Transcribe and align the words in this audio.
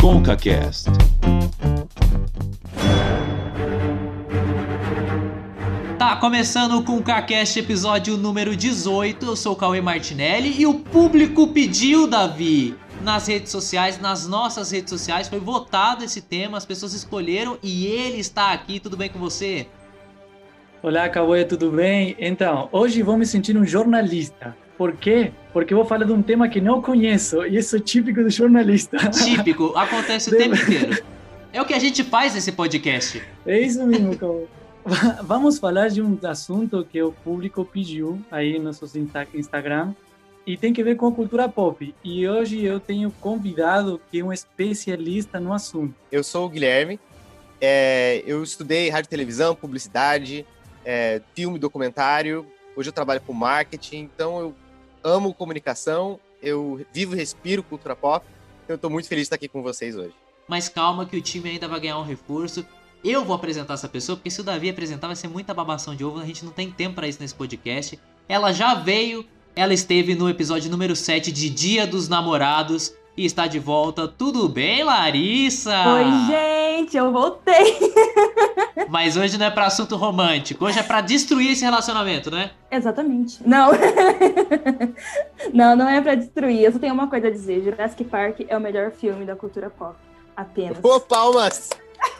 ConcaCast. 0.00 0.88
Tá 5.98 6.16
começando 6.16 6.82
com 6.82 6.96
o 6.96 7.02
CaCast 7.02 7.58
episódio 7.58 8.16
número 8.16 8.56
18. 8.56 9.26
Eu 9.26 9.36
sou 9.36 9.52
o 9.52 9.56
Cauê 9.56 9.82
Martinelli 9.82 10.58
e 10.58 10.66
o 10.66 10.72
público 10.72 11.48
pediu, 11.48 12.06
Davi, 12.06 12.74
nas 13.02 13.26
redes 13.26 13.52
sociais, 13.52 14.00
nas 14.00 14.26
nossas 14.26 14.70
redes 14.70 14.88
sociais, 14.88 15.28
foi 15.28 15.38
votado 15.38 16.02
esse 16.02 16.22
tema, 16.22 16.56
as 16.56 16.64
pessoas 16.64 16.94
escolheram 16.94 17.58
e 17.62 17.84
ele 17.84 18.20
está 18.20 18.52
aqui. 18.52 18.80
Tudo 18.80 18.96
bem 18.96 19.10
com 19.10 19.18
você? 19.18 19.66
Olá, 20.82 21.10
Cauê, 21.10 21.44
tudo 21.44 21.70
bem? 21.70 22.16
Então, 22.18 22.70
hoje 22.72 23.02
vou 23.02 23.18
me 23.18 23.26
sentir 23.26 23.54
um 23.54 23.66
jornalista. 23.66 24.56
Por 24.80 24.96
quê? 24.96 25.30
Porque 25.52 25.74
eu 25.74 25.76
vou 25.76 25.86
falar 25.86 26.06
de 26.06 26.12
um 26.12 26.22
tema 26.22 26.48
que 26.48 26.58
não 26.58 26.80
conheço 26.80 27.44
e 27.44 27.58
isso 27.58 27.76
é 27.76 27.80
típico 27.80 28.22
do 28.22 28.30
jornalista. 28.30 28.96
Típico, 29.12 29.76
acontece 29.76 30.34
o 30.34 30.38
tempo 30.38 30.56
inteiro. 30.56 31.04
É 31.52 31.60
o 31.60 31.66
que 31.66 31.74
a 31.74 31.78
gente 31.78 32.02
faz 32.02 32.32
nesse 32.32 32.50
podcast. 32.50 33.22
É 33.44 33.60
isso 33.60 33.86
mesmo, 33.86 34.16
Cauê. 34.16 34.46
Vamos 35.22 35.58
falar 35.58 35.88
de 35.88 36.00
um 36.00 36.18
assunto 36.22 36.82
que 36.90 37.02
o 37.02 37.12
público 37.12 37.62
pediu 37.62 38.18
aí 38.30 38.56
no 38.56 38.64
nosso 38.64 38.86
Instagram 39.34 39.92
e 40.46 40.56
tem 40.56 40.72
que 40.72 40.82
ver 40.82 40.96
com 40.96 41.08
a 41.08 41.12
cultura 41.12 41.46
pop. 41.46 41.94
E 42.02 42.26
hoje 42.26 42.64
eu 42.64 42.80
tenho 42.80 43.10
convidado 43.20 44.00
que 44.10 44.20
é 44.20 44.24
um 44.24 44.32
especialista 44.32 45.38
no 45.38 45.52
assunto. 45.52 45.94
Eu 46.10 46.24
sou 46.24 46.46
o 46.46 46.48
Guilherme, 46.48 46.98
é, 47.60 48.22
eu 48.26 48.42
estudei 48.42 48.88
rádio 48.88 49.08
e 49.08 49.10
televisão, 49.10 49.54
publicidade, 49.54 50.46
é, 50.86 51.20
filme, 51.34 51.58
documentário. 51.58 52.46
Hoje 52.74 52.88
eu 52.88 52.94
trabalho 52.94 53.20
com 53.20 53.34
marketing, 53.34 54.08
então 54.14 54.40
eu 54.40 54.54
amo 55.02 55.34
comunicação, 55.34 56.18
eu 56.42 56.84
vivo 56.92 57.14
e 57.14 57.18
respiro 57.18 57.62
cultura 57.62 57.94
pop. 57.96 58.24
Então 58.64 58.74
eu 58.74 58.76
estou 58.76 58.90
muito 58.90 59.08
feliz 59.08 59.22
de 59.22 59.26
estar 59.26 59.36
aqui 59.36 59.48
com 59.48 59.62
vocês 59.62 59.96
hoje. 59.96 60.14
Mas 60.48 60.68
calma 60.68 61.06
que 61.06 61.16
o 61.16 61.22
time 61.22 61.50
ainda 61.50 61.68
vai 61.68 61.80
ganhar 61.80 61.98
um 61.98 62.04
reforço. 62.04 62.66
Eu 63.02 63.24
vou 63.24 63.34
apresentar 63.34 63.74
essa 63.74 63.88
pessoa, 63.88 64.16
porque 64.16 64.30
se 64.30 64.40
o 64.40 64.44
Davi 64.44 64.68
apresentar 64.68 65.06
vai 65.06 65.16
ser 65.16 65.28
muita 65.28 65.54
babação 65.54 65.94
de 65.94 66.04
ovo, 66.04 66.18
a 66.18 66.26
gente 66.26 66.44
não 66.44 66.52
tem 66.52 66.70
tempo 66.70 66.96
para 66.96 67.08
isso 67.08 67.20
nesse 67.20 67.34
podcast. 67.34 67.98
Ela 68.28 68.52
já 68.52 68.74
veio, 68.74 69.24
ela 69.56 69.72
esteve 69.72 70.14
no 70.14 70.28
episódio 70.28 70.70
número 70.70 70.94
7 70.94 71.32
de 71.32 71.48
Dia 71.48 71.86
dos 71.86 72.08
Namorados 72.08 72.92
e 73.16 73.24
está 73.24 73.46
de 73.46 73.58
volta. 73.58 74.08
Tudo 74.08 74.48
bem, 74.48 74.82
Larissa? 74.82 75.74
Oi, 75.88 76.04
gente, 76.26 76.96
eu 76.96 77.12
voltei. 77.12 77.78
Mas 78.88 79.16
hoje 79.16 79.38
não 79.38 79.46
é 79.46 79.50
para 79.50 79.66
assunto 79.66 79.96
romântico, 79.96 80.64
hoje 80.64 80.78
é 80.78 80.82
para 80.82 81.00
destruir 81.00 81.52
esse 81.52 81.64
relacionamento, 81.64 82.30
né? 82.30 82.50
Exatamente. 82.70 83.38
Não. 83.46 83.70
não, 85.52 85.76
não 85.76 85.88
é 85.88 86.00
para 86.00 86.14
destruir. 86.14 86.62
Eu 86.62 86.72
só 86.72 86.78
tenho 86.78 86.94
uma 86.94 87.08
coisa 87.08 87.28
a 87.28 87.30
dizer: 87.30 87.62
Jurassic 87.62 88.04
Park 88.04 88.40
é 88.48 88.56
o 88.56 88.60
melhor 88.60 88.90
filme 88.90 89.24
da 89.24 89.36
cultura 89.36 89.70
pop. 89.70 89.94
Apenas. 90.36 90.78
Ô, 90.82 90.98
palmas! 91.00 91.70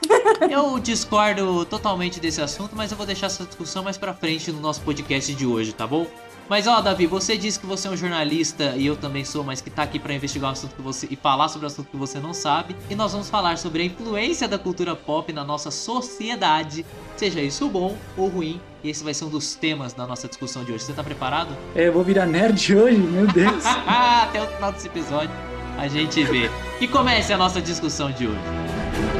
Eu 0.51 0.79
discordo 0.79 1.65
totalmente 1.65 2.21
desse 2.21 2.41
assunto, 2.41 2.75
mas 2.77 2.91
eu 2.91 2.97
vou 2.97 3.07
deixar 3.07 3.27
essa 3.27 3.45
discussão 3.45 3.83
mais 3.83 3.97
pra 3.97 4.13
frente 4.13 4.51
no 4.51 4.61
nosso 4.61 4.81
podcast 4.83 5.35
de 5.35 5.47
hoje, 5.47 5.73
tá 5.73 5.87
bom? 5.87 6.07
Mas 6.51 6.67
ó, 6.67 6.81
Davi, 6.81 7.07
você 7.07 7.39
disse 7.39 7.61
que 7.61 7.65
você 7.65 7.87
é 7.87 7.93
um 7.93 7.97
jornalista 7.97 8.75
e 8.77 8.85
eu 8.85 8.97
também 8.97 9.25
sou, 9.25 9.45
mas 9.45 9.61
que 9.61 9.71
tá 9.71 9.85
aqui 9.85 10.01
para 10.01 10.13
investigar 10.13 10.51
um 10.51 10.53
assunto 10.53 10.75
que 10.75 10.83
você 10.83 11.07
e 11.09 11.15
falar 11.15 11.49
sobre 11.49 11.65
um 11.65 11.69
assunto 11.69 11.89
que 11.89 11.97
você 11.97 12.19
não 12.19 12.35
sabe. 12.35 12.75
E 12.91 12.97
nós 12.97 13.13
vamos 13.13 13.31
falar 13.31 13.57
sobre 13.57 13.83
a 13.83 13.85
influência 13.85 14.49
da 14.49 14.59
cultura 14.59 14.97
pop 14.97 15.33
na 15.33 15.45
nossa 15.45 15.71
sociedade, 15.71 16.85
seja 17.17 17.41
isso 17.41 17.69
bom 17.69 17.97
ou 18.17 18.27
ruim. 18.27 18.61
E 18.83 18.91
esse 18.91 19.05
vai 19.05 19.15
ser 19.15 19.27
um 19.27 19.29
dos 19.29 19.55
temas 19.55 19.93
da 19.93 20.09
nossa 20.09 20.27
discussão 20.27 20.65
de 20.65 20.73
hoje. 20.73 20.83
Você 20.83 20.93
tá 20.93 21.05
preparado? 21.05 21.57
É, 21.73 21.87
eu 21.87 21.93
vou 21.93 22.03
virar 22.03 22.27
nerd 22.27 22.75
hoje, 22.75 22.99
meu 22.99 23.29
Deus. 23.29 23.65
Até 23.87 24.43
o 24.43 24.49
final 24.49 24.73
desse 24.73 24.89
episódio 24.89 25.31
a 25.79 25.87
gente 25.87 26.21
vê. 26.25 26.51
E 26.81 26.89
comece 26.89 27.33
a 27.33 27.39
nossa 27.39 27.63
discussão 27.63 28.11
de 28.11 28.27
hoje. 28.27 29.20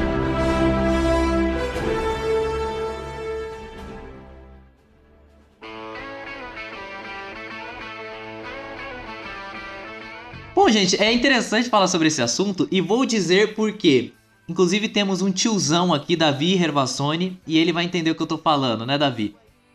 Bom, 10.71 10.75
gente, 10.75 11.03
é 11.03 11.13
interessante 11.13 11.69
falar 11.69 11.89
sobre 11.89 12.07
esse 12.07 12.23
assunto 12.23 12.69
e 12.71 12.81
vou 12.81 13.05
dizer 13.05 13.57
por 13.57 13.73
quê. 13.73 14.13
Inclusive 14.49 14.89
temos 14.89 15.21
um 15.21 15.33
tiozão 15.33 15.93
aqui, 15.93 16.15
Davi 16.15 16.55
Hervassoni, 16.55 17.37
e 17.45 17.59
ele 17.59 17.73
vai 17.73 17.85
entender 17.85 18.13
o 18.13 18.15
que 18.15 18.23
eu 18.23 18.27
tô 18.29 18.39
falando, 18.39 18.87
né, 18.87 18.97
Davi? 18.97 19.35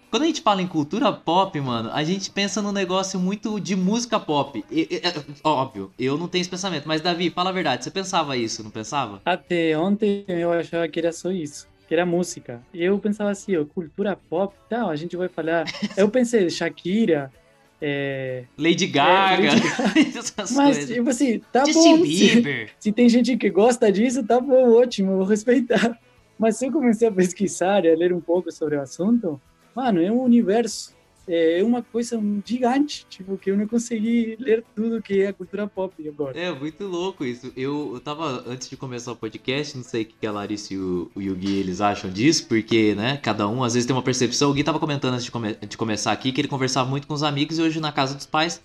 Quando 0.10 0.24
a 0.24 0.28
gente 0.28 0.42
fala 0.42 0.62
em 0.62 0.68
cultura 0.68 1.12
pop, 1.12 1.60
mano, 1.60 1.90
a 1.92 2.02
gente 2.02 2.32
pensa 2.32 2.62
num 2.62 2.72
negócio 2.72 3.20
muito 3.20 3.60
de 3.60 3.76
música 3.76 4.18
pop. 4.18 4.64
E, 4.72 4.88
e, 4.90 5.02
é, 5.06 5.14
óbvio, 5.44 5.92
eu 6.00 6.18
não 6.18 6.30
tenho 6.30 6.44
esse 6.44 6.50
pensamento, 6.50 6.88
mas 6.88 7.02
Davi, 7.02 7.30
fala 7.30 7.50
a 7.50 7.54
verdade, 7.54 7.84
você 7.84 7.92
pensava 7.92 8.38
isso, 8.38 8.64
não 8.64 8.72
pensava? 8.72 9.22
Até 9.26 9.78
ontem 9.78 10.24
eu 10.30 10.54
achava 10.54 10.88
que 10.88 10.98
era 10.98 11.12
só 11.12 11.30
isso, 11.30 11.68
que 11.90 11.94
era 11.94 12.06
música. 12.06 12.64
E 12.74 12.82
eu 12.82 12.98
pensava 13.00 13.32
assim, 13.32 13.58
ó, 13.58 13.66
cultura 13.66 14.18
pop, 14.30 14.56
tal, 14.70 14.90
a 14.90 14.96
gente 14.96 15.18
vai 15.18 15.28
falar. 15.28 15.66
Eu 15.98 16.08
pensei, 16.08 16.50
Shakira, 16.50 17.34
é... 17.82 18.46
Lady 18.58 18.88
Gaga, 18.88 19.48
É, 19.48 19.52
Lady 19.52 20.14
Mas, 20.38 20.78
coisas. 20.78 20.90
tipo 20.90 21.10
assim, 21.10 21.42
tá 21.52 21.66
Justin 21.66 21.98
bom. 21.98 22.02
Bieber. 22.04 22.68
Se, 22.70 22.74
se 22.80 22.92
tem 22.92 23.10
gente 23.10 23.36
que 23.38 23.50
gosta 23.50 23.92
disso, 23.92 24.24
tá 24.24 24.40
bom, 24.40 24.74
ótimo, 24.74 25.18
vou 25.18 25.26
respeitar. 25.26 26.00
Mas 26.38 26.58
se 26.58 26.66
eu 26.68 26.72
comecei 26.72 27.08
a 27.08 27.12
pesquisar 27.12 27.86
e 27.86 27.92
a 27.92 27.96
ler 27.96 28.14
um 28.14 28.22
pouco 28.22 28.52
sobre 28.52 28.76
o 28.76 28.82
assunto, 28.82 29.40
mano, 29.76 30.02
é 30.02 30.12
um 30.12 30.22
universo. 30.22 30.95
É 31.28 31.64
uma 31.64 31.82
coisa 31.82 32.22
gigante, 32.46 33.06
tipo, 33.10 33.38
que 33.38 33.50
eu 33.50 33.58
não 33.58 33.68
consegui 33.68 34.36
ler 34.40 34.64
tudo 34.76 35.02
que 35.02 35.22
é 35.22 35.34
cultura 35.34 35.66
pop 35.68 36.08
agora. 36.08 36.40
É, 36.40 36.52
muito 36.52 36.86
louco 36.86 37.26
isso. 37.26 37.52
Eu, 37.58 37.92
eu 37.96 38.00
tava, 38.00 38.44
antes 38.48 38.70
de 38.70 38.78
começar 38.78 39.12
o 39.12 39.16
podcast, 39.16 39.76
não 39.76 39.84
sei 39.84 40.04
o 40.04 40.06
que 40.06 40.28
a 40.28 40.32
Larissa 40.32 40.74
e 40.74 40.78
o, 40.78 41.12
o 41.16 41.20
Gui 41.20 41.58
eles 41.58 41.82
acham 41.82 42.12
disso, 42.12 42.48
porque, 42.48 42.94
né, 42.94 43.18
cada 43.18 43.48
um 43.48 43.64
às 43.64 43.74
vezes 43.74 43.88
tem 43.88 43.96
uma 43.96 44.04
percepção. 44.04 44.52
O 44.52 44.54
Gui 44.54 44.64
tava 44.64 44.80
comentando 44.80 45.14
antes 45.14 45.26
de, 45.26 45.32
come- 45.32 45.56
de 45.56 45.78
começar 45.78 46.12
aqui 46.12 46.32
que 46.32 46.42
ele 46.42 46.48
conversava 46.48 46.88
muito 46.90 47.08
com 47.08 47.14
os 47.14 47.24
amigos 47.24 47.58
e 47.58 47.62
hoje 47.62 47.80
na 47.80 47.92
casa 47.92 48.14
dos 48.14 48.28
pais, 48.28 48.62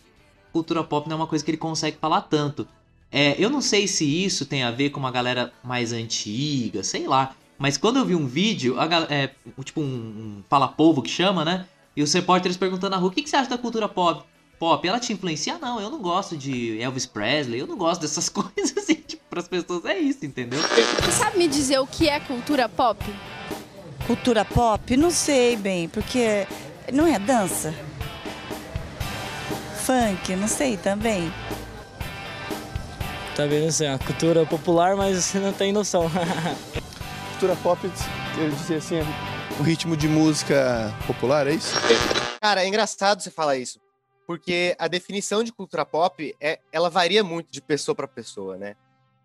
cultura 0.53 0.85
pop 0.85 1.09
não 1.09 1.15
é 1.15 1.21
uma 1.21 1.27
coisa 1.27 1.43
que 1.45 1.51
ele 1.51 1.59
consegue 1.59 1.97
falar 1.99 2.23
tanto. 2.23 2.69
É, 3.11 3.35
eu 3.43 3.49
não 3.51 3.61
sei 3.61 3.89
se 3.89 4.05
isso 4.05 4.45
tem 4.45 4.63
a 4.63 4.71
ver 4.71 4.91
com 4.91 5.01
uma 5.01 5.11
galera 5.11 5.53
mais 5.65 5.93
antiga, 5.93 6.83
sei 6.83 7.07
lá. 7.09 7.35
Mas 7.59 7.77
quando 7.77 7.99
eu 7.99 8.05
vi 8.05 8.15
um 8.15 8.27
vídeo, 8.27 8.79
a 8.79 8.87
é, 9.13 9.31
tipo 9.65 9.81
um, 9.81 9.85
um 9.85 10.43
fala-povo 10.49 11.03
que 11.03 11.11
chama, 11.11 11.45
né? 11.45 11.67
E 11.97 12.03
os 12.03 12.13
repórteres 12.13 12.57
perguntando 12.57 12.91
na 12.91 12.97
rua, 12.97 13.09
o 13.09 13.13
que, 13.13 13.23
que 13.23 13.29
você 13.29 13.37
acha 13.37 13.51
da 13.51 13.59
cultura 13.59 13.89
pop? 13.89 14.25
Pop, 14.59 14.87
ela 14.87 15.01
te 15.01 15.13
influencia? 15.13 15.59
Não, 15.59 15.81
eu 15.81 15.91
não 15.91 16.01
gosto 16.01 16.37
de 16.37 16.81
Elvis 16.81 17.07
Presley, 17.07 17.61
eu 17.61 17.67
não 17.67 17.77
gosto 17.77 18.03
dessas 18.03 18.29
coisas, 18.31 18.77
assim, 18.77 18.95
tipo, 18.95 19.23
pras 19.29 19.49
pessoas 19.49 19.85
é 19.85 19.99
isso, 19.99 20.25
entendeu? 20.25 20.61
Você 20.61 21.13
sabe 21.13 21.39
me 21.39 21.49
dizer 21.49 21.79
o 21.79 21.87
que 21.87 22.09
é 22.09 22.21
cultura 22.21 22.69
pop? 22.69 23.05
Cultura 24.07 24.45
pop? 24.45 24.97
Não 24.97 25.11
sei 25.11 25.57
bem, 25.57 25.89
porque 25.89 26.47
não 26.93 27.07
é 27.07 27.19
dança? 27.19 27.75
Funk? 29.85 30.37
Não 30.37 30.47
sei 30.47 30.77
também. 30.77 31.33
Tá 33.35 33.47
vendo 33.47 33.69
assim, 33.69 33.87
a 33.87 33.99
cultura 33.99 34.45
popular, 34.45 34.95
mas 34.95 35.25
você 35.25 35.39
não 35.41 35.53
tem 35.53 35.73
noção. 35.73 36.11
cultura 37.33 37.57
pop, 37.63 37.91
eu 38.37 38.51
dizer 38.51 38.77
assim, 38.77 38.97
é 38.97 39.30
o 39.61 39.63
ritmo 39.63 39.95
de 39.95 40.09
música 40.09 40.91
popular, 41.07 41.47
é 41.47 41.53
isso? 41.53 41.75
Cara, 42.41 42.65
é 42.65 42.67
engraçado 42.67 43.23
você 43.23 43.31
falar 43.31 43.59
isso, 43.59 43.79
porque 44.27 44.75
a 44.79 44.89
definição 44.89 45.45
de 45.45 45.53
cultura 45.53 45.85
pop, 45.85 46.35
é, 46.41 46.59
ela 46.73 46.89
varia 46.89 47.23
muito 47.23 47.53
de 47.53 47.61
pessoa 47.61 47.95
para 47.95 48.09
pessoa, 48.09 48.57
né? 48.57 48.75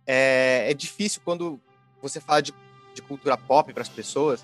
É, 0.06 0.66
é 0.70 0.74
difícil 0.74 1.22
quando 1.24 1.58
você 2.02 2.20
fala 2.20 2.42
de, 2.42 2.54
de 2.94 3.02
cultura 3.02 3.38
pop 3.38 3.72
para 3.72 3.82
as 3.82 3.88
pessoas, 3.88 4.44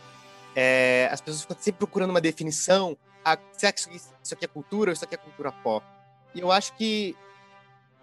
é, 0.56 1.10
as 1.12 1.20
pessoas 1.20 1.42
ficam 1.42 1.58
sempre 1.60 1.80
procurando 1.80 2.12
uma 2.12 2.22
definição. 2.22 2.98
Ah, 3.24 3.38
será 3.52 3.74
que 3.74 3.82
isso 3.82 4.10
isso 4.24 4.34
aqui 4.34 4.46
é 4.46 4.48
cultura 4.48 4.92
ou 4.92 4.94
isso 4.94 5.04
aqui 5.04 5.16
é 5.16 5.18
cultura 5.18 5.52
pop? 5.52 5.86
E 6.34 6.40
eu 6.40 6.54
acho 6.54 6.74
que 6.78 7.18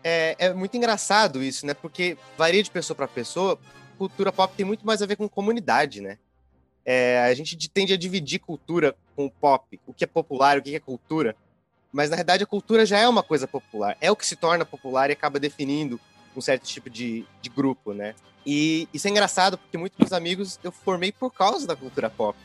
é, 0.04 0.36
é 0.38 0.52
muito 0.52 0.76
engraçado 0.76 1.42
isso, 1.42 1.64
né? 1.64 1.72
Porque 1.72 2.18
varia 2.36 2.62
de 2.62 2.70
pessoa 2.70 2.94
para 2.94 3.08
pessoa. 3.08 3.58
Cultura 3.96 4.30
pop 4.30 4.54
tem 4.54 4.66
muito 4.66 4.84
mais 4.84 5.00
a 5.00 5.06
ver 5.06 5.16
com 5.16 5.26
comunidade, 5.26 6.02
né? 6.02 6.18
É, 6.90 7.20
a 7.20 7.34
gente 7.34 7.54
de- 7.54 7.68
tende 7.68 7.92
a 7.92 7.98
dividir 7.98 8.38
cultura 8.38 8.96
com 9.14 9.26
o 9.26 9.30
pop, 9.30 9.78
o 9.86 9.92
que 9.92 10.04
é 10.04 10.06
popular, 10.06 10.56
o 10.56 10.62
que 10.62 10.74
é 10.74 10.80
cultura. 10.80 11.36
Mas 11.92 12.08
na 12.08 12.16
verdade 12.16 12.44
a 12.44 12.46
cultura 12.46 12.86
já 12.86 12.98
é 12.98 13.06
uma 13.06 13.22
coisa 13.22 13.46
popular. 13.46 13.94
É 14.00 14.10
o 14.10 14.16
que 14.16 14.24
se 14.24 14.34
torna 14.34 14.64
popular 14.64 15.10
e 15.10 15.12
acaba 15.12 15.38
definindo 15.38 16.00
um 16.34 16.40
certo 16.40 16.64
tipo 16.64 16.88
de, 16.88 17.26
de 17.42 17.50
grupo, 17.50 17.92
né? 17.92 18.14
E 18.46 18.88
isso 18.94 19.06
é 19.06 19.10
engraçado 19.10 19.58
porque 19.58 19.76
muitos 19.76 19.98
dos 19.98 20.14
amigos 20.14 20.58
eu 20.64 20.72
formei 20.72 21.12
por 21.12 21.30
causa 21.30 21.66
da 21.66 21.76
cultura 21.76 22.08
pop. 22.08 22.38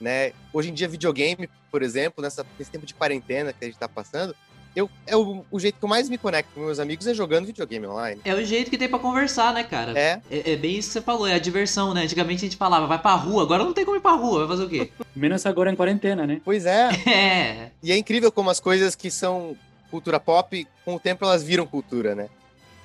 Né? 0.00 0.32
Hoje 0.54 0.70
em 0.70 0.74
dia, 0.74 0.88
videogame, 0.88 1.46
por 1.70 1.82
exemplo, 1.82 2.22
nessa, 2.22 2.46
nesse 2.58 2.70
tempo 2.70 2.86
de 2.86 2.94
quarentena 2.94 3.52
que 3.52 3.62
a 3.62 3.68
gente 3.68 3.78
tá 3.78 3.88
passando, 3.88 4.34
eu, 4.76 4.90
é 5.06 5.16
o, 5.16 5.42
o 5.50 5.58
jeito 5.58 5.78
que 5.78 5.84
eu 5.84 5.88
mais 5.88 6.06
me 6.10 6.18
conecto 6.18 6.52
com 6.54 6.60
meus 6.60 6.78
amigos 6.78 7.06
é 7.06 7.14
jogando 7.14 7.46
videogame 7.46 7.86
online. 7.86 8.20
É 8.22 8.34
o 8.34 8.44
jeito 8.44 8.70
que 8.70 8.76
tem 8.76 8.86
pra 8.86 8.98
conversar, 8.98 9.54
né, 9.54 9.64
cara? 9.64 9.98
É. 9.98 10.20
É, 10.30 10.52
é 10.52 10.56
bem 10.56 10.76
isso 10.76 10.88
que 10.88 10.92
você 10.92 11.00
falou, 11.00 11.26
é 11.26 11.32
a 11.32 11.38
diversão, 11.38 11.94
né? 11.94 12.02
Antigamente 12.02 12.44
a 12.44 12.46
gente 12.46 12.58
falava, 12.58 12.86
vai 12.86 12.98
pra 13.00 13.14
rua, 13.14 13.42
agora 13.42 13.64
não 13.64 13.72
tem 13.72 13.86
como 13.86 13.96
ir 13.96 14.00
pra 14.00 14.12
rua, 14.12 14.40
vai 14.40 14.48
fazer 14.48 14.64
o 14.64 14.68
quê? 14.68 14.92
Menos 15.16 15.46
agora 15.46 15.72
em 15.72 15.74
quarentena, 15.74 16.26
né? 16.26 16.42
Pois 16.44 16.66
é. 16.66 16.90
É. 17.16 17.70
E 17.82 17.90
é 17.90 17.96
incrível 17.96 18.30
como 18.30 18.50
as 18.50 18.60
coisas 18.60 18.94
que 18.94 19.10
são 19.10 19.56
cultura 19.90 20.20
pop, 20.20 20.66
com 20.84 20.96
o 20.96 21.00
tempo 21.00 21.24
elas 21.24 21.42
viram 21.42 21.66
cultura, 21.66 22.14
né? 22.14 22.28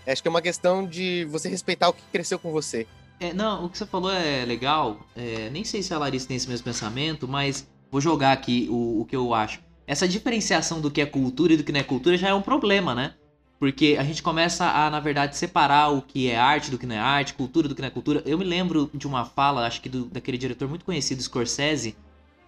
Acho 0.08 0.22
que 0.22 0.28
é 0.28 0.32
uma 0.32 0.42
questão 0.42 0.88
de 0.88 1.26
você 1.26 1.50
respeitar 1.50 1.90
o 1.90 1.94
que 1.94 2.02
cresceu 2.12 2.40
com 2.40 2.52
você. 2.52 2.88
É, 3.20 3.34
não, 3.34 3.66
o 3.66 3.70
que 3.70 3.78
você 3.78 3.86
falou 3.86 4.12
é 4.12 4.46
legal. 4.46 4.98
É, 5.16 5.50
nem 5.50 5.66
sei 5.66 5.84
se 5.84 5.94
a 5.94 5.98
Larissa 5.98 6.28
tem 6.28 6.38
esse 6.38 6.48
mesmo 6.48 6.64
pensamento, 6.64 7.28
mas 7.28 7.68
vou 7.92 8.00
jogar 8.00 8.32
aqui 8.32 8.68
o, 8.72 9.02
o 9.02 9.06
que 9.06 9.16
eu 9.16 9.34
acho. 9.34 9.60
Essa 9.88 10.08
diferenciação 10.08 10.80
do 10.80 10.92
que 10.92 11.02
é 11.02 11.06
cultura 11.06 11.54
e 11.54 11.58
do 11.58 11.64
que 11.64 11.72
não 11.72 11.80
é 11.80 11.84
cultura 11.84 12.18
já 12.18 12.30
é 12.30 12.34
um 12.34 12.42
problema, 12.42 12.96
né? 12.96 13.16
Porque 13.60 13.96
a 14.00 14.04
gente 14.04 14.24
começa 14.24 14.66
a, 14.66 14.90
na 14.90 15.00
verdade, 15.00 15.38
separar 15.38 15.90
o 15.90 16.02
que 16.02 16.30
é 16.30 16.38
arte 16.38 16.72
do 16.72 16.80
que 16.80 16.86
não 16.86 16.96
é 16.96 17.00
arte, 17.00 17.34
cultura 17.34 17.68
do 17.68 17.76
que 17.76 17.82
não 17.82 17.88
é 17.88 17.92
cultura. 17.92 18.24
Eu 18.26 18.38
me 18.38 18.44
lembro 18.44 18.90
de 18.94 19.06
uma 19.06 19.24
fala, 19.24 19.68
acho 19.68 19.82
que 19.82 19.90
do, 19.90 20.06
daquele 20.06 20.38
diretor 20.38 20.68
muito 20.68 20.84
conhecido, 20.84 21.22
Scorsese, 21.22 21.96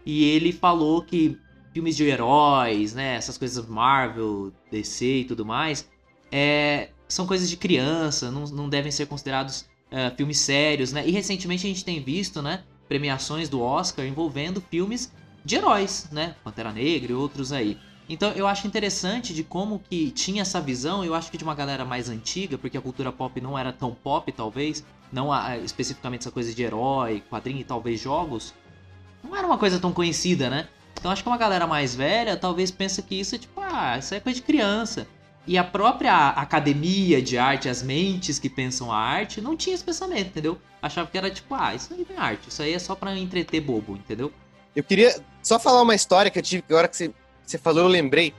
e 0.05 0.23
ele 0.23 0.51
falou 0.51 1.03
que 1.03 1.37
filmes 1.71 1.95
de 1.95 2.03
heróis, 2.03 2.93
né, 2.93 3.15
essas 3.15 3.37
coisas 3.37 3.65
Marvel, 3.67 4.51
DC 4.71 5.05
e 5.05 5.25
tudo 5.25 5.45
mais, 5.45 5.87
é, 6.31 6.89
são 7.07 7.27
coisas 7.27 7.49
de 7.49 7.57
criança, 7.57 8.31
não, 8.31 8.45
não 8.45 8.69
devem 8.69 8.91
ser 8.91 9.05
considerados 9.05 9.67
é, 9.91 10.09
filmes 10.11 10.39
sérios, 10.39 10.91
né? 10.91 11.07
E 11.07 11.11
recentemente 11.11 11.65
a 11.65 11.69
gente 11.69 11.85
tem 11.85 12.01
visto, 12.01 12.41
né, 12.41 12.63
premiações 12.87 13.49
do 13.49 13.61
Oscar 13.61 14.05
envolvendo 14.05 14.61
filmes 14.61 15.11
de 15.43 15.55
heróis, 15.55 16.07
né, 16.11 16.35
Pantera 16.43 16.71
Negra 16.71 17.11
e 17.11 17.15
outros 17.15 17.51
aí. 17.51 17.77
Então 18.07 18.31
eu 18.31 18.47
acho 18.47 18.67
interessante 18.67 19.33
de 19.33 19.43
como 19.43 19.79
que 19.79 20.11
tinha 20.11 20.41
essa 20.41 20.59
visão, 20.59 21.03
eu 21.03 21.13
acho 21.13 21.31
que 21.31 21.37
de 21.37 21.43
uma 21.43 21.55
galera 21.55 21.85
mais 21.85 22.09
antiga, 22.09 22.57
porque 22.57 22.77
a 22.77 22.81
cultura 22.81 23.11
pop 23.11 23.39
não 23.39 23.57
era 23.57 23.71
tão 23.71 23.93
pop, 23.93 24.29
talvez, 24.31 24.83
não 25.11 25.31
a, 25.31 25.57
especificamente 25.57 26.21
essa 26.21 26.31
coisa 26.31 26.53
de 26.53 26.63
herói, 26.63 27.23
quadrinho 27.29 27.61
e 27.61 27.63
talvez 27.63 27.99
jogos, 27.99 28.53
não 29.23 29.35
era 29.35 29.47
uma 29.47 29.57
coisa 29.57 29.79
tão 29.79 29.93
conhecida, 29.93 30.49
né? 30.49 30.67
Então 30.99 31.11
acho 31.11 31.23
que 31.23 31.29
uma 31.29 31.37
galera 31.37 31.65
mais 31.65 31.95
velha 31.95 32.35
talvez 32.35 32.71
pensa 32.71 33.01
que 33.01 33.15
isso 33.15 33.35
é 33.35 33.37
tipo, 33.37 33.59
ah, 33.61 33.97
isso 33.97 34.13
é 34.13 34.19
coisa 34.19 34.39
de 34.39 34.45
criança. 34.45 35.07
E 35.45 35.57
a 35.57 35.63
própria 35.63 36.29
academia 36.29 37.21
de 37.21 37.37
arte, 37.37 37.67
as 37.67 37.83
mentes 37.83 38.39
que 38.39 38.49
pensam 38.49 38.91
a 38.91 38.97
arte, 38.97 39.41
não 39.41 39.57
tinha 39.57 39.75
esse 39.75 39.83
pensamento, 39.83 40.27
entendeu? 40.27 40.57
Achava 40.81 41.09
que 41.09 41.17
era 41.17 41.29
tipo, 41.29 41.53
ah, 41.53 41.75
isso 41.75 41.93
aí 41.93 42.05
não 42.09 42.15
é 42.15 42.19
arte, 42.19 42.49
isso 42.49 42.61
aí 42.61 42.73
é 42.73 42.79
só 42.79 42.95
para 42.95 43.17
entreter 43.17 43.59
bobo, 43.59 43.95
entendeu? 43.95 44.31
Eu 44.75 44.83
queria 44.83 45.13
só 45.43 45.59
falar 45.59 45.81
uma 45.81 45.93
história 45.93 46.31
que 46.31 46.39
eu 46.39 46.43
tive, 46.43 46.63
que 46.63 46.73
agora 46.73 46.87
que 46.87 46.95
você, 46.95 47.13
você 47.45 47.57
falou, 47.57 47.83
eu 47.83 47.87
lembrei. 47.87 48.33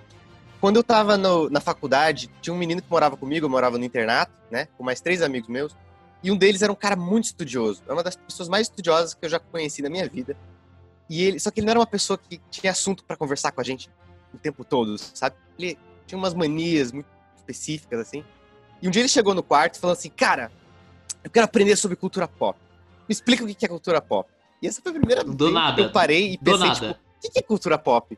Quando 0.61 0.77
eu 0.77 0.83
tava 0.83 1.19
no, 1.19 1.51
na 1.51 1.61
faculdade, 1.61 2.31
tinha 2.41 2.55
um 2.55 2.57
menino 2.57 2.81
que 2.81 2.91
morava 2.91 3.17
comigo, 3.17 3.45
eu 3.45 3.51
morava 3.51 3.77
no 3.77 3.85
internato, 3.85 4.33
né? 4.51 4.67
Com 4.79 4.83
mais 4.83 5.01
três 5.01 5.21
amigos 5.21 5.49
meus. 5.49 5.77
E 6.23 6.31
um 6.31 6.37
deles 6.37 6.63
era 6.63 6.73
um 6.73 6.77
cara 6.77 6.97
muito 6.97 7.27
estudioso. 7.27 7.83
É 7.87 7.93
uma 7.93 8.03
das 8.03 8.17
pessoas 8.17 8.49
mais 8.49 8.67
estudiosas 8.67 9.13
que 9.13 9.27
eu 9.27 9.29
já 9.29 9.39
conheci 9.39 9.83
na 9.83 9.91
minha 9.91 10.09
vida. 10.09 10.35
E 11.09 11.23
ele, 11.23 11.39
só 11.39 11.51
que 11.51 11.61
ele 11.61 11.67
não 11.67 11.73
era 11.73 11.81
uma 11.81 11.87
pessoa 11.87 12.19
que 12.19 12.41
tinha 12.51 12.73
assunto 12.73 13.05
para 13.05 13.15
conversar 13.15 13.53
com 13.53 13.61
a 13.61 13.65
gente 13.65 13.91
o 14.33 14.39
tempo 14.39 14.65
todo, 14.65 14.97
sabe? 14.97 15.37
Ele 15.59 15.79
tinha 16.07 16.19
umas 16.19 16.33
manias 16.33 16.93
muito 16.93 17.07
específicas 17.37 18.01
assim. 18.01 18.25
E 18.81 18.89
um 18.89 18.91
dia 18.91 19.03
ele 19.03 19.09
chegou 19.09 19.35
no 19.35 19.43
quarto 19.43 19.77
e 19.77 19.79
falou 19.79 19.93
assim: 19.93 20.09
"Cara, 20.09 20.51
eu 21.23 21.31
quero 21.31 21.45
aprender 21.45 21.77
sobre 21.77 21.95
cultura 21.95 22.27
pop. 22.27 22.59
Me 23.07 23.13
explica 23.13 23.45
o 23.45 23.47
que 23.47 23.67
é 23.67 23.69
cultura 23.69 24.01
pop". 24.01 24.31
E 24.65 24.67
essa 24.67 24.81
foi 24.81 24.93
a 24.93 24.95
primeira 24.95 25.23
Do 25.23 25.37
vez 25.37 25.53
nada. 25.53 25.77
que 25.77 25.83
eu 25.83 25.93
parei 25.93 26.33
e 26.33 26.39
pensei, 26.39 26.71
tipo, 26.71 26.87
o 26.93 27.31
que 27.31 27.39
é 27.39 27.43
cultura 27.43 27.77
pop? 27.77 28.17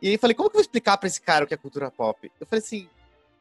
E 0.00 0.06
aí 0.06 0.14
eu 0.14 0.18
falei, 0.20 0.36
como 0.36 0.48
que 0.48 0.54
eu 0.54 0.58
vou 0.58 0.62
explicar 0.62 0.96
pra 0.96 1.08
esse 1.08 1.20
cara 1.20 1.44
o 1.44 1.48
que 1.48 1.52
é 1.52 1.56
cultura 1.56 1.90
pop? 1.90 2.30
Eu 2.40 2.46
falei 2.46 2.62
assim, 2.64 2.88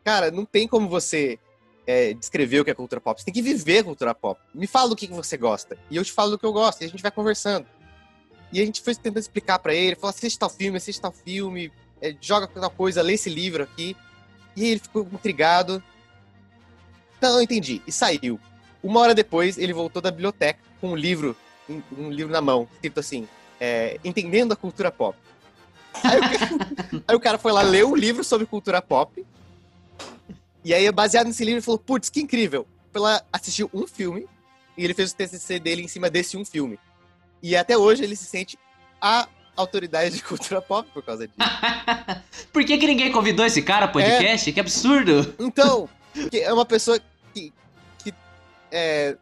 cara, 0.03 0.31
não 0.31 0.45
tem 0.45 0.67
como 0.67 0.89
você 0.89 1.37
é, 1.85 2.11
descrever 2.15 2.59
o 2.61 2.65
que 2.65 2.71
é 2.71 2.73
cultura 2.73 2.99
pop. 2.99 3.19
Você 3.19 3.25
tem 3.25 3.33
que 3.35 3.43
viver 3.43 3.77
a 3.77 3.83
cultura 3.83 4.15
pop. 4.15 4.41
Me 4.51 4.65
fala 4.65 4.89
do 4.89 4.95
que 4.95 5.05
você 5.05 5.37
gosta. 5.37 5.77
E 5.91 5.95
eu 5.95 6.03
te 6.03 6.11
falo 6.11 6.31
do 6.31 6.39
que 6.39 6.45
eu 6.45 6.51
gosto. 6.51 6.81
E 6.81 6.85
a 6.85 6.87
gente 6.89 7.03
vai 7.03 7.11
conversando. 7.11 7.67
E 8.51 8.59
a 8.59 8.65
gente 8.65 8.81
foi 8.81 8.95
tentando 8.95 9.19
explicar 9.19 9.59
pra 9.59 9.75
ele. 9.75 9.95
Falou, 9.95 10.09
assiste 10.09 10.39
tal 10.39 10.49
filme, 10.49 10.77
assiste 10.77 10.99
tal 10.99 11.11
filme. 11.11 11.71
é, 12.01 12.15
joga 12.19 12.47
tal 12.47 12.71
coisa, 12.71 13.03
lê 13.03 13.13
esse 13.13 13.29
livro 13.29 13.61
aqui. 13.61 13.95
E 14.55 14.65
ele 14.65 14.79
ficou 14.79 15.07
intrigado. 15.13 15.83
Não 17.21 17.43
entendi. 17.43 17.79
E 17.85 17.91
saiu. 17.91 18.39
Uma 18.81 19.01
hora 19.01 19.13
depois, 19.13 19.55
ele 19.59 19.71
voltou 19.71 20.01
da 20.01 20.09
biblioteca 20.09 20.59
com 20.81 20.93
um 20.93 20.95
livro, 20.95 21.35
um, 21.69 21.81
um 21.97 22.09
livro 22.09 22.31
na 22.31 22.41
mão, 22.41 22.67
escrito 22.73 22.99
assim, 22.99 23.27
é, 23.59 23.99
Entendendo 24.03 24.51
a 24.51 24.55
Cultura 24.55 24.91
Pop. 24.91 25.17
Aí 26.03 26.19
o, 26.19 26.23
aí 27.07 27.15
o 27.15 27.19
cara 27.19 27.37
foi 27.37 27.51
lá 27.51 27.61
ler 27.61 27.85
um 27.85 27.95
livro 27.95 28.23
sobre 28.23 28.45
cultura 28.45 28.81
pop. 28.81 29.25
E 30.63 30.73
aí, 30.73 30.91
baseado 30.91 31.27
nesse 31.27 31.43
livro, 31.43 31.57
ele 31.57 31.65
falou: 31.65 31.79
Putz, 31.79 32.09
que 32.09 32.21
incrível! 32.21 32.67
Foi 32.91 33.01
lá, 33.01 33.21
assistiu 33.31 33.69
um 33.73 33.87
filme 33.87 34.27
e 34.77 34.83
ele 34.83 34.93
fez 34.93 35.11
o 35.11 35.15
TCC 35.15 35.59
dele 35.59 35.83
em 35.83 35.87
cima 35.87 36.09
desse 36.09 36.37
um 36.37 36.45
filme. 36.45 36.79
E 37.41 37.55
até 37.55 37.77
hoje 37.77 38.03
ele 38.03 38.15
se 38.15 38.25
sente 38.25 38.57
a 39.01 39.27
autoridade 39.55 40.15
de 40.15 40.23
cultura 40.23 40.61
pop 40.61 40.89
por 40.93 41.03
causa 41.03 41.27
disso. 41.27 41.39
Por 42.51 42.63
que, 42.65 42.77
que 42.77 42.87
ninguém 42.87 43.11
convidou 43.11 43.45
esse 43.45 43.61
cara 43.61 43.87
pro 43.87 44.01
podcast? 44.01 44.51
Que 44.51 44.59
absurdo! 44.59 45.35
Então, 45.37 45.87
é 46.31 46.51
uma 46.51 46.65
pessoa 46.65 46.99
que, 47.33 47.53
que 48.03 48.13
é, 48.71 49.15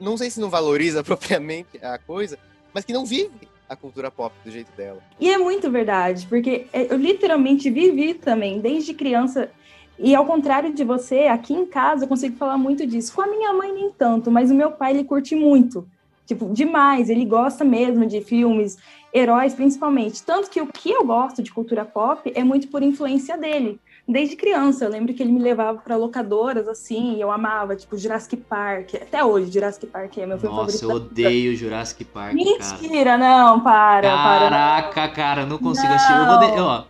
não 0.00 0.16
sei 0.16 0.30
se 0.30 0.40
não 0.40 0.50
valoriza 0.50 1.02
propriamente 1.04 1.78
a 1.82 1.98
coisa, 1.98 2.38
mas 2.72 2.84
que 2.84 2.92
não 2.92 3.04
vive 3.04 3.48
a 3.68 3.76
cultura 3.76 4.10
pop 4.10 4.34
do 4.44 4.50
jeito 4.50 4.72
dela. 4.76 5.00
E 5.20 5.30
é 5.30 5.38
muito 5.38 5.70
verdade, 5.70 6.26
porque 6.26 6.66
é, 6.72 6.92
eu 6.92 6.96
literalmente 6.96 7.70
vivi 7.70 8.14
também, 8.14 8.58
desde 8.60 8.94
criança. 8.94 9.48
E 9.96 10.14
ao 10.14 10.26
contrário 10.26 10.72
de 10.74 10.82
você, 10.82 11.26
aqui 11.26 11.52
em 11.52 11.66
casa 11.66 12.04
eu 12.04 12.08
consigo 12.08 12.36
falar 12.36 12.58
muito 12.58 12.84
disso. 12.84 13.14
Com 13.14 13.22
a 13.22 13.26
minha 13.28 13.52
mãe 13.52 13.72
nem 13.72 13.90
tanto, 13.90 14.30
mas 14.30 14.50
o 14.50 14.54
meu 14.54 14.72
pai 14.72 14.92
ele 14.92 15.04
curte 15.04 15.36
muito. 15.36 15.86
Tipo, 16.26 16.52
demais. 16.52 17.10
Ele 17.10 17.24
gosta 17.24 17.64
mesmo 17.64 18.06
de 18.06 18.20
filmes, 18.20 18.78
heróis 19.12 19.54
principalmente. 19.54 20.22
Tanto 20.22 20.50
que 20.50 20.60
o 20.60 20.66
que 20.66 20.90
eu 20.90 21.04
gosto 21.04 21.42
de 21.42 21.52
cultura 21.52 21.84
pop 21.84 22.32
é 22.34 22.42
muito 22.42 22.68
por 22.68 22.82
influência 22.82 23.36
dele. 23.36 23.78
Desde 24.10 24.34
criança, 24.34 24.84
eu 24.84 24.90
lembro 24.90 25.14
que 25.14 25.22
ele 25.22 25.30
me 25.32 25.40
levava 25.40 25.78
para 25.78 25.96
locadoras 25.96 26.66
assim, 26.66 27.14
e 27.16 27.20
eu 27.20 27.30
amava, 27.30 27.76
tipo 27.76 27.96
Jurassic 27.96 28.36
Park. 28.36 28.94
Até 28.94 29.24
hoje, 29.24 29.52
Jurassic 29.52 29.86
Park 29.86 30.18
é 30.18 30.26
meu 30.26 30.38
filme 30.38 30.54
Nossa, 30.56 30.76
eu 30.84 30.88
favorito. 30.88 31.10
odeio 31.12 31.56
Jurassic 31.56 32.04
Park, 32.04 32.34
cara. 32.36 32.78
Mentira, 32.82 33.16
não, 33.16 33.60
para, 33.60 34.10
para. 34.10 34.50
Caraca, 34.50 35.08
cara, 35.08 35.42
eu 35.42 35.46
não 35.46 35.58
consigo 35.58 35.92
assistir. 35.92 36.12
Eu 36.12 36.26
vou 36.26 36.38
de... 36.38 36.60
ó. 36.60 36.84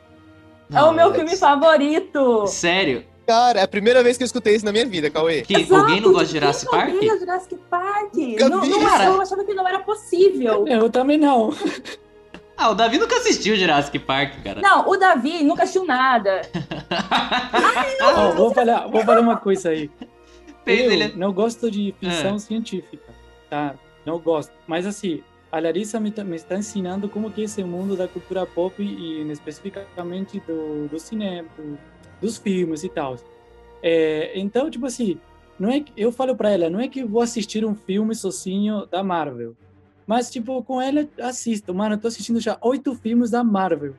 É 0.73 0.83
o 0.83 0.93
meu 0.93 1.09
Não, 1.09 1.15
filme 1.15 1.37
favorito. 1.37 2.47
Sério? 2.47 3.05
Cara, 3.27 3.61
é 3.61 3.63
a 3.63 3.69
primeira 3.69 4.03
vez 4.03 4.17
que 4.17 4.23
eu 4.23 4.27
escutei 4.27 4.55
isso 4.55 4.65
na 4.65 4.73
minha 4.73 4.87
vida, 4.87 5.11
Cauê. 5.11 5.43
Que 5.43 5.55
alguém 5.73 6.01
não 6.01 6.13
gosta 6.13 6.27
de 6.27 6.33
Jurassic 6.33 6.71
Park? 6.71 6.91
Jurassic 7.03 7.57
Park? 7.69 8.15
Não, 8.41 8.49
não, 8.49 8.81
Cara. 8.81 9.05
eu 9.05 9.21
achava 9.21 9.45
que 9.45 9.55
não 9.55 9.69
era 9.69 9.81
possível. 9.81 10.67
Eu 10.67 10.89
também 10.89 11.19
não. 11.19 11.51
Ah, 12.63 12.69
o 12.71 12.75
Davi 12.75 12.99
nunca 12.99 13.17
assistiu 13.17 13.57
Jurassic 13.57 13.99
Park, 14.01 14.43
cara. 14.45 14.61
Não, 14.61 14.87
o 14.87 14.95
Davi 14.99 15.43
nunca 15.43 15.63
assistiu 15.63 15.87
nada. 15.87 16.43
Ó, 18.03 18.33
vou, 18.33 18.53
falar, 18.53 18.87
vou 18.89 19.03
falar 19.03 19.21
uma 19.21 19.37
coisa 19.39 19.71
aí. 19.71 19.91
Eu 20.67 20.93
ele- 20.93 21.17
não 21.17 21.33
gosto 21.33 21.71
de 21.71 21.95
ficção 21.99 22.35
É. 22.37 22.39
científica, 22.39 23.13
tá? 23.49 23.75
Não 24.05 24.19
gosto. 24.19 24.53
Mas 24.67 24.85
assim, 24.87 25.23
a 25.51 25.59
Larissa 25.59 25.99
me, 25.99 26.11
tá- 26.11 26.23
me 26.23 26.37
está 26.37 26.55
ensinando 26.57 27.09
como 27.09 27.31
que 27.31 27.41
é 27.41 27.45
esse 27.45 27.65
mundo 27.65 27.97
da 27.97 28.07
cultura 28.07 28.45
pop 28.45 28.75
e 28.83 29.23
especificamente 29.33 30.39
do, 30.41 30.87
do 30.89 30.99
cinema, 30.99 31.49
do- 31.57 31.79
dos 32.21 32.37
filmes 32.37 32.85
e 32.85 32.89
tal. 32.91 33.17
É, 33.83 34.33
então, 34.39 34.71
tipo 34.71 34.85
assim, 34.85 35.19
não 35.59 35.71
é 35.71 35.81
que, 35.81 35.93
eu 35.97 36.13
falo 36.13 36.37
pra 36.37 36.51
ela, 36.51 36.69
não 36.69 36.79
é 36.79 36.89
que 36.89 37.03
vou 37.03 37.23
assistir 37.23 37.65
um 37.65 37.75
filme 37.75 38.15
sozinho 38.15 38.85
da 38.87 39.03
Marvel. 39.03 39.57
Mas, 40.11 40.29
tipo, 40.29 40.61
com 40.65 40.83
ela, 40.83 41.07
assisto. 41.23 41.73
Mano, 41.73 41.95
eu 41.95 41.99
tô 41.99 42.09
assistindo 42.09 42.41
já 42.41 42.59
oito 42.63 42.97
filmes 42.97 43.31
da 43.31 43.45
Marvel. 43.45 43.95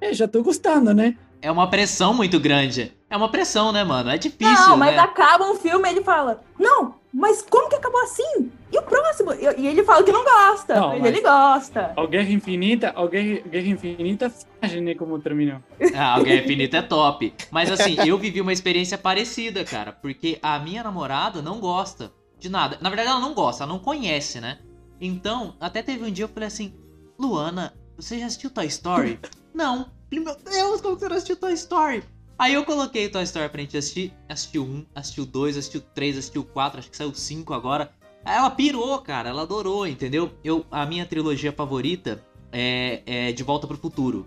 É, 0.00 0.14
já 0.14 0.28
tô 0.28 0.40
gostando, 0.40 0.94
né? 0.94 1.16
É 1.42 1.50
uma 1.50 1.68
pressão 1.68 2.14
muito 2.14 2.38
grande. 2.38 2.94
É 3.10 3.16
uma 3.16 3.28
pressão, 3.28 3.72
né, 3.72 3.82
mano? 3.82 4.08
É 4.08 4.16
difícil, 4.16 4.54
não, 4.54 4.76
mas 4.76 4.94
né? 4.94 5.02
acaba 5.02 5.50
um 5.50 5.56
filme 5.56 5.88
e 5.88 5.90
ele 5.90 6.04
fala: 6.04 6.44
Não, 6.56 6.94
mas 7.12 7.42
como 7.42 7.68
que 7.68 7.74
acabou 7.74 8.00
assim? 8.04 8.52
E 8.70 8.78
o 8.78 8.82
próximo? 8.82 9.32
E, 9.34 9.62
e 9.62 9.66
ele 9.66 9.82
fala 9.82 10.04
que 10.04 10.12
não 10.12 10.22
gosta, 10.22 10.76
Não, 10.76 10.90
mas, 10.90 11.00
mas- 11.00 11.08
ele 11.08 11.22
gosta. 11.22 11.92
A 11.96 12.06
Guerra 12.06 12.30
Infinita, 12.30 12.92
a 12.94 13.06
Guerra, 13.08 13.40
Guerra 13.48 13.66
Infinita, 13.68 14.32
né, 14.80 14.94
como 14.94 15.18
terminou. 15.18 15.58
Ah, 15.92 16.20
o 16.20 16.22
Guerra 16.22 16.44
Infinita 16.44 16.76
é 16.76 16.82
top. 16.82 17.34
Mas 17.50 17.68
assim, 17.68 17.96
eu 18.06 18.16
vivi 18.16 18.40
uma 18.40 18.52
experiência 18.52 18.96
parecida, 18.96 19.64
cara. 19.64 19.90
Porque 19.90 20.38
a 20.40 20.60
minha 20.60 20.84
namorada 20.84 21.42
não 21.42 21.58
gosta 21.58 22.12
de 22.38 22.48
nada. 22.48 22.78
Na 22.80 22.88
verdade, 22.90 23.08
ela 23.08 23.18
não 23.20 23.34
gosta, 23.34 23.64
ela 23.64 23.72
não 23.72 23.80
conhece, 23.80 24.40
né? 24.40 24.58
Então, 25.00 25.54
até 25.60 25.82
teve 25.82 26.04
um 26.04 26.10
dia 26.10 26.24
eu 26.24 26.28
falei 26.28 26.46
assim: 26.46 26.72
Luana, 27.18 27.74
você 27.96 28.18
já 28.18 28.26
assistiu 28.26 28.50
Toy 28.50 28.66
Story? 28.66 29.18
não. 29.54 29.90
Falei, 30.08 30.24
meu 30.24 30.36
Deus, 30.36 30.80
como 30.80 30.96
que 30.96 31.00
você 31.00 31.08
não 31.08 31.16
assistiu 31.16 31.36
Toy 31.36 31.52
Story? 31.52 32.02
Aí 32.38 32.54
eu 32.54 32.64
coloquei 32.64 33.08
Toy 33.08 33.22
Story 33.24 33.48
pra 33.48 33.60
gente 33.60 33.76
assistir. 33.76 34.12
Assistiu 34.28 34.62
um, 34.62 34.86
assistiu 34.94 35.26
dois, 35.26 35.56
assistiu 35.56 35.80
três, 35.80 36.16
assistiu 36.16 36.44
quatro, 36.44 36.78
acho 36.78 36.90
que 36.90 36.96
saiu 36.96 37.12
cinco 37.14 37.52
agora. 37.52 37.90
Ela 38.24 38.50
pirou, 38.50 38.98
cara, 39.00 39.30
ela 39.30 39.42
adorou, 39.42 39.86
entendeu? 39.86 40.30
Eu, 40.44 40.64
a 40.70 40.84
minha 40.86 41.06
trilogia 41.06 41.52
favorita 41.52 42.22
é, 42.52 43.02
é 43.06 43.32
De 43.32 43.42
Volta 43.42 43.66
pro 43.66 43.76
Futuro. 43.76 44.26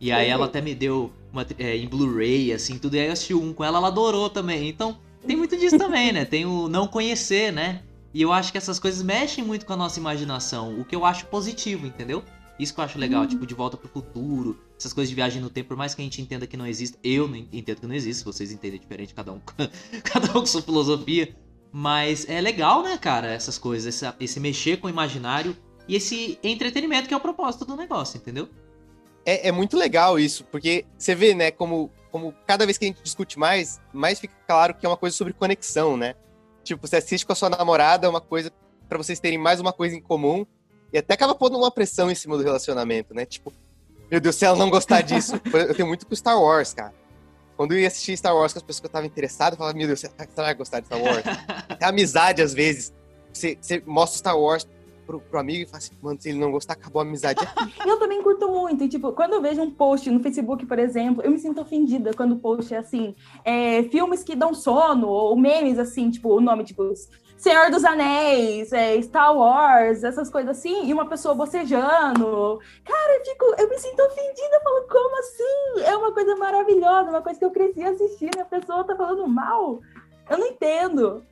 E 0.00 0.12
aí 0.12 0.28
ela 0.28 0.46
até 0.46 0.60
me 0.60 0.74
deu 0.74 1.12
uma, 1.32 1.46
é, 1.58 1.76
em 1.76 1.88
Blu-ray, 1.88 2.52
assim, 2.52 2.78
tudo. 2.78 2.96
E 2.96 3.00
aí 3.00 3.06
eu 3.06 3.12
assisti 3.12 3.34
um 3.34 3.52
com 3.52 3.64
ela, 3.64 3.78
ela 3.78 3.88
adorou 3.88 4.28
também. 4.28 4.68
Então, 4.68 4.98
tem 5.26 5.36
muito 5.36 5.56
disso 5.56 5.78
também, 5.78 6.12
né? 6.12 6.24
Tem 6.24 6.44
o 6.44 6.68
não 6.68 6.86
conhecer, 6.86 7.52
né? 7.52 7.82
E 8.14 8.22
eu 8.22 8.32
acho 8.32 8.52
que 8.52 8.58
essas 8.58 8.78
coisas 8.78 9.02
mexem 9.02 9.42
muito 9.42 9.66
com 9.66 9.72
a 9.72 9.76
nossa 9.76 9.98
imaginação, 9.98 10.80
o 10.80 10.84
que 10.84 10.94
eu 10.94 11.04
acho 11.04 11.26
positivo, 11.26 11.84
entendeu? 11.84 12.22
Isso 12.56 12.72
que 12.72 12.78
eu 12.78 12.84
acho 12.84 12.96
legal, 12.96 13.26
tipo, 13.26 13.44
De 13.44 13.52
Volta 13.52 13.76
pro 13.76 13.88
Futuro. 13.88 14.56
essas 14.78 14.92
coisas 14.92 15.08
de 15.08 15.16
viagem 15.16 15.42
no 15.42 15.50
tempo, 15.50 15.70
por 15.70 15.76
mais 15.76 15.96
que 15.96 16.00
a 16.00 16.04
gente 16.04 16.22
entenda 16.22 16.46
que 16.46 16.56
não 16.56 16.64
existe, 16.64 16.96
eu 17.02 17.26
não 17.26 17.36
entendo 17.36 17.80
que 17.80 17.86
não 17.86 17.94
existe, 17.94 18.24
vocês 18.24 18.52
entendem 18.52 18.78
diferente, 18.78 19.12
cada 19.12 19.32
um, 19.32 19.40
cada 20.04 20.28
um 20.30 20.40
com 20.40 20.46
sua 20.46 20.62
filosofia. 20.62 21.34
Mas 21.72 22.28
é 22.28 22.40
legal, 22.40 22.84
né, 22.84 22.96
cara, 22.96 23.32
essas 23.32 23.58
coisas, 23.58 23.92
esse, 23.92 24.14
esse 24.20 24.38
mexer 24.38 24.76
com 24.76 24.86
o 24.86 24.90
imaginário 24.90 25.56
e 25.88 25.96
esse 25.96 26.38
entretenimento 26.44 27.08
que 27.08 27.14
é 27.14 27.16
o 27.16 27.20
propósito 27.20 27.64
do 27.64 27.74
negócio, 27.74 28.16
entendeu? 28.18 28.48
É, 29.26 29.48
é, 29.48 29.52
muito 29.52 29.76
legal 29.76 30.20
isso, 30.20 30.44
porque 30.44 30.86
você 30.96 31.16
vê, 31.16 31.34
né, 31.34 31.50
como, 31.50 31.90
como 32.12 32.32
cada 32.46 32.64
vez 32.64 32.78
que 32.78 32.84
a 32.84 32.88
gente 32.88 33.02
discute 33.02 33.40
mais, 33.40 33.80
mais 33.92 34.20
fica 34.20 34.34
claro 34.46 34.74
que 34.74 34.86
é 34.86 34.88
uma 34.88 34.96
coisa 34.96 35.16
sobre 35.16 35.32
conexão, 35.32 35.96
né? 35.96 36.14
Tipo, 36.64 36.86
você 36.86 36.96
assiste 36.96 37.24
com 37.24 37.32
a 37.32 37.36
sua 37.36 37.50
namorada, 37.50 38.06
é 38.06 38.10
uma 38.10 38.20
coisa 38.20 38.52
para 38.88 38.98
vocês 38.98 39.20
terem 39.20 39.38
mais 39.38 39.60
uma 39.60 39.72
coisa 39.72 39.94
em 39.94 40.00
comum, 40.00 40.44
e 40.92 40.98
até 40.98 41.14
acaba 41.14 41.34
pondo 41.34 41.56
uma 41.56 41.70
pressão 41.70 42.10
em 42.10 42.14
cima 42.14 42.36
do 42.36 42.42
relacionamento, 42.42 43.14
né? 43.14 43.24
Tipo, 43.24 43.52
meu 44.10 44.20
Deus, 44.20 44.36
se 44.36 44.44
ela 44.44 44.56
não 44.56 44.70
gostar 44.70 45.00
disso. 45.02 45.40
eu 45.52 45.74
tenho 45.74 45.88
muito 45.88 46.06
com 46.06 46.14
Star 46.14 46.40
Wars, 46.40 46.74
cara. 46.74 46.94
Quando 47.56 47.72
eu 47.72 47.78
ia 47.78 47.86
assistir 47.86 48.16
Star 48.16 48.34
Wars 48.34 48.52
com 48.52 48.58
as 48.58 48.62
pessoas 48.62 48.80
que 48.80 48.86
eu 48.86 48.90
tava 48.90 49.06
interessado, 49.06 49.52
eu 49.52 49.58
falava, 49.58 49.76
meu 49.76 49.86
Deus, 49.86 50.00
você 50.00 50.10
vai 50.34 50.54
gostar 50.54 50.80
de 50.80 50.86
Star 50.86 51.00
Wars? 51.00 51.24
Até 51.68 51.86
amizade, 51.86 52.42
às 52.42 52.52
vezes. 52.52 52.92
Você, 53.32 53.56
você 53.60 53.82
mostra 53.86 54.18
Star 54.18 54.38
Wars 54.38 54.66
pro, 55.06 55.20
pro 55.20 55.38
amigo 55.38 55.62
e 55.62 55.66
fala 55.66 55.78
assim, 55.78 55.92
mano, 56.02 56.20
se 56.20 56.28
ele 56.28 56.38
não 56.38 56.50
gostar, 56.50 56.74
acabou 56.74 57.00
a 57.00 57.04
amizade. 57.04 57.40
eu 57.86 57.98
também 57.98 58.22
curto 58.22 58.48
muito. 58.48 58.84
E, 58.84 58.88
tipo, 58.88 59.12
quando 59.12 59.34
eu 59.34 59.42
vejo 59.42 59.62
um 59.62 59.70
post 59.70 60.10
no 60.10 60.20
Facebook, 60.20 60.66
por 60.66 60.78
exemplo, 60.78 61.22
eu 61.22 61.30
me 61.30 61.38
sinto 61.38 61.60
ofendida 61.60 62.12
quando 62.14 62.32
o 62.32 62.38
post 62.38 62.74
é 62.74 62.78
assim, 62.78 63.14
é, 63.44 63.82
filmes 63.84 64.22
que 64.22 64.34
dão 64.34 64.54
sono, 64.54 65.08
ou 65.08 65.36
memes 65.36 65.78
assim, 65.78 66.10
tipo, 66.10 66.30
o 66.30 66.40
nome, 66.40 66.64
tipo, 66.64 66.92
Senhor 67.36 67.70
dos 67.70 67.84
Anéis, 67.84 68.72
é, 68.72 69.00
Star 69.02 69.36
Wars, 69.36 70.02
essas 70.02 70.30
coisas 70.30 70.56
assim, 70.56 70.86
e 70.86 70.92
uma 70.92 71.06
pessoa 71.06 71.34
bocejando. 71.34 72.58
Cara, 72.84 73.18
eu, 73.18 73.24
fico, 73.24 73.44
eu 73.58 73.68
me 73.68 73.78
sinto 73.78 74.00
ofendida, 74.02 74.56
eu 74.56 74.62
falo, 74.62 74.88
como 74.88 75.18
assim? 75.18 75.84
É 75.84 75.96
uma 75.96 76.12
coisa 76.12 76.36
maravilhosa, 76.36 77.10
uma 77.10 77.22
coisa 77.22 77.38
que 77.38 77.44
eu 77.44 77.50
cresci 77.50 77.82
assistindo, 77.82 78.40
a 78.40 78.44
pessoa 78.44 78.84
tá 78.84 78.96
falando 78.96 79.28
mal. 79.28 79.80
Eu 80.30 80.38
não 80.38 80.46
entendo. 80.46 81.22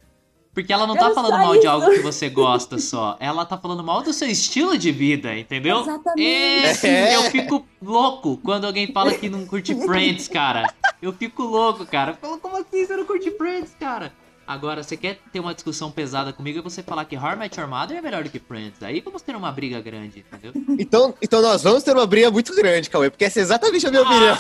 Porque 0.55 0.71
ela 0.71 0.87
não 0.87 0.95
tá 0.95 1.11
falando 1.13 1.39
mal 1.39 1.53
isso. 1.53 1.63
de 1.63 1.67
algo 1.67 1.91
que 1.91 2.01
você 2.01 2.29
gosta 2.29 2.79
só. 2.79 3.17
Ela 3.19 3.47
tá 3.47 3.57
falando 3.57 3.83
mal 3.83 4.03
do 4.03 4.13
seu 4.13 4.29
estilo 4.29 4.77
de 4.77 4.93
vida, 4.93 5.35
entendeu? 5.37 5.81
Exatamente. 5.81 6.87
É. 6.87 7.17
Eu 7.17 7.23
fico 7.31 7.67
louco 7.81 8.37
quando 8.37 8.67
alguém 8.67 8.93
fala 8.93 9.15
que 9.15 9.31
não 9.31 9.47
curte 9.47 9.75
Friends, 9.87 10.29
cara. 10.29 10.73
Eu 11.01 11.13
fico 11.13 11.43
louco, 11.43 11.87
cara. 11.87 12.19
Falo, 12.21 12.39
como 12.39 12.59
assim 12.59 12.85
você 12.85 12.95
não 12.95 13.07
curte 13.07 13.31
Friends, 13.31 13.75
cara? 13.81 14.13
Agora, 14.47 14.83
você 14.83 14.95
quer 14.97 15.19
ter 15.33 15.41
uma 15.41 15.55
discussão 15.55 15.91
pesada 15.91 16.33
comigo 16.33 16.59
e 16.59 16.63
você 16.63 16.83
falar 16.83 17.07
que 17.07 17.17
How 17.17 17.33
I 17.33 17.37
Met 17.37 17.59
Your 17.59 17.69
Mother 17.69 17.97
é 17.97 18.03
melhor 18.03 18.23
do 18.23 18.29
que 18.29 18.39
Friends. 18.39 18.83
Aí 18.83 19.01
vamos 19.01 19.23
ter 19.23 19.35
uma 19.35 19.51
briga 19.51 19.81
grande, 19.81 20.19
entendeu? 20.19 20.53
Então, 20.79 21.15
então 21.23 21.41
nós 21.41 21.63
vamos 21.63 21.83
ter 21.83 21.93
uma 21.93 22.07
briga 22.07 22.31
muito 22.31 22.55
grande, 22.55 22.91
Cauê, 22.91 23.09
porque 23.09 23.25
essa 23.25 23.39
é 23.39 23.43
exatamente 23.43 23.87
a 23.87 23.91
minha 23.91 24.03
ah. 24.03 24.07
opinião. 24.07 24.37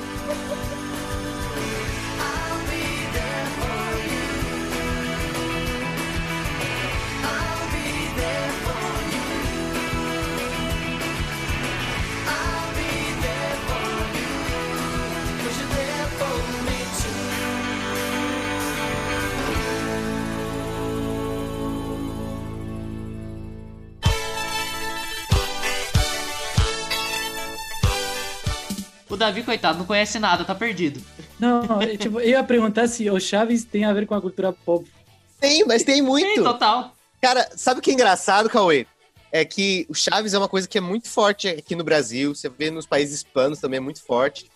Davi, 29.20 29.42
coitado, 29.42 29.78
não 29.78 29.86
conhece 29.86 30.18
nada, 30.18 30.44
tá 30.44 30.54
perdido. 30.54 31.00
Não, 31.38 31.62
tipo, 31.98 32.20
eu 32.20 32.30
ia 32.30 32.42
perguntar 32.42 32.88
se 32.88 33.08
o 33.10 33.20
Chaves 33.20 33.64
tem 33.64 33.84
a 33.84 33.92
ver 33.92 34.06
com 34.06 34.14
a 34.14 34.20
cultura 34.20 34.52
pop. 34.52 34.90
Tem, 35.38 35.64
mas 35.64 35.82
tem 35.82 36.00
muito. 36.02 36.26
Tem, 36.26 36.42
total. 36.42 36.94
Cara, 37.20 37.48
sabe 37.54 37.80
o 37.80 37.82
que 37.82 37.90
é 37.90 37.94
engraçado, 37.94 38.48
Cauê? 38.48 38.86
É 39.30 39.44
que 39.44 39.86
o 39.88 39.94
Chaves 39.94 40.34
é 40.34 40.38
uma 40.38 40.48
coisa 40.48 40.66
que 40.66 40.78
é 40.78 40.80
muito 40.80 41.08
forte 41.08 41.48
aqui 41.48 41.76
no 41.76 41.84
Brasil, 41.84 42.34
você 42.34 42.48
vê 42.48 42.70
nos 42.70 42.86
países 42.86 43.16
hispanos 43.16 43.60
também 43.60 43.76
é 43.76 43.80
muito 43.80 44.02
forte. 44.02 44.50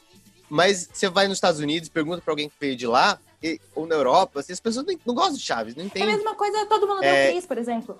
Mas 0.48 0.88
você 0.92 1.08
vai 1.08 1.28
nos 1.28 1.36
Estados 1.36 1.60
Unidos, 1.60 1.88
pergunta 1.88 2.22
pra 2.22 2.32
alguém 2.32 2.48
que 2.48 2.54
veio 2.58 2.76
de 2.76 2.86
lá, 2.86 3.18
e, 3.42 3.60
ou 3.74 3.86
na 3.86 3.94
Europa, 3.94 4.40
assim, 4.40 4.52
as 4.52 4.60
pessoas 4.60 4.86
não, 4.86 4.94
não, 5.04 5.14
gostam 5.14 5.36
de 5.36 5.42
Chaves, 5.42 5.74
não 5.74 5.84
entendem. 5.84 6.08
É 6.08 6.12
a 6.12 6.16
mesma 6.16 6.34
coisa 6.34 6.66
todo 6.66 6.86
mundo 6.86 7.02
é... 7.02 7.32
fez, 7.32 7.46
por 7.46 7.58
exemplo. 7.58 7.98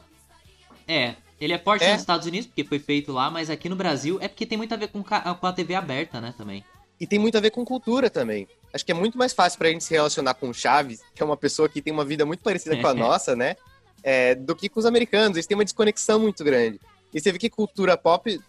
É, 0.89 1.15
ele 1.45 1.53
é 1.53 1.59
forte 1.59 1.85
é. 1.85 1.93
nos 1.93 2.01
Estados 2.01 2.27
Unidos, 2.27 2.47
porque 2.47 2.65
foi 2.65 2.79
feito 2.79 3.13
lá, 3.13 3.31
mas 3.31 3.51
aqui 3.51 3.69
no 3.69 3.77
Brasil 3.77 4.19
é 4.21 4.29
porque 4.29 4.47
tem 4.47 4.59
muito 4.59 4.73
a 4.73 4.77
ver 4.77 4.89
com, 4.89 5.03
com 5.03 5.47
a 5.47 5.53
TV 5.53 5.75
aberta, 5.75 6.21
né, 6.21 6.35
também. 6.37 6.65
E 7.01 7.07
tem 7.07 7.19
muito 7.19 7.37
a 7.37 7.41
ver 7.41 7.51
com 7.51 7.65
cultura 7.65 8.09
também. 8.09 8.49
Acho 8.73 8.85
que 8.85 8.93
é 8.93 8.95
muito 8.95 9.19
mais 9.19 9.33
fácil 9.33 9.59
pra 9.59 9.69
gente 9.69 9.85
se 9.85 9.93
relacionar 9.93 10.35
com 10.35 10.49
o 10.49 10.55
Chaves, 10.55 11.01
que 11.15 11.23
é 11.23 11.27
uma 11.27 11.37
pessoa 11.37 11.69
que 11.69 11.83
tem 11.83 11.93
uma 11.93 12.05
vida 12.05 12.25
muito 12.25 12.43
parecida 12.43 12.77
com 12.77 12.87
a 12.87 12.95
nossa, 12.95 13.37
né? 13.37 13.57
É, 14.03 14.35
do 14.35 14.55
que 14.55 14.69
com 14.69 14.81
os 14.81 14.87
americanos. 14.87 15.37
Eles 15.37 15.47
têm 15.47 15.57
uma 15.57 15.65
desconexão 15.65 16.19
muito 16.19 16.43
grande. 16.45 16.81
E 17.13 17.21
você 17.21 17.31
vê 17.31 17.39
que 17.39 17.51
cultura 17.51 17.97
pop 17.97 18.41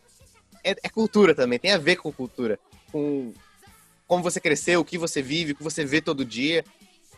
é, 0.63 0.75
é 0.83 0.89
cultura 0.89 1.35
também, 1.35 1.59
tem 1.59 1.71
a 1.71 1.77
ver 1.77 1.97
com 1.97 2.11
cultura. 2.11 2.59
Com 2.91 3.33
como 4.07 4.23
você 4.23 4.39
cresceu, 4.39 4.81
o 4.81 4.85
que 4.85 4.97
você 4.97 5.21
vive, 5.21 5.51
o 5.51 5.55
que 5.55 5.63
você 5.63 5.85
vê 5.85 6.01
todo 6.01 6.25
dia. 6.25 6.63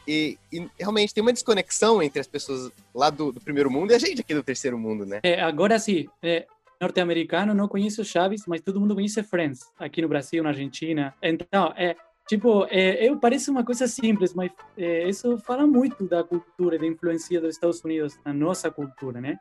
E, 0.07 0.37
e, 0.51 0.69
realmente 0.79 1.13
tem 1.13 1.21
uma 1.21 1.33
desconexão 1.33 2.01
entre 2.01 2.19
as 2.19 2.27
pessoas 2.27 2.71
lá 2.95 3.09
do, 3.09 3.31
do, 3.31 3.41
primeiro 3.41 3.69
mundo 3.69 3.91
e 3.91 3.95
a 3.95 3.99
gente 3.99 4.21
aqui 4.21 4.33
do 4.33 4.41
terceiro 4.41 4.77
mundo, 4.77 5.05
né? 5.05 5.19
É, 5.23 5.41
agora 5.41 5.77
sim, 5.77 6.07
é, 6.23 6.47
norte-americano 6.79 7.53
não 7.53 7.67
conhece 7.67 7.99
o 7.99 8.05
Chaves, 8.05 8.43
mas 8.47 8.61
todo 8.61 8.79
mundo 8.79 8.95
conhece 8.95 9.21
Friends, 9.23 9.61
aqui 9.77 10.01
no 10.01 10.07
Brasil, 10.07 10.41
na 10.43 10.49
Argentina. 10.49 11.13
Então, 11.21 11.73
é, 11.75 11.95
tipo, 12.27 12.65
é, 12.69 13.07
eu 13.07 13.17
parece 13.17 13.49
uma 13.49 13.65
coisa 13.65 13.87
simples, 13.87 14.33
mas 14.33 14.51
é, 14.77 15.09
isso 15.09 15.37
fala 15.39 15.67
muito 15.67 16.05
da 16.05 16.23
cultura, 16.23 16.79
da 16.79 16.85
influência 16.85 17.41
dos 17.41 17.55
Estados 17.55 17.83
Unidos 17.83 18.17
na 18.23 18.33
nossa 18.33 18.71
cultura, 18.71 19.19
né? 19.19 19.37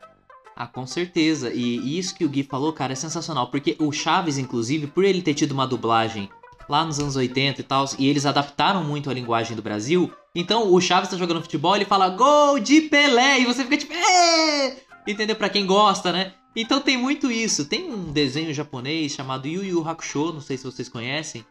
Ah, 0.57 0.67
com 0.67 0.87
certeza. 0.87 1.53
E 1.53 1.99
isso 1.99 2.15
que 2.15 2.25
o 2.25 2.29
Gui 2.31 2.43
falou, 2.43 2.73
cara, 2.73 2.95
é 2.95 2.97
sensacional. 2.97 3.51
Porque 3.51 3.77
o 3.79 3.93
Chaves, 3.93 4.39
inclusive, 4.39 4.87
por 4.87 5.05
ele 5.05 5.21
ter 5.21 5.35
tido 5.35 5.53
uma 5.53 5.67
dublagem 5.67 6.31
lá 6.67 6.85
nos 6.85 6.99
anos 6.99 7.15
80 7.15 7.61
e 7.61 7.65
tal, 7.65 7.85
e 7.99 8.09
eles 8.09 8.27
adaptaram 8.27 8.83
muito 8.83 9.11
a 9.11 9.15
linguagem 9.15 9.55
do 9.55 9.63
Brasil, 9.63 10.11
então 10.39 10.73
o 10.73 10.81
Chaves 10.81 11.11
tá 11.11 11.17
jogando 11.17 11.43
futebol, 11.43 11.75
ele 11.75 11.85
fala 11.85 12.11
gol 12.11 12.61
de 12.61 12.83
Pelé, 12.83 13.41
e 13.41 13.47
você 13.47 13.65
fica 13.65 13.77
tipo, 13.79 13.93
Êê! 13.93 14.77
entendeu? 15.07 15.37
Pra 15.37 15.49
quem 15.49 15.67
gosta, 15.67 16.13
né? 16.13 16.33
Então 16.55 16.81
tem 16.81 16.97
muito 16.97 17.31
isso. 17.31 17.67
Tem 17.67 17.93
um 17.93 18.13
desenho 18.13 18.53
japonês 18.53 19.13
chamado 19.13 19.47
Yu 19.47 19.65
Yu 19.65 19.89
Hakusho, 19.89 20.33
não 20.33 20.41
sei 20.41 20.57
se 20.57 20.65
vocês 20.65 20.89
conhecem. 20.89 21.45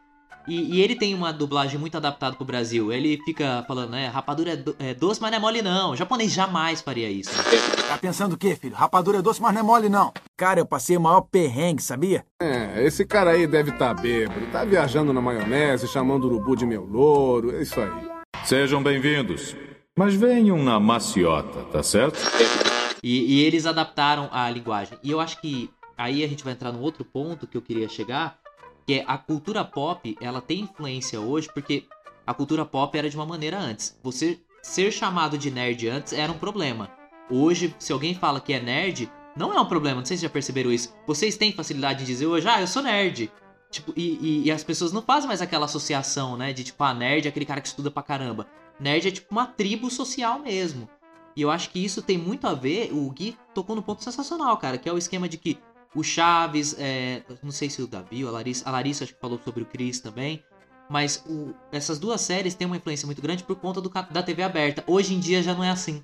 E, 0.47 0.75
e 0.75 0.81
ele 0.81 0.95
tem 0.95 1.13
uma 1.15 1.33
dublagem 1.33 1.79
muito 1.79 1.97
adaptada 1.97 2.35
pro 2.35 2.45
Brasil. 2.45 2.91
Ele 2.91 3.19
fica 3.25 3.63
falando, 3.67 3.91
né? 3.91 4.07
Rapadura 4.07 4.51
é, 4.51 4.55
do, 4.55 4.75
é, 4.77 4.93
doce, 4.93 5.19
mas 5.19 5.31
não 5.31 5.37
é 5.37 5.41
mole, 5.41 5.61
não. 5.61 5.91
O 5.91 5.95
japonês 5.95 6.31
jamais 6.31 6.81
faria 6.81 7.09
isso. 7.09 7.31
Tá 7.87 7.97
pensando 7.97 8.33
o 8.33 8.37
quê, 8.37 8.55
filho? 8.55 8.75
Rapadura 8.75 9.19
é 9.19 9.21
doce, 9.23 9.41
mas 9.41 9.53
não 9.53 9.61
é 9.61 9.63
mole, 9.63 9.89
não. 9.89 10.13
Cara, 10.37 10.59
eu 10.59 10.65
passei 10.65 10.97
o 10.97 11.01
maior 11.01 11.21
perrengue, 11.21 11.81
sabia? 11.81 12.23
É, 12.39 12.83
esse 12.83 13.05
cara 13.05 13.31
aí 13.31 13.47
deve 13.47 13.71
estar 13.71 13.95
tá 13.95 14.01
bêbado. 14.01 14.45
Tá 14.51 14.63
viajando 14.63 15.11
na 15.11 15.21
maionese, 15.21 15.87
chamando 15.87 16.25
o 16.25 16.27
urubu 16.27 16.55
de 16.55 16.65
meu 16.65 16.85
louro. 16.85 17.55
É 17.55 17.63
isso 17.63 17.79
aí. 17.79 18.14
Sejam 18.45 18.83
bem-vindos. 18.83 19.55
Mas 19.97 20.13
venham 20.13 20.61
na 20.61 20.79
maciota, 20.79 21.63
tá 21.63 21.81
certo? 21.81 22.19
E, 23.01 23.39
e, 23.39 23.43
eles 23.43 23.65
adaptaram 23.65 24.29
a 24.31 24.47
linguagem. 24.47 24.99
E 25.01 25.09
eu 25.09 25.19
acho 25.19 25.41
que 25.41 25.67
aí 25.97 26.23
a 26.23 26.27
gente 26.27 26.43
vai 26.43 26.53
entrar 26.53 26.71
num 26.71 26.81
outro 26.81 27.03
ponto 27.03 27.47
que 27.47 27.57
eu 27.57 27.61
queria 27.61 27.89
chegar, 27.89 28.37
que 28.85 28.99
é 28.99 29.05
a 29.07 29.17
cultura 29.17 29.65
pop, 29.65 30.15
ela 30.21 30.41
tem 30.41 30.59
influência 30.59 31.19
hoje 31.19 31.49
porque 31.51 31.85
a 32.25 32.35
cultura 32.35 32.63
pop 32.63 32.95
era 32.95 33.09
de 33.09 33.15
uma 33.15 33.25
maneira 33.25 33.57
antes. 33.57 33.97
Você 34.03 34.37
ser 34.61 34.91
chamado 34.91 35.39
de 35.39 35.49
nerd 35.49 35.89
antes 35.89 36.13
era 36.13 36.31
um 36.31 36.37
problema. 36.37 36.91
Hoje, 37.31 37.73
se 37.79 37.91
alguém 37.91 38.13
fala 38.13 38.39
que 38.39 38.53
é 38.53 38.59
nerd, 38.59 39.11
não 39.35 39.55
é 39.55 39.59
um 39.59 39.65
problema. 39.65 40.01
Não 40.01 40.05
sei 40.05 40.17
se 40.17 40.23
já 40.23 40.29
perceberam 40.29 40.71
isso. 40.71 40.95
Vocês 41.07 41.35
têm 41.35 41.51
facilidade 41.51 42.01
de 42.01 42.05
dizer 42.05 42.27
hoje, 42.27 42.47
ah, 42.47 42.61
eu 42.61 42.67
sou 42.67 42.83
nerd. 42.83 43.31
Tipo, 43.75 43.91
e, 43.93 44.17
e, 44.21 44.43
e, 44.45 44.51
as 44.51 44.63
pessoas 44.63 44.93
não 44.93 45.01
fazem 45.01 45.27
mais 45.27 45.41
aquela 45.41 45.65
associação, 45.65 46.37
né? 46.37 46.53
De 46.53 46.63
tipo, 46.63 46.81
ah, 46.81 46.93
nerd 46.93 47.25
é 47.25 47.29
aquele 47.29 47.45
cara 47.45 47.59
que 47.59 47.67
estuda 47.67 47.91
pra 47.91 48.01
caramba. 48.01 48.47
Nerd 48.79 49.09
é 49.09 49.11
tipo 49.11 49.27
uma 49.31 49.45
tribo 49.45 49.91
social 49.91 50.39
mesmo. 50.39 50.87
E 51.35 51.41
eu 51.41 51.51
acho 51.51 51.69
que 51.69 51.83
isso 51.83 52.01
tem 52.01 52.17
muito 52.17 52.47
a 52.47 52.53
ver. 52.53 52.93
O 52.93 53.09
Gui 53.09 53.37
tocou 53.53 53.75
no 53.75 53.83
ponto 53.83 54.01
sensacional, 54.01 54.55
cara, 54.55 54.77
que 54.77 54.87
é 54.87 54.93
o 54.93 54.97
esquema 54.97 55.27
de 55.27 55.37
que 55.37 55.59
o 55.93 56.01
Chaves, 56.01 56.73
é, 56.79 57.23
não 57.43 57.51
sei 57.51 57.69
se 57.69 57.81
o 57.81 57.87
Davi 57.87 58.23
ou 58.23 58.29
a 58.29 58.33
Larissa, 58.33 58.65
a 58.65 58.71
Larissa 58.71 59.03
acho 59.03 59.13
que 59.13 59.19
falou 59.19 59.41
sobre 59.43 59.63
o 59.63 59.65
Chris 59.65 59.99
também. 59.99 60.41
Mas 60.89 61.21
o, 61.27 61.53
essas 61.69 61.99
duas 61.99 62.21
séries 62.21 62.55
têm 62.55 62.65
uma 62.65 62.77
influência 62.77 63.05
muito 63.05 63.21
grande 63.21 63.43
por 63.43 63.57
conta 63.57 63.81
do, 63.81 63.89
da 63.89 64.23
TV 64.23 64.41
aberta. 64.41 64.85
Hoje 64.87 65.13
em 65.13 65.19
dia 65.19 65.43
já 65.43 65.53
não 65.53 65.65
é 65.65 65.69
assim. 65.69 66.01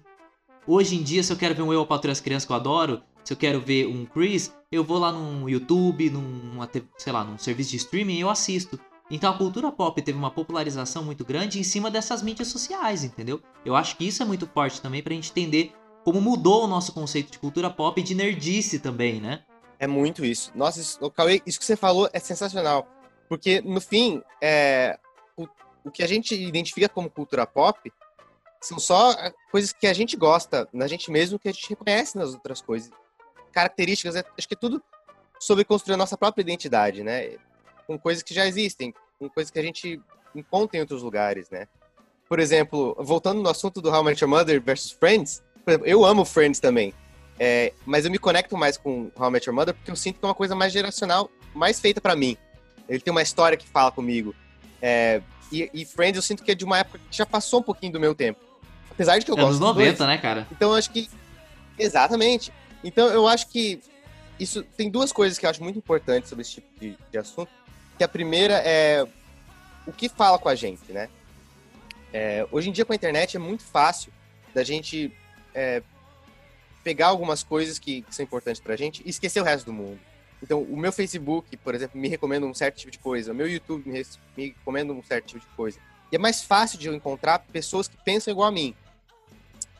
Hoje 0.67 0.97
em 0.97 1.03
dia, 1.03 1.23
se 1.23 1.31
eu 1.31 1.37
quero 1.37 1.55
ver 1.55 1.61
um 1.61 1.71
Eu, 1.71 1.81
a 1.81 1.85
Patrulha 1.85 2.11
as 2.11 2.19
Crianças 2.19 2.45
que 2.45 2.51
eu 2.51 2.55
adoro, 2.57 3.01
se 3.23 3.33
eu 3.33 3.37
quero 3.37 3.61
ver 3.61 3.87
um 3.87 4.05
Chris, 4.05 4.53
eu 4.71 4.83
vou 4.83 4.97
lá 4.97 5.11
no 5.11 5.49
YouTube, 5.49 6.09
num, 6.09 6.59
sei 6.97 7.13
lá, 7.13 7.23
num 7.23 7.37
serviço 7.37 7.71
de 7.71 7.77
streaming 7.77 8.15
e 8.15 8.21
eu 8.21 8.29
assisto. 8.29 8.79
Então 9.09 9.31
a 9.31 9.37
cultura 9.37 9.71
pop 9.71 10.01
teve 10.01 10.17
uma 10.17 10.31
popularização 10.31 11.03
muito 11.03 11.25
grande 11.25 11.59
em 11.59 11.63
cima 11.63 11.91
dessas 11.91 12.21
mídias 12.23 12.47
sociais, 12.47 13.03
entendeu? 13.03 13.41
Eu 13.65 13.75
acho 13.75 13.97
que 13.97 14.07
isso 14.07 14.23
é 14.23 14.25
muito 14.25 14.47
forte 14.47 14.81
também 14.81 15.03
pra 15.03 15.13
gente 15.13 15.31
entender 15.31 15.73
como 16.03 16.21
mudou 16.21 16.63
o 16.63 16.67
nosso 16.67 16.93
conceito 16.93 17.31
de 17.31 17.39
cultura 17.39 17.69
pop 17.69 17.99
e 17.99 18.03
de 18.03 18.15
nerdice 18.15 18.79
também, 18.79 19.19
né? 19.19 19.43
É 19.77 19.85
muito 19.85 20.23
isso. 20.23 20.51
Nossa, 20.55 20.79
isso, 20.79 21.11
Cauê, 21.11 21.41
isso 21.45 21.59
que 21.59 21.65
você 21.65 21.75
falou 21.75 22.09
é 22.13 22.19
sensacional. 22.19 22.87
Porque, 23.27 23.61
no 23.61 23.81
fim, 23.81 24.21
é, 24.41 24.97
o, 25.35 25.47
o 25.83 25.91
que 25.91 26.03
a 26.03 26.07
gente 26.07 26.35
identifica 26.35 26.87
como 26.87 27.09
cultura 27.09 27.45
pop 27.45 27.91
são 28.61 28.77
só 28.79 29.15
coisas 29.51 29.73
que 29.73 29.87
a 29.87 29.93
gente 29.93 30.15
gosta 30.15 30.69
na 30.71 30.87
gente 30.87 31.09
mesmo, 31.11 31.39
que 31.39 31.49
a 31.49 31.51
gente 31.51 31.69
reconhece 31.69 32.17
nas 32.17 32.33
outras 32.33 32.61
coisas. 32.61 32.91
Características, 33.51 34.15
é, 34.15 34.23
acho 34.37 34.47
que 34.47 34.53
é 34.53 34.57
tudo 34.57 34.81
sobre 35.39 35.63
construir 35.63 35.95
a 35.95 35.97
nossa 35.97 36.17
própria 36.17 36.41
identidade, 36.41 37.03
né? 37.03 37.37
Com 37.87 37.97
coisas 37.97 38.23
que 38.23 38.33
já 38.33 38.45
existem, 38.45 38.93
com 39.19 39.29
coisas 39.29 39.51
que 39.51 39.59
a 39.59 39.63
gente 39.63 39.99
encontra 40.35 40.77
em 40.77 40.81
outros 40.81 41.01
lugares, 41.01 41.49
né? 41.49 41.67
Por 42.29 42.39
exemplo, 42.39 42.95
voltando 42.99 43.41
no 43.41 43.49
assunto 43.49 43.81
do 43.81 43.89
How 43.89 44.01
I 44.01 44.05
Met 44.05 44.23
Your 44.23 44.29
Mother 44.29 44.61
versus 44.61 44.91
Friends, 44.91 45.43
exemplo, 45.67 45.87
eu 45.87 46.05
amo 46.05 46.23
Friends 46.23 46.59
também, 46.59 46.93
é, 47.39 47.73
mas 47.85 48.05
eu 48.05 48.11
me 48.11 48.19
conecto 48.19 48.55
mais 48.55 48.77
com 48.77 49.11
How 49.15 49.29
I 49.29 49.31
Met 49.31 49.49
Your 49.49 49.55
Mother 49.55 49.73
porque 49.73 49.91
eu 49.91 49.95
sinto 49.95 50.19
que 50.19 50.25
é 50.25 50.27
uma 50.27 50.35
coisa 50.35 50.55
mais 50.55 50.71
geracional, 50.71 51.29
mais 51.53 51.79
feita 51.79 51.99
para 51.99 52.15
mim. 52.15 52.37
Ele 52.87 52.99
tem 52.99 53.11
uma 53.11 53.21
história 53.21 53.57
que 53.57 53.67
fala 53.67 53.91
comigo. 53.91 54.35
É, 54.81 55.21
e, 55.51 55.69
e, 55.73 55.85
Friends 55.85 56.15
eu 56.15 56.21
sinto 56.21 56.43
que 56.43 56.51
é 56.51 56.55
de 56.55 56.63
uma 56.63 56.79
época 56.79 56.99
que 57.09 57.17
já 57.17 57.25
passou 57.25 57.59
um 57.59 57.63
pouquinho 57.63 57.93
do 57.93 57.99
meu 57.99 58.15
tempo. 58.15 58.39
Apesar 58.89 59.17
de 59.17 59.25
que 59.25 59.31
eu 59.31 59.37
é 59.37 59.41
gosto 59.41 59.51
dos 59.51 59.59
90, 59.59 60.07
né, 60.07 60.17
cara? 60.17 60.47
Então 60.51 60.71
eu 60.71 60.75
acho 60.75 60.91
que. 60.91 61.09
Exatamente. 61.77 62.53
Então 62.83 63.07
eu 63.07 63.27
acho 63.27 63.47
que 63.47 63.79
isso 64.39 64.63
tem 64.63 64.89
duas 64.89 65.11
coisas 65.11 65.37
que 65.37 65.45
eu 65.45 65.49
acho 65.49 65.63
muito 65.63 65.77
importantes 65.77 66.29
sobre 66.29 66.41
esse 66.41 66.55
tipo 66.55 66.79
de, 66.79 66.97
de 67.11 67.17
assunto. 67.17 67.51
Que 67.97 68.03
a 68.03 68.07
primeira 68.07 68.55
é 68.65 69.05
o 69.85 69.91
que 69.91 70.09
fala 70.09 70.39
com 70.39 70.49
a 70.49 70.55
gente, 70.55 70.91
né? 70.91 71.09
É, 72.13 72.45
hoje 72.51 72.69
em 72.69 72.71
dia 72.71 72.83
com 72.83 72.91
a 72.91 72.95
internet 72.95 73.37
é 73.37 73.39
muito 73.39 73.63
fácil 73.63 74.11
da 74.53 74.63
gente 74.63 75.13
é, 75.53 75.81
pegar 76.83 77.07
algumas 77.07 77.43
coisas 77.43 77.79
que, 77.79 78.01
que 78.01 78.13
são 78.13 78.23
importantes 78.23 78.61
pra 78.61 78.75
gente 78.75 79.01
e 79.05 79.09
esquecer 79.09 79.39
o 79.39 79.43
resto 79.43 79.65
do 79.65 79.73
mundo. 79.73 79.99
Então, 80.41 80.61
o 80.63 80.75
meu 80.75 80.91
Facebook, 80.91 81.55
por 81.57 81.75
exemplo, 81.75 81.99
me 81.99 82.07
recomenda 82.07 82.45
um 82.45 82.53
certo 82.53 82.77
tipo 82.77 82.91
de 82.91 82.97
coisa, 82.97 83.31
o 83.31 83.35
meu 83.35 83.47
YouTube 83.47 83.87
me, 83.87 84.03
me 84.35 84.47
recomenda 84.47 84.91
um 84.91 85.03
certo 85.03 85.27
tipo 85.27 85.39
de 85.39 85.45
coisa. 85.55 85.79
E 86.11 86.15
é 86.15 86.19
mais 86.19 86.41
fácil 86.41 86.79
de 86.79 86.87
eu 86.87 86.95
encontrar 86.95 87.39
pessoas 87.39 87.87
que 87.87 87.95
pensam 88.03 88.31
igual 88.31 88.47
a 88.47 88.51
mim. 88.51 88.75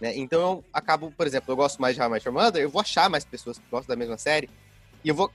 Né? 0.02 0.18
Então, 0.18 0.42
eu 0.42 0.66
acabo, 0.74 1.12
por 1.12 1.28
exemplo, 1.28 1.52
eu 1.52 1.56
gosto 1.56 1.80
mais 1.80 1.96
de 1.96 2.02
How 2.02 2.08
I 2.08 2.12
Met 2.12 2.28
Your 2.28 2.34
Mother, 2.34 2.64
eu 2.64 2.70
vou 2.70 2.82
achar 2.82 3.08
mais 3.08 3.24
pessoas 3.24 3.60
que 3.60 3.64
gostam 3.70 3.96
da 3.96 4.00
mesma 4.00 4.18
série 4.18 4.50
e 5.04 5.10
eu 5.10 5.14
vou, 5.14 5.32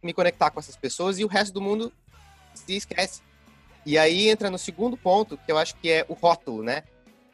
me 0.00 0.12
conectar 0.12 0.50
com 0.50 0.60
essas 0.60 0.76
pessoas 0.76 1.18
e 1.18 1.24
o 1.24 1.28
resto 1.28 1.54
do 1.54 1.60
mundo 1.60 1.92
se 2.54 2.76
esquece. 2.76 3.20
E 3.84 3.98
aí 3.98 4.28
entra 4.28 4.48
no 4.48 4.58
segundo 4.58 4.96
ponto, 4.96 5.36
que 5.36 5.50
eu 5.50 5.58
acho 5.58 5.74
que 5.76 5.90
é 5.90 6.06
o 6.08 6.14
rótulo, 6.14 6.62
né? 6.62 6.84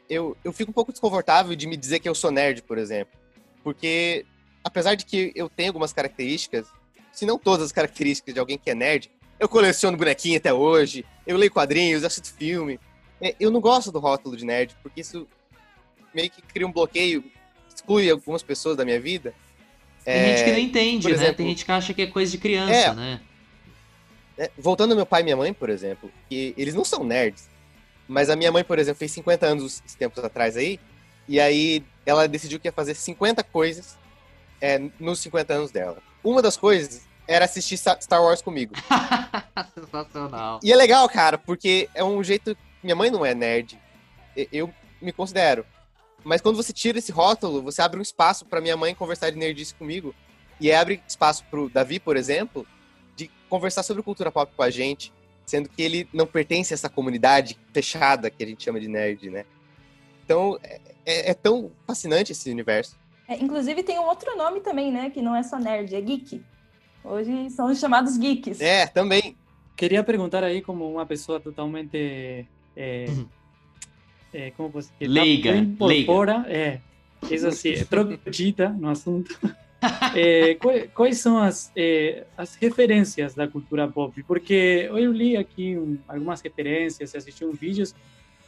Eu, 0.09 0.37
eu 0.43 0.53
fico 0.53 0.71
um 0.71 0.75
pouco 0.75 0.93
desconfortável 0.93 1.55
de 1.55 1.67
me 1.67 1.77
dizer 1.77 1.99
que 1.99 2.09
eu 2.09 2.15
sou 2.15 2.31
nerd, 2.31 2.63
por 2.63 2.79
exemplo. 2.79 3.19
Porque, 3.63 4.25
apesar 4.63 4.95
de 4.95 5.05
que 5.05 5.33
eu 5.35 5.49
tenho 5.49 5.71
algumas 5.71 5.93
características, 5.93 6.67
se 7.13 7.27
não 7.27 7.39
todas 7.39 7.67
as 7.67 7.73
características 7.73 8.33
de 8.33 8.41
alguém 8.41 8.57
que 8.57 8.71
é 8.71 8.75
nerd, 8.75 9.11
eu 9.39 9.49
coleciono 9.49 9.97
bonequinho 9.97 10.39
até 10.39 10.53
hoje, 10.53 11.05
eu 11.27 11.37
leio 11.37 11.51
quadrinhos, 11.51 12.05
assisto 12.05 12.33
filme. 12.35 12.79
É, 13.21 13.35
eu 13.41 13.51
não 13.51 13.61
gosto 13.61 13.91
do 13.91 13.99
rótulo 13.99 14.37
de 14.37 14.45
nerd, 14.45 14.77
porque 14.83 15.01
isso 15.01 15.27
meio 16.15 16.31
que 16.31 16.41
cria 16.43 16.67
um 16.67 16.73
bloqueio, 16.73 17.25
exclui 17.75 18.11
algumas 18.11 18.43
pessoas 18.43 18.77
da 18.77 18.85
minha 18.85 19.01
vida. 19.01 19.35
Tem 20.05 20.15
é, 20.15 20.37
gente 20.37 20.45
que 20.45 20.53
não 20.53 20.59
entende, 20.59 21.09
né? 21.09 21.15
Exemplo, 21.15 21.35
Tem 21.35 21.49
gente 21.49 21.65
que 21.65 21.73
acha 21.73 21.95
que 21.95 22.03
é 22.03 22.07
coisa 22.07 22.31
de 22.31 22.39
criança, 22.39 22.73
é, 22.73 22.95
né? 22.95 23.21
É, 24.37 24.51
voltando 24.59 24.91
ao 24.91 24.97
meu 24.97 25.07
pai 25.07 25.21
e 25.23 25.25
minha 25.25 25.37
mãe, 25.37 25.53
por 25.53 25.71
exemplo, 25.71 26.11
que 26.29 26.55
eles 26.57 26.75
não 26.75 26.85
são 26.85 27.05
nerds, 27.05 27.49
mas 28.07 28.29
a 28.29 28.37
minha 28.37 28.53
mãe, 28.53 28.63
por 28.63 28.79
exemplo, 28.79 28.99
fez 28.99 29.13
50 29.13 29.47
anos 29.47 29.81
tempos 29.99 30.23
atrás 30.23 30.57
aí, 30.57 30.79
e 31.27 31.41
aí 31.41 31.83
ela 32.05 32.29
decidiu 32.29 32.61
que 32.61 32.69
ia 32.69 32.73
fazer 32.73 32.95
50 32.95 33.43
coisas 33.45 33.97
é, 34.61 34.81
nos 34.99 35.21
50 35.21 35.55
anos 35.55 35.71
dela. 35.71 35.99
Uma 36.23 36.43
das 36.43 36.57
coisas 36.57 37.07
era 37.27 37.45
assistir 37.45 37.77
Star 37.77 38.23
Wars 38.23 38.43
comigo. 38.43 38.75
Sensacional. 39.75 40.61
E 40.63 40.73
é 40.73 40.77
legal, 40.77 41.09
cara, 41.09 41.39
porque 41.39 41.89
é 41.95 42.05
um 42.05 42.23
jeito. 42.23 42.57
Minha 42.83 42.97
mãe 42.97 43.11
não 43.11 43.25
é 43.25 43.35
nerd. 43.35 43.79
Eu 44.53 44.73
me 45.01 45.13
considero. 45.13 45.65
Mas 46.25 46.41
quando 46.41 46.57
você 46.57 46.73
tira 46.73 46.99
esse 46.99 47.13
rótulo, 47.13 47.63
você 47.63 47.83
abre 47.83 47.99
um 47.99 48.03
espaço 48.03 48.47
para 48.47 48.61
minha 48.61 48.77
mãe 48.77 48.95
conversar 48.95 49.31
de 49.31 49.37
nerdice 49.37 49.75
comigo. 49.75 50.15
E 50.61 50.73
abre 50.73 51.03
espaço 51.07 51.45
pro 51.51 51.69
Davi, 51.69 52.01
por 52.01 52.17
exemplo, 52.17 52.67
de 53.15 53.31
conversar 53.49 53.83
sobre 53.83 54.03
cultura 54.03 54.33
pop 54.33 54.53
com 54.57 54.63
a 54.63 54.71
gente, 54.71 55.13
sendo 55.45 55.69
que 55.69 55.83
ele 55.83 56.09
não 56.13 56.27
pertence 56.27 56.73
a 56.73 56.77
essa 56.77 56.89
comunidade 56.89 57.59
fechada 57.73 58.31
que 58.31 58.43
a 58.43 58.47
gente 58.47 58.65
chama 58.65 58.81
de 58.81 58.89
nerd, 58.89 59.31
né? 59.31 59.45
Então, 60.25 60.59
é, 60.63 60.81
é, 61.05 61.31
é 61.31 61.35
tão 61.35 61.71
fascinante 61.87 62.33
esse 62.33 62.51
universo. 62.51 62.97
É, 63.29 63.37
inclusive, 63.37 63.83
tem 63.83 63.99
um 63.99 64.07
outro 64.07 64.37
nome 64.37 64.61
também, 64.61 64.91
né? 64.91 65.11
Que 65.11 65.21
não 65.21 65.35
é 65.35 65.43
só 65.43 65.59
nerd, 65.59 65.95
é 65.95 66.01
geek. 66.01 66.43
Hoje 67.03 67.51
são 67.51 67.71
os 67.71 67.79
chamados 67.79 68.17
geeks. 68.17 68.61
É, 68.61 68.87
também. 68.87 69.37
Queria 69.77 70.03
perguntar 70.03 70.43
aí, 70.45 70.63
como 70.63 70.91
uma 70.91 71.05
pessoa 71.05 71.41
totalmente. 71.41 72.47
É, 72.77 73.07
uhum. 73.09 73.29
É, 74.35 74.51
como 74.51 74.69
você 74.69 74.91
Leiga. 75.01 75.57
Incorpora, 75.57 76.45
é, 76.49 76.81
isso 77.31 77.47
assim, 77.47 77.73
troglodita 77.85 78.69
no 78.69 78.91
assunto. 78.91 79.39
É, 80.17 80.57
quais 80.95 81.19
são 81.19 81.37
as, 81.37 81.71
é, 81.77 82.25
as 82.39 82.55
referências 82.55 83.35
da 83.35 83.47
cultura 83.47 83.87
pop? 83.87 84.23
Porque 84.23 84.89
eu 84.89 85.13
li 85.13 85.37
aqui 85.37 85.77
um, 85.77 85.99
algumas 86.09 86.41
referências, 86.41 87.15
assisti 87.15 87.45
um 87.45 87.53
vídeos 87.53 87.95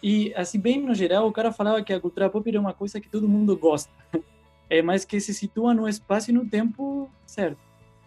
e, 0.03 0.33
assim, 0.35 0.59
bem 0.59 0.81
no 0.81 0.95
geral, 0.95 1.29
o 1.29 1.33
cara 1.33 1.53
falava 1.53 1.83
que 1.83 1.93
a 1.93 2.01
cultura 2.01 2.31
pop 2.31 2.49
era 2.49 2.59
uma 2.59 2.73
coisa 2.73 2.99
que 3.03 3.09
todo 3.11 3.29
mundo 3.29 3.55
gosta, 3.55 3.93
é, 4.71 4.81
mas 4.81 5.05
que 5.05 5.21
se 5.21 5.35
situa 5.35 5.75
no 5.75 5.87
espaço 5.87 6.31
e 6.31 6.33
no 6.33 6.49
tempo 6.49 7.11
certo. 7.27 7.59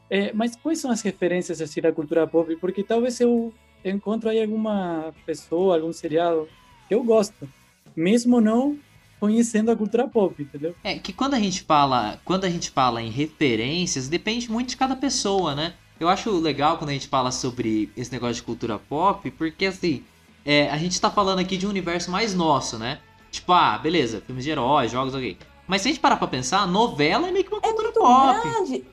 É, 0.10 0.34
mas 0.34 0.56
quais 0.56 0.80
são 0.80 0.89
as 0.89 1.04
referências 1.04 1.62
assim, 1.62 1.82
da 1.82 1.92
cultura 1.92 2.26
pop? 2.26 2.56
Porque 2.56 2.82
talvez 2.82 3.20
eu 3.20 3.54
encontro 3.86 4.28
aí 4.28 4.42
alguma 4.42 5.13
pessoa, 5.24 5.76
algum 5.76 5.94
seriado 5.94 6.50
que 6.88 6.96
eu 6.96 7.04
gosto, 7.04 7.48
mesmo 7.95 8.39
não 8.39 8.78
conhecendo 9.19 9.69
a 9.69 9.75
cultura 9.75 10.08
pop, 10.08 10.41
entendeu? 10.41 10.73
É 10.84 10.97
que 10.97 11.12
quando 11.12 11.34
a 11.34 11.39
gente 11.39 11.63
fala, 11.63 12.19
quando 12.23 12.45
a 12.45 12.49
gente 12.49 12.69
fala 12.69 13.02
em 13.02 13.10
referências, 13.10 14.08
depende 14.08 14.49
muito 14.49 14.69
de 14.69 14.78
cada 14.78 14.95
pessoa, 14.95 15.54
né? 15.54 15.73
Eu 15.99 16.08
acho 16.08 16.32
legal 16.39 16.78
quando 16.78 16.91
a 16.91 16.93
gente 16.93 17.10
fala 17.10 17.32
sobre 17.32 17.91
esse 17.97 18.12
negócio 18.12 18.36
de 18.36 18.43
cultura 18.43 18.80
pop, 18.80 19.30
porque 19.32 19.65
assim, 19.65 20.04
é, 20.45 20.69
a 20.69 20.78
gente 20.78 20.99
tá 20.99 21.12
falando 21.12 21.39
aqui 21.39 21.58
de 21.58 21.67
um 21.67 21.69
universo 21.69 22.10
mais 22.10 22.34
nosso, 22.34 22.78
né? 22.78 22.99
Tipo, 23.30 23.52
ah, 23.52 23.78
beleza, 23.78 24.21
filmes 24.25 24.45
de 24.45 24.52
heróis, 24.52 24.91
jogos, 24.91 25.13
ok. 25.13 25.38
Mas 25.67 25.82
se 25.82 25.89
a 25.89 25.91
gente 25.91 25.99
parar 25.99 26.15
pra 26.15 26.28
pensar, 26.28 26.65
novela 26.65 27.28
é 27.28 27.32
meio 27.32 27.43
que 27.43 27.52
uma 27.52 27.60
é 27.60 27.62
cultura 27.62 27.89
é 27.89 27.91
pop. 27.91 28.41
Grande. 28.41 28.86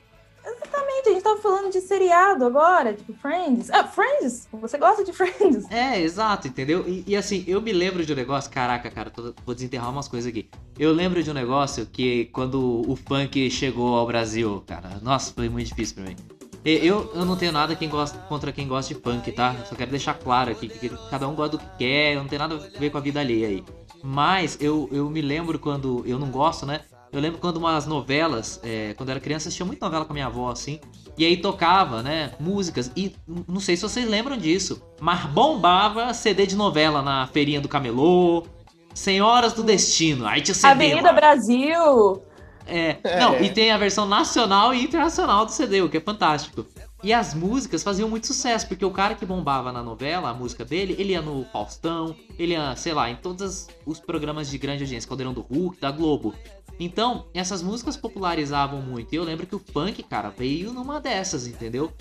Exatamente, 0.77 1.09
a 1.09 1.11
gente 1.13 1.23
tava 1.23 1.41
falando 1.41 1.71
de 1.71 1.81
seriado 1.81 2.45
agora, 2.45 2.93
tipo 2.93 3.11
Friends. 3.13 3.69
Ah, 3.71 3.83
Friends! 3.83 4.47
Você 4.53 4.77
gosta 4.77 5.03
de 5.03 5.11
Friends? 5.11 5.65
É, 5.71 5.99
exato, 5.99 6.47
entendeu? 6.47 6.87
E, 6.87 7.03
e 7.07 7.15
assim, 7.15 7.43
eu 7.47 7.59
me 7.59 7.73
lembro 7.73 8.05
de 8.05 8.13
um 8.13 8.15
negócio, 8.15 8.51
caraca, 8.51 8.89
cara, 8.91 9.09
tô, 9.09 9.33
vou 9.43 9.55
desenterrar 9.55 9.89
umas 9.89 10.07
coisas 10.07 10.29
aqui. 10.29 10.47
Eu 10.77 10.93
lembro 10.93 11.23
de 11.23 11.31
um 11.31 11.33
negócio 11.33 11.85
que 11.87 12.25
quando 12.25 12.87
o 12.87 12.95
funk 12.95 13.49
chegou 13.49 13.95
ao 13.95 14.05
Brasil, 14.05 14.63
cara, 14.67 14.99
nossa, 15.01 15.33
foi 15.33 15.49
muito 15.49 15.67
difícil 15.67 15.95
pra 15.95 16.05
mim. 16.05 16.15
Eu, 16.63 17.11
eu 17.15 17.25
não 17.25 17.35
tenho 17.35 17.51
nada 17.51 17.75
quem 17.75 17.89
gosta, 17.89 18.19
contra 18.27 18.51
quem 18.51 18.67
gosta 18.67 18.93
de 18.93 18.99
funk, 18.99 19.31
tá? 19.31 19.55
Só 19.65 19.73
quero 19.73 19.89
deixar 19.89 20.13
claro 20.13 20.51
aqui 20.51 20.67
que, 20.67 20.89
cada 21.09 21.27
um 21.27 21.33
gosta 21.33 21.57
do 21.57 21.63
que 21.63 21.77
quer, 21.77 22.15
não 22.15 22.27
tem 22.27 22.37
nada 22.37 22.55
a 22.55 22.79
ver 22.79 22.89
com 22.91 22.97
a 22.97 23.01
vida 23.01 23.19
alheia 23.19 23.47
aí. 23.47 23.63
Mas 24.03 24.57
eu, 24.61 24.87
eu 24.91 25.09
me 25.09 25.21
lembro 25.21 25.57
quando. 25.57 26.03
Eu 26.05 26.19
não 26.19 26.29
gosto, 26.29 26.65
né? 26.65 26.81
Eu 27.11 27.21
lembro 27.21 27.39
quando 27.39 27.57
umas 27.57 27.85
novelas, 27.85 28.59
é, 28.63 28.93
quando 28.95 29.09
eu 29.09 29.13
era 29.13 29.19
criança, 29.19 29.47
assistia 29.47 29.65
muito 29.65 29.81
novela 29.81 30.05
com 30.05 30.11
a 30.11 30.13
minha 30.13 30.25
avó, 30.25 30.51
assim. 30.51 30.79
E 31.17 31.25
aí 31.25 31.37
tocava, 31.37 32.03
né, 32.03 32.31
músicas. 32.39 32.91
E 32.95 33.15
não 33.47 33.59
sei 33.59 33.75
se 33.75 33.83
vocês 33.83 34.07
lembram 34.07 34.37
disso, 34.37 34.83
mas 34.99 35.25
bombava 35.25 36.13
CD 36.13 36.45
de 36.45 36.55
novela 36.55 37.01
na 37.01 37.27
feirinha 37.27 37.61
do 37.61 37.69
Camelô, 37.69 38.45
Senhoras 38.93 39.53
do 39.53 39.63
Destino. 39.63 40.27
Aí 40.27 40.41
tinha 40.41 40.53
CD 40.53 40.67
Avenida 40.67 41.07
lá. 41.07 41.13
Brasil! 41.13 42.21
É, 42.67 42.97
não, 43.17 43.35
é. 43.35 43.43
e 43.43 43.49
tem 43.49 43.71
a 43.71 43.77
versão 43.77 44.05
nacional 44.05 44.73
e 44.73 44.83
internacional 44.83 45.45
do 45.45 45.51
CD, 45.51 45.81
o 45.81 45.89
que 45.89 45.97
é 45.97 46.01
fantástico. 46.01 46.65
E 47.03 47.13
as 47.13 47.33
músicas 47.33 47.83
faziam 47.83 48.09
muito 48.09 48.27
sucesso, 48.27 48.67
porque 48.67 48.83
o 48.83 48.91
cara 48.91 49.13
que 49.13 49.25
bombava 49.25 49.71
na 49.71 49.83
novela, 49.83 50.29
a 50.29 50.33
música 50.33 50.65
dele, 50.65 50.95
ele 50.97 51.13
ia 51.13 51.21
no 51.21 51.45
Faustão, 51.45 52.15
ele 52.39 52.53
ia, 52.53 52.75
sei 52.75 52.93
lá, 52.93 53.09
em 53.09 53.15
todos 53.15 53.67
os 53.85 53.99
programas 53.99 54.49
de 54.49 54.57
grande 54.57 54.83
audiência, 54.83 55.07
Caldeirão 55.07 55.33
do 55.33 55.41
Hulk, 55.41 55.79
da 55.79 55.91
Globo. 55.91 56.33
Então, 56.79 57.25
essas 57.33 57.61
músicas 57.61 57.97
popularizavam 57.97 58.81
muito. 58.81 59.13
E 59.13 59.15
eu 59.15 59.23
lembro 59.23 59.47
que 59.47 59.55
o 59.55 59.59
funk, 59.59 60.03
cara, 60.03 60.29
veio 60.29 60.71
numa 60.71 60.99
dessas, 60.99 61.47
entendeu? 61.47 61.91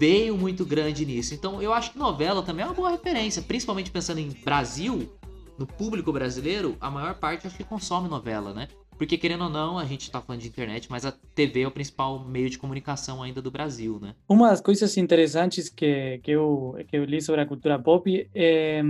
Veio 0.00 0.36
muito 0.36 0.64
grande 0.64 1.04
nisso. 1.04 1.34
Então, 1.34 1.60
eu 1.60 1.72
acho 1.72 1.92
que 1.92 1.98
novela 1.98 2.42
também 2.42 2.64
é 2.64 2.68
uma 2.68 2.74
boa 2.74 2.90
referência, 2.90 3.42
principalmente 3.42 3.90
pensando 3.90 4.18
em 4.18 4.30
Brasil, 4.30 5.12
no 5.58 5.66
público 5.66 6.12
brasileiro, 6.12 6.76
a 6.80 6.90
maior 6.90 7.14
parte 7.14 7.46
acho 7.46 7.56
que 7.56 7.64
consome 7.64 8.08
novela, 8.08 8.52
né? 8.52 8.68
Porque, 8.96 9.18
querendo 9.18 9.44
ou 9.44 9.50
não, 9.50 9.76
a 9.76 9.84
gente 9.84 10.10
tá 10.10 10.20
falando 10.20 10.40
de 10.40 10.48
internet, 10.48 10.88
mas 10.88 11.04
a 11.04 11.12
TV 11.34 11.62
é 11.62 11.66
o 11.66 11.70
principal 11.70 12.24
meio 12.24 12.48
de 12.48 12.58
comunicação 12.58 13.22
ainda 13.22 13.42
do 13.42 13.50
Brasil, 13.50 13.98
né? 14.00 14.14
Uma 14.28 14.50
das 14.50 14.60
coisas 14.60 14.96
interessantes 14.96 15.68
que, 15.68 16.20
que, 16.22 16.30
eu, 16.30 16.76
que 16.88 16.96
eu 16.96 17.04
li 17.04 17.20
sobre 17.20 17.40
a 17.40 17.46
cultura 17.46 17.78
pop 17.78 18.30
é. 18.34 18.82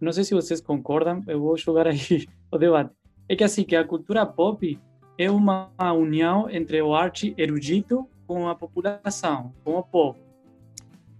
Não 0.00 0.12
sei 0.12 0.24
se 0.24 0.34
vocês 0.34 0.60
concordam, 0.60 1.22
eu 1.26 1.40
vou 1.40 1.56
jogar 1.56 1.86
aí 1.86 2.26
o 2.50 2.58
debate 2.58 2.90
é 3.28 3.36
que 3.36 3.44
assim 3.44 3.64
que 3.64 3.76
a 3.76 3.84
cultura 3.84 4.24
pop 4.26 4.78
é 5.18 5.30
uma 5.30 5.70
união 5.92 6.48
entre 6.50 6.80
o 6.82 6.94
arte 6.94 7.34
erudito 7.36 8.08
com 8.26 8.48
a 8.48 8.54
população, 8.54 9.52
com 9.64 9.78
o 9.78 9.82
povo. 9.82 10.18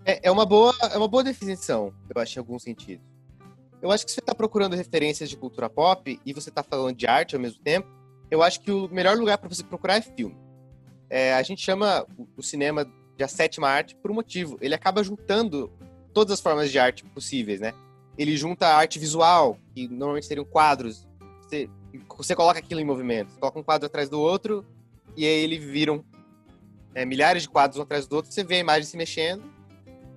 É, 0.04 0.28
é, 0.28 0.30
uma 0.30 0.44
boa, 0.44 0.74
é 0.92 0.98
uma 0.98 1.08
boa 1.08 1.24
definição, 1.24 1.92
eu 2.14 2.20
acho, 2.20 2.38
em 2.38 2.40
alguns 2.40 2.62
sentidos. 2.62 3.04
Eu 3.80 3.90
acho 3.90 4.04
que 4.04 4.10
se 4.10 4.16
você 4.16 4.20
está 4.20 4.34
procurando 4.34 4.74
referências 4.74 5.28
de 5.28 5.36
cultura 5.36 5.68
pop 5.68 6.18
e 6.24 6.32
você 6.32 6.48
está 6.48 6.62
falando 6.62 6.96
de 6.96 7.06
arte 7.06 7.36
ao 7.36 7.40
mesmo 7.40 7.62
tempo, 7.62 7.88
eu 8.30 8.42
acho 8.42 8.60
que 8.60 8.70
o 8.70 8.88
melhor 8.88 9.16
lugar 9.16 9.38
para 9.38 9.48
você 9.48 9.62
procurar 9.62 9.96
é 9.96 10.00
filme. 10.00 10.36
É, 11.08 11.34
a 11.34 11.42
gente 11.42 11.62
chama 11.62 12.06
o 12.36 12.42
cinema 12.42 12.84
de 13.16 13.24
a 13.24 13.28
sétima 13.28 13.68
arte 13.68 13.94
por 13.96 14.10
um 14.10 14.14
motivo. 14.14 14.58
Ele 14.60 14.74
acaba 14.74 15.04
juntando 15.04 15.70
todas 16.12 16.32
as 16.34 16.40
formas 16.40 16.70
de 16.70 16.78
arte 16.78 17.04
possíveis, 17.04 17.60
né? 17.60 17.72
Ele 18.16 18.36
junta 18.36 18.66
a 18.66 18.76
arte 18.76 18.98
visual, 18.98 19.58
que 19.74 19.88
normalmente 19.88 20.26
seriam 20.26 20.44
quadros. 20.44 21.06
Você 22.16 22.34
coloca 22.34 22.58
aquilo 22.58 22.80
em 22.80 22.84
movimento. 22.84 23.30
Você 23.30 23.40
coloca 23.40 23.58
um 23.58 23.62
quadro 23.62 23.86
atrás 23.86 24.08
do 24.08 24.20
outro 24.20 24.64
e 25.16 25.24
aí 25.24 25.44
eles 25.44 25.62
viram 25.62 26.04
é, 26.94 27.04
milhares 27.04 27.42
de 27.42 27.48
quadros 27.48 27.78
um 27.78 27.82
atrás 27.82 28.06
do 28.06 28.16
outro. 28.16 28.32
Você 28.32 28.44
vê 28.44 28.56
a 28.56 28.58
imagem 28.58 28.84
se 28.84 28.96
mexendo 28.96 29.44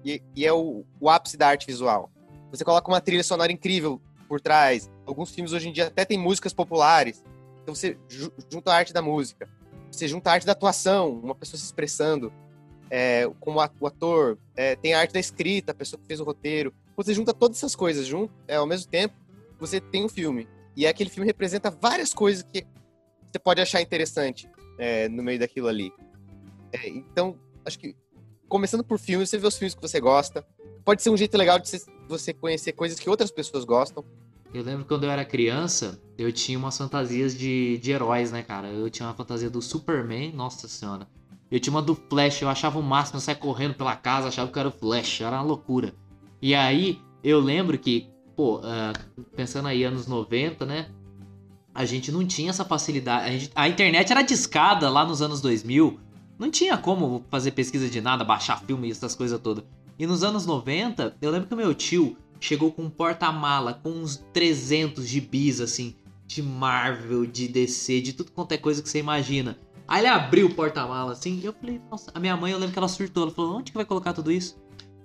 e, 0.03 0.21
e 0.35 0.45
é 0.45 0.53
o, 0.53 0.83
o 0.99 1.09
ápice 1.09 1.37
da 1.37 1.47
arte 1.47 1.67
visual. 1.67 2.09
Você 2.51 2.63
coloca 2.63 2.89
uma 2.89 3.01
trilha 3.01 3.23
sonora 3.23 3.51
incrível 3.51 4.01
por 4.27 4.39
trás. 4.39 4.89
Alguns 5.05 5.31
filmes 5.31 5.53
hoje 5.53 5.69
em 5.69 5.71
dia 5.71 5.87
até 5.87 6.05
tem 6.05 6.17
músicas 6.17 6.53
populares. 6.53 7.23
Então 7.61 7.75
você 7.75 7.97
junta 8.51 8.71
a 8.71 8.75
arte 8.75 8.93
da 8.93 9.01
música. 9.01 9.49
Você 9.91 10.07
junta 10.07 10.29
a 10.29 10.33
arte 10.33 10.45
da 10.45 10.51
atuação, 10.51 11.11
uma 11.11 11.35
pessoa 11.35 11.57
se 11.57 11.65
expressando 11.65 12.31
é, 12.89 13.29
como 13.39 13.59
o 13.79 13.87
ator, 13.87 14.37
é, 14.55 14.75
tem 14.75 14.93
a 14.93 14.99
arte 14.99 15.13
da 15.13 15.19
escrita, 15.19 15.71
a 15.71 15.75
pessoa 15.75 15.99
que 15.99 16.07
fez 16.07 16.19
o 16.19 16.23
roteiro. 16.23 16.73
Você 16.95 17.13
junta 17.13 17.33
todas 17.33 17.57
essas 17.57 17.75
coisas 17.75 18.05
junto, 18.05 18.33
é, 18.47 18.55
ao 18.55 18.65
mesmo 18.65 18.89
tempo, 18.89 19.15
você 19.59 19.79
tem 19.79 20.05
um 20.05 20.09
filme. 20.09 20.47
E 20.77 20.85
aquele 20.85 21.09
filme 21.09 21.25
representa 21.25 21.71
várias 21.71 22.13
coisas 22.13 22.43
que 22.43 22.63
você 23.25 23.39
pode 23.39 23.59
achar 23.59 23.81
interessante 23.81 24.47
é, 24.77 25.09
no 25.09 25.23
meio 25.23 25.39
daquilo 25.39 25.67
ali. 25.67 25.91
É, 26.71 26.87
então, 26.87 27.35
acho 27.65 27.79
que 27.79 27.95
começando 28.47 28.83
por 28.83 28.99
filmes, 28.99 29.27
você 29.27 29.39
vê 29.39 29.47
os 29.47 29.57
filmes 29.57 29.73
que 29.73 29.81
você 29.81 29.99
gosta. 29.99 30.45
Pode 30.85 31.01
ser 31.01 31.09
um 31.09 31.17
jeito 31.17 31.35
legal 31.35 31.57
de 31.57 31.67
você 32.07 32.31
conhecer 32.31 32.73
coisas 32.73 32.99
que 32.99 33.09
outras 33.09 33.31
pessoas 33.31 33.65
gostam. 33.65 34.05
Eu 34.53 34.63
lembro 34.63 34.85
quando 34.85 35.05
eu 35.05 35.09
era 35.09 35.25
criança, 35.25 35.99
eu 36.15 36.31
tinha 36.31 36.59
umas 36.59 36.77
fantasias 36.77 37.35
de, 37.35 37.79
de 37.79 37.91
heróis, 37.91 38.31
né, 38.31 38.43
cara? 38.43 38.67
Eu 38.67 38.87
tinha 38.89 39.07
uma 39.07 39.15
fantasia 39.15 39.49
do 39.49 39.63
Superman, 39.63 40.31
nossa 40.31 40.67
senhora. 40.67 41.07
Eu 41.49 41.59
tinha 41.59 41.73
uma 41.73 41.81
do 41.81 41.95
Flash, 41.95 42.43
eu 42.43 42.49
achava 42.49 42.77
o 42.77 42.83
máximo, 42.83 43.17
eu 43.17 43.21
saia 43.21 43.35
correndo 43.35 43.73
pela 43.73 43.95
casa, 43.95 44.27
achava 44.27 44.51
que 44.51 44.59
era 44.59 44.69
o 44.69 44.71
Flash, 44.71 45.21
era 45.21 45.37
uma 45.37 45.41
loucura. 45.41 45.95
E 46.39 46.53
aí, 46.53 47.01
eu 47.23 47.39
lembro 47.39 47.79
que, 47.79 48.09
pô, 48.37 48.59
uh, 48.59 49.23
pensando 49.35 49.67
aí 49.67 49.83
anos 49.83 50.05
90, 50.05 50.63
né? 50.63 50.89
A 51.73 51.83
gente 51.85 52.11
não 52.11 52.25
tinha 52.25 52.51
essa 52.51 52.63
facilidade. 52.63 53.25
A, 53.25 53.31
gente, 53.31 53.51
a, 53.55 53.67
internet 53.67 54.11
era 54.11 54.21
discada 54.21 54.89
lá 54.89 55.03
nos 55.03 55.21
anos 55.23 55.41
2000. 55.41 55.99
Não 56.37 56.51
tinha 56.51 56.77
como 56.77 57.25
fazer 57.31 57.51
pesquisa 57.51 57.89
de 57.89 57.99
nada, 57.99 58.23
baixar 58.23 58.61
filme 58.61 58.87
e 58.87 58.91
essas 58.91 59.15
coisas 59.15 59.39
todas. 59.41 59.63
E 59.97 60.05
nos 60.05 60.23
anos 60.23 60.45
90, 60.45 61.17
eu 61.19 61.31
lembro 61.31 61.47
que 61.47 61.53
o 61.55 61.57
meu 61.57 61.73
tio 61.73 62.15
chegou 62.39 62.71
com 62.71 62.83
um 62.83 62.89
porta-mala 62.89 63.73
com 63.73 63.89
uns 63.89 64.17
300 64.31 65.07
gibis, 65.07 65.59
assim, 65.59 65.95
de 66.27 66.43
Marvel, 66.43 67.25
de 67.25 67.47
DC, 67.47 68.01
de 68.01 68.13
tudo 68.13 68.31
quanto 68.31 68.51
é 68.51 68.57
coisa 68.57 68.83
que 68.83 68.89
você 68.89 68.99
imagina. 68.99 69.57
Aí 69.87 70.01
ele 70.01 70.09
abriu 70.09 70.45
o 70.45 70.53
porta-mala 70.53 71.13
assim, 71.13 71.39
e 71.41 71.45
eu 71.45 71.53
falei, 71.53 71.81
nossa, 71.89 72.11
a 72.13 72.19
minha 72.19 72.37
mãe, 72.37 72.51
eu 72.51 72.59
lembro 72.59 72.73
que 72.73 72.79
ela 72.79 72.87
surtou, 72.87 73.23
ela 73.23 73.31
falou, 73.31 73.57
onde 73.57 73.71
que 73.71 73.77
vai 73.77 73.85
colocar 73.85 74.13
tudo 74.13 74.31
isso? 74.31 74.57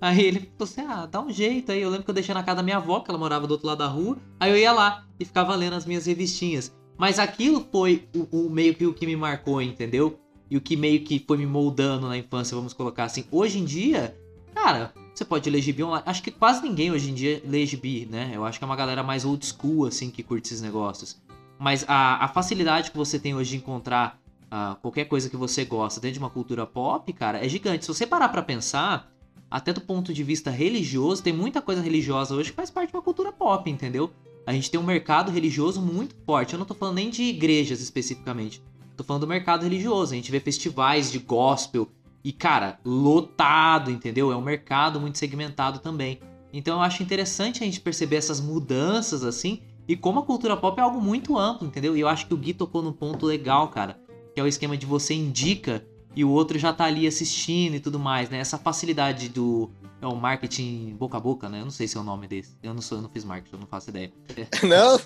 Aí 0.03 0.19
ele 0.19 0.39
falou 0.39 0.53
assim, 0.59 0.81
ah, 0.81 1.05
dá 1.05 1.21
um 1.21 1.31
jeito 1.31 1.71
aí. 1.71 1.81
Eu 1.81 1.89
lembro 1.89 2.03
que 2.03 2.09
eu 2.09 2.13
deixei 2.13 2.35
na 2.35 2.43
casa 2.43 2.57
da 2.57 2.63
minha 2.63 2.75
avó, 2.75 2.99
que 2.99 3.09
ela 3.09 3.17
morava 3.17 3.47
do 3.47 3.51
outro 3.51 3.65
lado 3.65 3.77
da 3.77 3.87
rua. 3.87 4.17
Aí 4.37 4.51
eu 4.51 4.57
ia 4.57 4.73
lá 4.73 5.05
e 5.17 5.23
ficava 5.23 5.55
lendo 5.55 5.77
as 5.77 5.85
minhas 5.85 6.05
revistinhas. 6.05 6.75
Mas 6.97 7.19
aquilo 7.19 7.65
foi 7.71 8.05
o, 8.13 8.47
o, 8.47 8.49
meio 8.49 8.75
que 8.75 8.85
o 8.85 8.93
que 8.93 9.05
me 9.05 9.15
marcou, 9.15 9.61
entendeu? 9.61 10.19
E 10.51 10.57
o 10.57 10.61
que 10.61 10.75
meio 10.75 11.05
que 11.05 11.23
foi 11.25 11.37
me 11.37 11.45
moldando 11.45 12.09
na 12.09 12.17
infância, 12.17 12.53
vamos 12.53 12.73
colocar 12.73 13.05
assim. 13.05 13.23
Hoje 13.31 13.59
em 13.59 13.63
dia, 13.63 14.13
cara, 14.53 14.93
você 15.15 15.23
pode 15.23 15.49
ler 15.49 15.61
gibi 15.61 15.85
online. 15.85 16.03
Acho 16.05 16.21
que 16.21 16.31
quase 16.31 16.61
ninguém 16.61 16.91
hoje 16.91 17.09
em 17.09 17.13
dia 17.13 17.41
lê 17.47 17.65
gibi, 17.65 18.05
né? 18.05 18.29
Eu 18.33 18.43
acho 18.43 18.59
que 18.59 18.65
é 18.65 18.67
uma 18.67 18.75
galera 18.75 19.03
mais 19.03 19.23
old 19.23 19.45
school, 19.45 19.85
assim, 19.85 20.11
que 20.11 20.21
curte 20.21 20.47
esses 20.47 20.61
negócios. 20.61 21.17
Mas 21.57 21.85
a, 21.87 22.25
a 22.25 22.27
facilidade 22.27 22.91
que 22.91 22.97
você 22.97 23.17
tem 23.17 23.33
hoje 23.33 23.51
de 23.51 23.55
encontrar 23.55 24.19
uh, 24.47 24.75
qualquer 24.81 25.05
coisa 25.05 25.29
que 25.29 25.37
você 25.37 25.63
gosta 25.63 26.01
dentro 26.01 26.15
de 26.15 26.19
uma 26.19 26.29
cultura 26.29 26.65
pop, 26.65 27.13
cara, 27.13 27.37
é 27.37 27.47
gigante. 27.47 27.85
Se 27.85 27.87
você 27.87 28.05
parar 28.05 28.27
pra 28.27 28.43
pensar, 28.43 29.12
até 29.53 29.71
do 29.71 29.81
ponto 29.81 30.11
de 30.11 30.23
vista 30.23 30.49
religioso, 30.49 31.21
tem 31.21 31.31
muita 31.31 31.61
coisa 31.61 31.79
religiosa 31.79 32.33
hoje 32.33 32.49
que 32.49 32.55
faz 32.55 32.71
parte 32.71 32.89
de 32.89 32.95
uma 32.95 33.03
cultura 33.03 33.31
pop, 33.31 33.69
entendeu? 33.69 34.09
A 34.47 34.51
gente 34.51 34.71
tem 34.71 34.79
um 34.79 34.83
mercado 34.83 35.31
religioso 35.31 35.79
muito 35.79 36.15
forte. 36.25 36.53
Eu 36.53 36.59
não 36.59 36.65
tô 36.65 36.73
falando 36.73 36.95
nem 36.95 37.11
de 37.11 37.21
igrejas 37.21 37.79
especificamente. 37.79 38.63
Tô 38.97 39.03
falando 39.03 39.21
do 39.21 39.27
mercado 39.27 39.61
religioso. 39.61 40.13
A 40.13 40.15
gente 40.15 40.31
vê 40.31 40.39
festivais 40.39 41.11
de 41.11 41.19
gospel 41.19 41.87
e, 42.23 42.33
cara, 42.33 42.79
lotado, 42.83 43.91
entendeu? 43.91 44.31
É 44.31 44.35
um 44.35 44.41
mercado 44.41 44.99
muito 44.99 45.19
segmentado 45.19 45.77
também. 45.77 46.19
Então 46.51 46.77
eu 46.77 46.81
acho 46.81 47.03
interessante 47.03 47.61
a 47.61 47.65
gente 47.67 47.79
perceber 47.79 48.15
essas 48.15 48.41
mudanças 48.41 49.23
assim 49.23 49.61
e 49.87 49.95
como 49.95 50.19
a 50.19 50.23
cultura 50.23 50.57
pop 50.57 50.79
é 50.79 50.81
algo 50.81 50.99
muito 50.99 51.37
amplo, 51.37 51.67
entendeu? 51.67 51.95
E 51.95 51.99
eu 51.99 52.07
acho 52.07 52.25
que 52.25 52.33
o 52.33 52.37
Gui 52.37 52.55
tocou 52.55 52.81
num 52.81 52.91
ponto 52.91 53.27
legal, 53.27 53.67
cara 53.67 54.01
que 54.33 54.39
é 54.39 54.43
o 54.43 54.47
esquema 54.47 54.75
de 54.75 54.85
você 54.85 55.13
indica 55.13 55.85
e 56.15 56.23
o 56.23 56.29
outro 56.29 56.59
já 56.59 56.71
tá 56.71 56.85
ali 56.85 57.07
assistindo 57.07 57.75
e 57.75 57.79
tudo 57.79 57.99
mais, 57.99 58.29
né? 58.29 58.37
Essa 58.37 58.57
facilidade 58.57 59.29
do 59.29 59.69
é 60.01 60.07
o 60.07 60.15
marketing 60.15 60.95
boca 60.97 61.17
a 61.17 61.19
boca, 61.19 61.49
né? 61.49 61.61
Eu 61.61 61.65
não 61.65 61.71
sei 61.71 61.87
se 61.87 61.97
é 61.97 61.99
o 61.99 62.03
nome 62.03 62.27
desse. 62.27 62.55
Eu 62.61 62.73
não 62.73 62.81
sou, 62.81 62.97
eu 62.97 63.01
não 63.01 63.09
fiz 63.09 63.23
marketing, 63.23 63.55
eu 63.55 63.59
não 63.59 63.67
faço 63.67 63.89
ideia. 63.89 64.11
Não. 64.63 64.99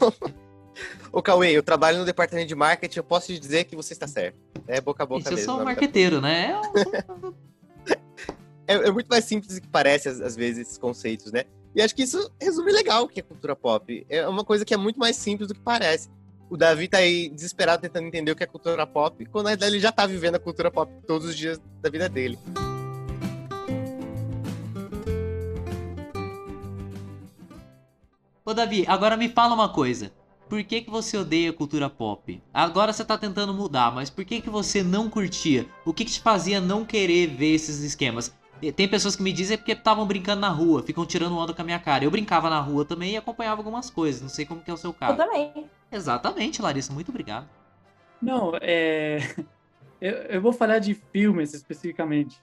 Ô, 1.11 1.23
Cauê, 1.23 1.51
eu 1.51 1.63
trabalho 1.63 1.97
no 1.97 2.05
departamento 2.05 2.47
de 2.47 2.55
marketing, 2.55 2.99
eu 2.99 3.03
posso 3.03 3.27
te 3.27 3.39
dizer 3.39 3.63
que 3.63 3.75
você 3.75 3.93
está 3.93 4.07
certo. 4.07 4.37
É 4.67 4.79
boca 4.79 5.03
a 5.03 5.05
boca 5.05 5.21
Isso, 5.21 5.29
mesmo. 5.31 5.41
Eu 5.41 5.45
sou 5.45 5.61
um 5.61 5.65
marqueteiro, 5.65 6.21
né? 6.21 6.59
é, 8.67 8.73
é, 8.73 8.91
muito 8.91 9.07
mais 9.07 9.25
simples 9.25 9.55
do 9.55 9.61
que 9.61 9.67
parece, 9.67 10.07
às, 10.07 10.21
às 10.21 10.35
vezes, 10.35 10.67
esses 10.67 10.77
conceitos, 10.77 11.31
né? 11.31 11.45
E 11.75 11.81
acho 11.81 11.95
que 11.95 12.03
isso 12.03 12.31
resume 12.39 12.71
legal 12.71 13.05
o 13.05 13.07
que 13.07 13.19
é 13.19 13.23
cultura 13.23 13.55
pop. 13.55 14.05
É 14.09 14.27
uma 14.27 14.43
coisa 14.43 14.63
que 14.63 14.73
é 14.73 14.77
muito 14.77 14.99
mais 14.99 15.15
simples 15.15 15.47
do 15.47 15.53
que 15.53 15.61
parece 15.61 16.09
o 16.49 16.55
Davi 16.55 16.87
tá 16.87 16.99
aí 16.99 17.29
desesperado 17.29 17.81
tentando 17.81 18.07
entender 18.07 18.31
o 18.31 18.35
que 18.35 18.43
é 18.43 18.47
cultura 18.47 18.85
pop, 18.87 19.25
quando 19.25 19.45
na 19.45 19.51
verdade 19.51 19.73
ele 19.73 19.79
já 19.79 19.91
tá 19.91 20.05
vivendo 20.05 20.35
a 20.35 20.39
cultura 20.39 20.71
pop 20.71 20.91
todos 21.05 21.27
os 21.27 21.35
dias 21.35 21.59
da 21.81 21.89
vida 21.89 22.07
dele. 22.07 22.39
Ô 28.45 28.53
Davi, 28.53 28.85
agora 28.87 29.17
me 29.17 29.27
fala 29.27 29.53
uma 29.53 29.67
coisa. 29.67 30.11
Por 30.47 30.63
que, 30.63 30.79
que 30.79 30.89
você 30.89 31.17
odeia 31.17 31.51
cultura 31.51 31.89
pop? 31.89 32.41
Agora 32.53 32.93
você 32.93 33.03
tá 33.03 33.17
tentando 33.17 33.53
mudar, 33.53 33.93
mas 33.93 34.09
por 34.09 34.23
que, 34.23 34.39
que 34.39 34.49
você 34.49 34.81
não 34.81 35.09
curtia? 35.09 35.65
O 35.83 35.93
que, 35.93 36.05
que 36.05 36.11
te 36.11 36.21
fazia 36.21 36.61
não 36.61 36.85
querer 36.85 37.27
ver 37.27 37.55
esses 37.55 37.81
esquemas? 37.81 38.33
Tem 38.75 38.87
pessoas 38.87 39.15
que 39.15 39.23
me 39.23 39.31
dizem 39.31 39.57
porque 39.57 39.71
estavam 39.71 40.05
brincando 40.05 40.41
na 40.41 40.49
rua, 40.49 40.81
ficam 40.81 41.05
tirando 41.05 41.37
onda 41.37 41.53
com 41.53 41.61
a 41.61 41.65
minha 41.65 41.79
cara. 41.79 42.03
Eu 42.03 42.11
brincava 42.11 42.49
na 42.49 42.59
rua 42.59 42.83
também 42.83 43.13
e 43.13 43.17
acompanhava 43.17 43.59
algumas 43.59 43.89
coisas. 43.89 44.21
Não 44.21 44.29
sei 44.29 44.45
como 44.45 44.61
que 44.61 44.71
é 44.71 44.73
o 44.73 44.77
seu 44.77 44.93
caso. 44.93 45.13
Eu 45.13 45.17
também. 45.17 45.69
Exatamente, 45.91 46.61
Larissa. 46.61 46.93
Muito 46.93 47.09
obrigado. 47.09 47.47
Não, 48.21 48.53
é... 48.61 49.19
Eu, 49.99 50.13
eu 50.13 50.39
vou 50.39 50.53
falar 50.53 50.77
de 50.77 50.93
filmes 50.93 51.55
especificamente. 51.55 52.39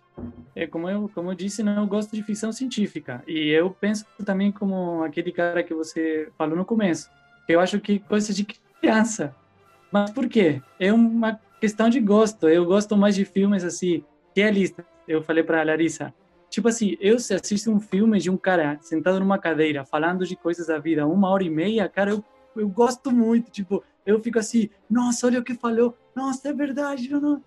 É, 0.56 0.66
como, 0.66 0.88
eu, 0.88 1.08
como 1.14 1.30
eu 1.30 1.34
disse, 1.36 1.62
não, 1.62 1.82
eu 1.82 1.86
gosto 1.86 2.10
de 2.10 2.20
ficção 2.22 2.50
científica. 2.50 3.22
E 3.28 3.48
eu 3.48 3.70
penso 3.70 4.04
também 4.24 4.50
como 4.50 5.04
aquele 5.04 5.30
cara 5.30 5.62
que 5.62 5.72
você 5.72 6.28
falou 6.36 6.56
no 6.56 6.64
começo. 6.64 7.08
Eu 7.48 7.60
acho 7.60 7.78
que 7.78 8.00
coisa 8.00 8.34
de 8.34 8.44
criança. 8.44 9.34
Mas 9.92 10.10
por 10.10 10.28
quê? 10.28 10.60
É 10.80 10.92
uma 10.92 11.40
questão 11.60 11.88
de 11.88 12.00
gosto. 12.00 12.48
Eu 12.48 12.64
gosto 12.64 12.96
mais 12.96 13.14
de 13.14 13.24
filmes 13.24 13.62
assim, 13.62 14.02
realistas 14.34 14.84
eu 15.06 15.22
falei 15.22 15.42
para 15.42 15.60
a 15.60 15.64
Larissa, 15.64 16.12
tipo 16.48 16.68
assim, 16.68 16.96
eu 17.00 17.18
se 17.18 17.34
assisto 17.34 17.70
um 17.70 17.80
filme 17.80 18.18
de 18.18 18.30
um 18.30 18.36
cara 18.36 18.78
sentado 18.80 19.18
numa 19.18 19.38
cadeira 19.38 19.84
falando 19.84 20.26
de 20.26 20.36
coisas 20.36 20.66
da 20.66 20.78
vida 20.78 21.06
uma 21.06 21.28
hora 21.30 21.44
e 21.44 21.50
meia, 21.50 21.88
cara, 21.88 22.10
eu, 22.10 22.24
eu 22.56 22.68
gosto 22.68 23.10
muito, 23.10 23.50
tipo, 23.50 23.82
eu 24.06 24.20
fico 24.20 24.38
assim, 24.38 24.70
nossa, 24.88 25.26
olha 25.26 25.40
o 25.40 25.44
que 25.44 25.54
falou, 25.54 25.96
nossa, 26.14 26.48
é 26.48 26.52
verdade, 26.52 27.10
não, 27.10 27.20
não. 27.20 27.42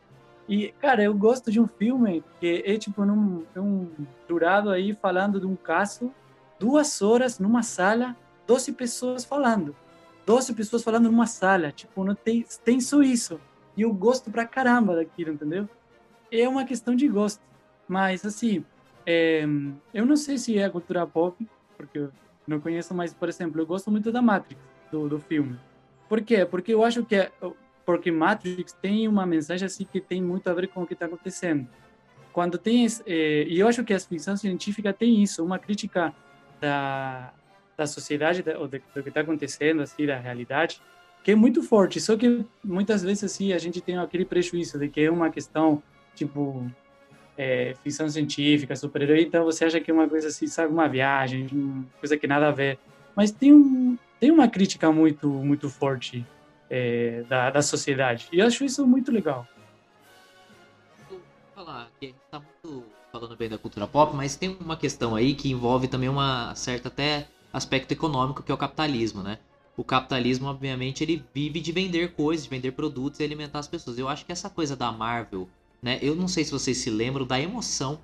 E, 0.49 0.69
cara, 0.79 1.03
eu 1.03 1.13
gosto 1.13 1.51
de 1.51 1.59
um 1.59 1.67
filme 1.67 2.23
que 2.39 2.63
é 2.65 2.77
tipo 2.77 3.03
num, 3.03 3.43
um 3.55 3.89
jurado 4.29 4.69
aí 4.69 4.93
falando 4.93 5.41
de 5.41 5.45
um 5.45 5.57
caso, 5.57 6.13
duas 6.57 7.01
horas 7.01 7.37
numa 7.37 7.63
sala, 7.63 8.15
12 8.45 8.71
pessoas 8.73 9.25
falando. 9.25 9.75
12 10.25 10.53
pessoas 10.53 10.83
falando 10.83 11.05
numa 11.05 11.27
sala, 11.27 11.71
tipo, 11.71 12.03
não 12.03 12.15
tem, 12.15 12.45
tem 12.63 12.77
isso. 12.77 13.39
E 13.75 13.81
eu 13.81 13.93
gosto 13.93 14.31
pra 14.31 14.45
caramba 14.45 14.95
daquilo, 14.95 15.33
entendeu? 15.33 15.69
É 16.31 16.47
uma 16.47 16.65
questão 16.65 16.95
de 16.95 17.07
gosto. 17.07 17.41
Mas, 17.87 18.25
assim, 18.25 18.65
é, 19.05 19.45
eu 19.93 20.05
não 20.05 20.15
sei 20.15 20.37
se 20.37 20.57
é 20.57 20.65
a 20.65 20.69
cultura 20.69 21.05
pop, 21.07 21.47
porque 21.77 21.99
eu 21.99 22.11
não 22.45 22.59
conheço, 22.59 22.93
mas, 22.93 23.13
por 23.13 23.29
exemplo, 23.29 23.61
eu 23.61 23.65
gosto 23.65 23.89
muito 23.89 24.11
da 24.11 24.21
Matrix, 24.21 24.61
do, 24.91 25.07
do 25.07 25.19
filme. 25.19 25.57
Por 26.09 26.21
quê? 26.21 26.45
Porque 26.45 26.73
eu 26.73 26.83
acho 26.83 27.03
que 27.05 27.15
é, 27.15 27.31
porque 27.85 28.11
Matrix 28.11 28.73
tem 28.73 29.07
uma 29.07 29.25
mensagem 29.25 29.65
assim 29.65 29.85
que 29.85 30.01
tem 30.01 30.21
muito 30.21 30.49
a 30.49 30.53
ver 30.53 30.67
com 30.67 30.83
o 30.83 30.87
que 30.87 30.93
está 30.93 31.05
acontecendo. 31.05 31.67
Quando 32.33 32.57
tem 32.57 32.85
é, 33.05 33.43
e 33.43 33.59
eu 33.59 33.67
acho 33.67 33.83
que 33.83 33.93
a 33.93 33.99
ficção 33.99 34.35
científica 34.37 34.93
tem 34.93 35.23
isso, 35.23 35.43
uma 35.43 35.57
crítica 35.57 36.13
da 36.59 37.33
da 37.77 37.85
sociedade 37.85 38.41
da, 38.41 38.53
do, 38.53 38.67
do 38.67 39.03
que 39.03 39.09
está 39.09 39.21
acontecendo 39.21 39.83
assim 39.83 40.05
da 40.07 40.17
realidade, 40.17 40.81
que 41.23 41.31
é 41.31 41.35
muito 41.35 41.61
forte. 41.61 42.01
Só 42.01 42.17
que 42.17 42.43
muitas 42.63 43.03
vezes 43.03 43.23
assim 43.23 43.53
a 43.53 43.57
gente 43.59 43.79
tem 43.79 43.97
aquele 43.97 44.25
prejuízo 44.25 44.79
de 44.79 44.89
que 44.89 45.01
é 45.01 45.11
uma 45.11 45.29
questão 45.29 45.81
tipo, 46.17 46.65
é, 47.37 47.75
ficção 47.83 48.09
científica, 48.09 48.75
super-herói, 48.75 49.21
então 49.21 49.45
você 49.45 49.65
acha 49.65 49.79
que 49.79 49.91
é 49.91 49.93
uma 49.93 50.09
coisa 50.09 50.27
assim, 50.27 50.47
sabe, 50.47 50.73
uma 50.73 50.87
viagem, 50.87 51.47
uma 51.51 51.85
coisa 51.99 52.17
que 52.17 52.27
nada 52.27 52.47
a 52.47 52.51
ver. 52.51 52.79
Mas 53.15 53.31
tem, 53.31 53.53
um, 53.53 53.97
tem 54.19 54.31
uma 54.31 54.47
crítica 54.47 54.91
muito, 54.91 55.27
muito 55.27 55.69
forte 55.69 56.25
é, 56.69 57.23
da, 57.29 57.49
da 57.49 57.61
sociedade. 57.61 58.27
E 58.31 58.39
eu 58.39 58.47
acho 58.47 58.65
isso 58.65 58.85
muito 58.85 59.11
legal. 59.11 59.47
Vou 61.09 61.19
falar 61.55 61.89
que 61.99 62.07
a 62.07 62.09
gente 62.09 62.19
tá 62.29 62.39
muito 62.39 62.83
falando 63.11 63.35
bem 63.35 63.49
da 63.49 63.57
cultura 63.57 63.87
pop, 63.87 64.15
mas 64.15 64.35
tem 64.35 64.57
uma 64.59 64.77
questão 64.77 65.15
aí 65.15 65.33
que 65.33 65.49
envolve 65.49 65.87
também 65.87 66.09
uma 66.09 66.53
certa 66.55 66.87
até 66.87 67.27
aspecto 67.53 67.91
econômico, 67.91 68.43
que 68.43 68.51
é 68.51 68.55
o 68.55 68.57
capitalismo, 68.57 69.23
né? 69.23 69.39
O 69.75 69.83
capitalismo, 69.83 70.47
obviamente, 70.47 71.03
ele 71.03 71.23
vive 71.33 71.59
de 71.59 71.71
vender 71.71 72.13
coisas, 72.13 72.45
de 72.45 72.49
vender 72.49 72.71
produtos 72.71 73.19
e 73.19 73.23
alimentar 73.23 73.59
as 73.59 73.67
pessoas. 73.67 73.97
Eu 73.99 74.07
acho 74.07 74.25
que 74.25 74.31
essa 74.31 74.49
coisa 74.49 74.75
da 74.75 74.91
Marvel, 74.91 75.47
né? 75.81 75.99
Eu 76.01 76.15
não 76.15 76.27
sei 76.27 76.43
se 76.43 76.51
vocês 76.51 76.77
se 76.77 76.89
lembram 76.89 77.25
da 77.25 77.39
emoção 77.39 77.99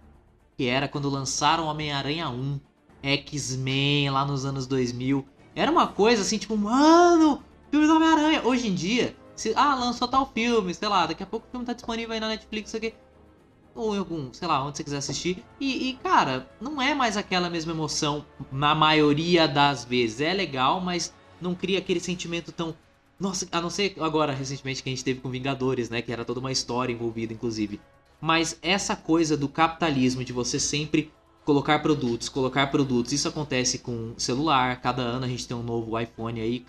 que 0.56 0.68
era 0.68 0.88
quando 0.88 1.10
lançaram 1.10 1.66
Homem-Aranha 1.66 2.30
1, 2.30 2.60
X-Men 3.02 4.10
lá 4.12 4.24
nos 4.26 4.46
anos 4.46 4.68
2000. 4.68 5.26
Era 5.56 5.72
uma 5.72 5.88
coisa 5.88 6.22
assim, 6.22 6.38
tipo, 6.38 6.56
mano, 6.56 7.44
filme 7.72 7.88
do 7.88 7.96
Homem-Aranha. 7.96 8.42
Hoje 8.44 8.68
em 8.68 8.76
dia, 8.76 9.16
se, 9.36 9.54
ah, 9.56 9.76
lançou 9.76 10.08
tal 10.08 10.32
filme, 10.32 10.74
sei 10.74 10.88
lá, 10.88 11.06
daqui 11.06 11.24
a 11.24 11.26
pouco 11.26 11.48
o 11.48 11.50
filme 11.50 11.66
tá 11.66 11.74
disponível 11.74 12.14
aí 12.14 12.20
na 12.20 12.28
Netflix, 12.28 12.74
aqui 12.76 12.94
ou 13.76 13.96
em 13.96 14.00
algum, 14.00 14.32
sei 14.32 14.48
lá, 14.48 14.64
onde 14.64 14.78
você 14.78 14.84
quiser 14.84 14.98
assistir. 14.98 15.44
E, 15.60 15.90
e, 15.90 15.94
cara, 15.96 16.48
não 16.62 16.82
é 16.82 16.94
mais 16.94 17.18
aquela 17.18 17.50
mesma 17.50 17.72
emoção 17.72 18.26
na 18.52 18.76
maioria 18.76 19.48
das 19.48 19.84
vezes. 19.84 20.22
É 20.22 20.34
legal, 20.34 20.80
mas 20.80 21.14
não 21.42 21.56
cria 21.56 21.80
aquele 21.80 22.00
sentimento 22.00 22.52
tão. 22.52 22.76
Nossa, 23.24 23.48
a 23.54 23.62
não 23.62 23.70
ser 23.70 23.96
agora, 24.02 24.34
recentemente, 24.34 24.84
que 24.84 24.90
a 24.90 24.92
gente 24.92 25.02
teve 25.02 25.22
com 25.22 25.30
Vingadores, 25.30 25.90
né? 25.90 26.02
Que 26.02 26.12
era 26.12 26.26
toda 26.26 26.42
uma 26.42 26.52
história 26.52 26.92
envolvida, 26.92 27.32
inclusive. 27.32 27.80
Mas 28.20 28.60
essa 28.62 28.98
coisa 28.98 29.38
do 29.38 29.48
capitalismo, 29.48 30.26
de 30.26 30.34
você 30.34 30.60
sempre 30.60 31.10
colocar 31.46 31.80
produtos, 31.80 32.28
colocar 32.28 32.68
produtos, 32.68 33.14
isso 33.14 33.30
acontece 33.30 33.80
com 33.80 34.14
celular. 34.18 34.82
Cada 34.82 35.02
ano 35.02 35.24
a 35.24 35.30
gente 35.30 35.48
tem 35.48 35.56
um 35.56 35.64
novo 35.64 35.98
iPhone 35.98 36.42
aí. 36.42 36.66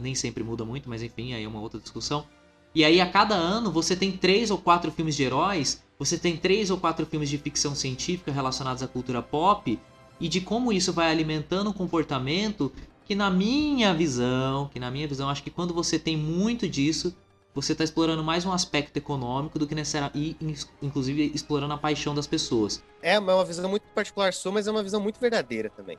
Nem 0.00 0.14
sempre 0.14 0.44
muda 0.44 0.64
muito, 0.64 0.88
mas 0.88 1.02
enfim, 1.02 1.32
aí 1.32 1.42
é 1.42 1.48
uma 1.48 1.60
outra 1.60 1.80
discussão. 1.80 2.24
E 2.72 2.84
aí, 2.84 3.00
a 3.00 3.10
cada 3.10 3.34
ano, 3.34 3.72
você 3.72 3.96
tem 3.96 4.12
três 4.12 4.48
ou 4.52 4.58
quatro 4.58 4.92
filmes 4.92 5.16
de 5.16 5.24
heróis, 5.24 5.82
você 5.98 6.16
tem 6.16 6.36
três 6.36 6.70
ou 6.70 6.78
quatro 6.78 7.04
filmes 7.04 7.28
de 7.28 7.36
ficção 7.36 7.74
científica 7.74 8.30
relacionados 8.30 8.80
à 8.80 8.86
cultura 8.86 9.22
pop, 9.22 9.76
e 10.20 10.28
de 10.28 10.40
como 10.40 10.72
isso 10.72 10.92
vai 10.92 11.10
alimentando 11.10 11.70
um 11.70 11.72
comportamento 11.72 12.72
que, 13.06 13.14
na 13.14 13.30
minha 13.30 13.94
visão, 13.94 14.68
que 14.68 14.80
na 14.80 14.90
minha 14.90 15.06
visão, 15.06 15.28
acho 15.28 15.42
que 15.42 15.50
quando 15.50 15.72
você 15.72 15.98
tem 15.98 16.16
muito 16.16 16.68
disso, 16.68 17.16
você 17.54 17.72
está 17.72 17.84
explorando 17.84 18.22
mais 18.22 18.44
um 18.44 18.52
aspecto 18.52 18.96
econômico 18.96 19.58
do 19.58 19.66
que 19.66 19.74
necessariamente, 19.74 20.36
inclusive 20.82 21.30
explorando 21.32 21.72
a 21.72 21.78
paixão 21.78 22.14
das 22.14 22.26
pessoas. 22.26 22.82
É 23.00 23.18
uma 23.18 23.44
visão 23.44 23.70
muito 23.70 23.84
particular 23.94 24.34
sua, 24.34 24.52
mas 24.52 24.66
é 24.66 24.70
uma 24.70 24.82
visão 24.82 25.00
muito 25.00 25.20
verdadeira 25.20 25.70
também. 25.70 25.96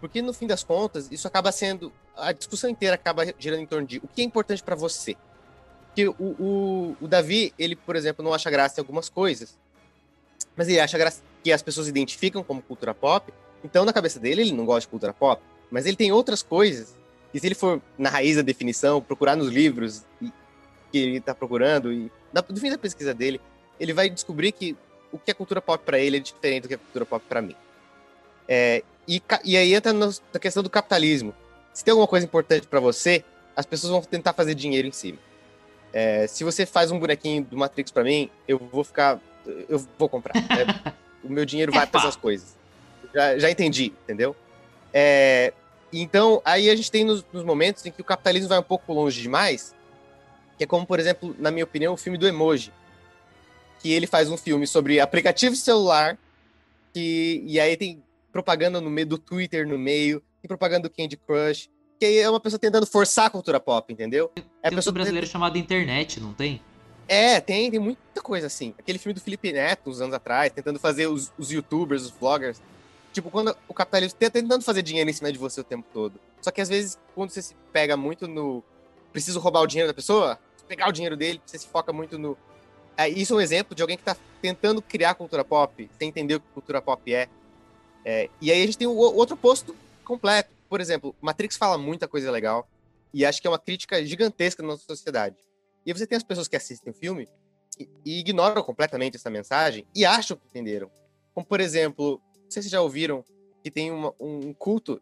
Porque 0.00 0.20
no 0.22 0.32
fim 0.32 0.46
das 0.46 0.62
contas, 0.62 1.08
isso 1.10 1.26
acaba 1.26 1.50
sendo. 1.50 1.92
A 2.14 2.32
discussão 2.32 2.68
inteira 2.70 2.94
acaba 2.94 3.24
girando 3.38 3.60
em 3.60 3.66
torno 3.66 3.86
de 3.86 3.98
o 3.98 4.06
que 4.06 4.20
é 4.20 4.24
importante 4.24 4.62
para 4.62 4.76
você. 4.76 5.16
Porque 5.86 6.08
o, 6.08 6.14
o, 6.38 6.96
o, 7.00 7.08
Davi, 7.08 7.52
ele, 7.58 7.74
por 7.74 7.96
exemplo, 7.96 8.24
não 8.24 8.32
acha 8.32 8.50
graça 8.50 8.78
em 8.78 8.82
algumas 8.82 9.08
coisas, 9.08 9.58
mas 10.54 10.68
ele 10.68 10.78
acha 10.78 10.96
graça 10.96 11.22
que 11.42 11.50
as 11.50 11.62
pessoas 11.62 11.88
identificam 11.88 12.44
como 12.44 12.62
cultura 12.62 12.94
pop, 12.94 13.32
então 13.64 13.84
na 13.84 13.92
cabeça 13.92 14.20
dele 14.20 14.42
ele 14.42 14.52
não 14.52 14.64
gosta 14.64 14.82
de 14.82 14.88
cultura 14.88 15.12
pop, 15.12 15.42
mas 15.70 15.86
ele 15.86 15.96
tem 15.96 16.12
outras 16.12 16.42
coisas, 16.42 16.94
e 17.32 17.38
se 17.38 17.46
ele 17.46 17.54
for 17.54 17.80
na 17.96 18.10
raiz 18.10 18.36
da 18.36 18.42
definição, 18.42 19.00
procurar 19.00 19.36
nos 19.36 19.48
livros 19.48 20.04
que 20.20 20.98
ele 20.98 21.18
está 21.18 21.34
procurando, 21.34 21.92
e 21.92 22.10
no 22.48 22.56
fim 22.56 22.70
da 22.70 22.78
pesquisa 22.78 23.14
dele, 23.14 23.40
ele 23.78 23.92
vai 23.92 24.10
descobrir 24.10 24.52
que 24.52 24.76
o 25.12 25.18
que 25.18 25.30
é 25.30 25.34
cultura 25.34 25.60
pop 25.60 25.82
para 25.84 25.98
ele 25.98 26.16
é 26.16 26.20
diferente 26.20 26.62
do 26.62 26.68
que 26.68 26.74
é 26.74 26.76
cultura 26.76 27.06
pop 27.06 27.24
para 27.28 27.40
mim. 27.42 27.56
É, 28.48 28.82
e, 29.06 29.22
e 29.44 29.56
aí 29.56 29.74
entra 29.74 29.92
na 29.92 30.10
questão 30.40 30.62
do 30.62 30.70
capitalismo. 30.70 31.34
Se 31.72 31.84
tem 31.84 31.92
alguma 31.92 32.08
coisa 32.08 32.26
importante 32.26 32.66
para 32.66 32.80
você, 32.80 33.24
as 33.56 33.64
pessoas 33.64 33.92
vão 33.92 34.02
tentar 34.02 34.32
fazer 34.32 34.54
dinheiro 34.54 34.88
em 34.88 34.92
cima. 34.92 35.18
É, 35.92 36.26
se 36.26 36.44
você 36.44 36.64
faz 36.66 36.90
um 36.90 36.98
bonequinho 36.98 37.44
do 37.44 37.56
Matrix 37.56 37.90
para 37.90 38.04
mim, 38.04 38.30
eu 38.46 38.58
vou 38.58 38.84
ficar. 38.84 39.20
Eu 39.68 39.84
vou 39.98 40.08
comprar. 40.08 40.36
É, 40.36 40.92
o 41.24 41.30
meu 41.30 41.44
dinheiro 41.44 41.72
vai 41.72 41.86
para 41.86 42.00
essas 42.00 42.16
coisas. 42.16 42.56
Já, 43.12 43.38
já 43.38 43.50
entendi, 43.50 43.92
entendeu? 44.04 44.36
É, 44.92 45.52
então, 45.92 46.40
aí 46.44 46.70
a 46.70 46.76
gente 46.76 46.90
tem 46.90 47.04
nos, 47.04 47.24
nos, 47.32 47.44
momentos 47.44 47.84
em 47.84 47.90
que 47.90 48.00
o 48.00 48.04
capitalismo 48.04 48.48
vai 48.48 48.58
um 48.58 48.62
pouco 48.62 48.92
longe 48.92 49.20
demais, 49.20 49.74
que 50.56 50.64
é 50.64 50.66
como, 50.66 50.86
por 50.86 50.98
exemplo, 50.98 51.34
na 51.38 51.50
minha 51.50 51.64
opinião, 51.64 51.94
o 51.94 51.96
filme 51.96 52.18
do 52.18 52.26
Emoji. 52.26 52.72
Que 53.80 53.92
ele 53.92 54.06
faz 54.06 54.30
um 54.30 54.36
filme 54.36 54.66
sobre 54.66 55.00
aplicativo 55.00 55.56
celular, 55.56 56.18
que, 56.92 57.42
e 57.46 57.58
aí 57.58 57.76
tem 57.76 58.02
propaganda 58.30 58.80
no 58.80 58.90
meio 58.90 59.06
do 59.06 59.18
Twitter 59.18 59.66
no 59.66 59.78
meio, 59.78 60.22
tem 60.40 60.48
propaganda 60.48 60.88
do 60.88 60.94
Candy 60.94 61.16
Crush, 61.16 61.68
que 61.98 62.06
aí 62.06 62.18
é 62.18 62.30
uma 62.30 62.40
pessoa 62.40 62.58
tentando 62.58 62.86
forçar 62.86 63.26
a 63.26 63.30
cultura 63.30 63.60
pop, 63.60 63.92
entendeu? 63.92 64.30
É 64.62 64.70
tem 64.70 64.78
um 64.78 64.92
brasileiro 64.92 65.26
chamado 65.26 65.58
Internet, 65.58 66.20
não 66.20 66.32
tem? 66.32 66.62
É, 67.06 67.40
tem, 67.40 67.70
tem 67.70 67.80
muita 67.80 68.22
coisa 68.22 68.46
assim. 68.46 68.72
Aquele 68.78 68.98
filme 68.98 69.14
do 69.14 69.20
Felipe 69.20 69.52
Neto, 69.52 69.90
uns 69.90 70.00
anos 70.00 70.14
atrás, 70.14 70.52
tentando 70.52 70.78
fazer 70.78 71.08
os, 71.08 71.32
os 71.36 71.50
youtubers, 71.50 72.04
os 72.04 72.10
vloggers. 72.10 72.62
Tipo, 73.12 73.30
quando 73.30 73.56
o 73.68 73.74
capitalismo 73.74 74.18
tá 74.18 74.30
tentando 74.30 74.62
fazer 74.62 74.82
dinheiro 74.82 75.10
em 75.10 75.12
cima 75.12 75.32
de 75.32 75.38
você 75.38 75.60
o 75.60 75.64
tempo 75.64 75.86
todo. 75.92 76.20
Só 76.40 76.50
que 76.50 76.60
às 76.60 76.68
vezes, 76.68 76.98
quando 77.14 77.30
você 77.30 77.42
se 77.42 77.54
pega 77.72 77.96
muito 77.96 78.28
no. 78.28 78.62
Preciso 79.12 79.40
roubar 79.40 79.62
o 79.62 79.66
dinheiro 79.66 79.88
da 79.88 79.94
pessoa, 79.94 80.38
pegar 80.68 80.88
o 80.88 80.92
dinheiro 80.92 81.16
dele, 81.16 81.42
você 81.44 81.58
se 81.58 81.66
foca 81.66 81.92
muito 81.92 82.18
no. 82.18 82.38
É, 82.96 83.08
isso 83.08 83.32
é 83.32 83.36
um 83.36 83.40
exemplo 83.40 83.74
de 83.74 83.82
alguém 83.82 83.96
que 83.96 84.04
tá 84.04 84.16
tentando 84.40 84.80
criar 84.80 85.14
cultura 85.14 85.44
pop, 85.44 85.90
sem 85.98 86.08
entender 86.08 86.36
o 86.36 86.40
que 86.40 86.46
cultura 86.54 86.80
pop 86.80 87.12
é. 87.12 87.28
é 88.04 88.28
e 88.40 88.52
aí 88.52 88.62
a 88.62 88.66
gente 88.66 88.78
tem 88.78 88.86
o 88.86 88.94
outro 88.94 89.36
posto 89.36 89.74
completo 90.04 90.50
por 90.70 90.80
exemplo, 90.80 91.16
Matrix 91.20 91.56
fala 91.56 91.76
muita 91.76 92.06
coisa 92.06 92.30
legal 92.30 92.66
e 93.12 93.26
acho 93.26 93.40
que 93.40 93.48
é 93.48 93.50
uma 93.50 93.58
crítica 93.58 94.06
gigantesca 94.06 94.62
na 94.62 94.68
nossa 94.68 94.84
sociedade. 94.84 95.36
E 95.84 95.92
você 95.92 96.06
tem 96.06 96.16
as 96.16 96.22
pessoas 96.22 96.46
que 96.46 96.54
assistem 96.54 96.92
o 96.92 96.94
filme 96.94 97.28
e, 97.76 97.88
e 98.06 98.20
ignoram 98.20 98.62
completamente 98.62 99.16
essa 99.16 99.28
mensagem 99.28 99.84
e 99.92 100.04
acham 100.04 100.36
que 100.36 100.46
entenderam. 100.46 100.88
Como, 101.34 101.44
por 101.44 101.58
exemplo, 101.60 102.22
sei 102.50 102.62
se 102.62 102.68
já 102.68 102.80
ouviram 102.80 103.24
que 103.62 103.70
tem 103.70 103.90
uma, 103.90 104.12
um 104.18 104.52
culto, 104.54 105.00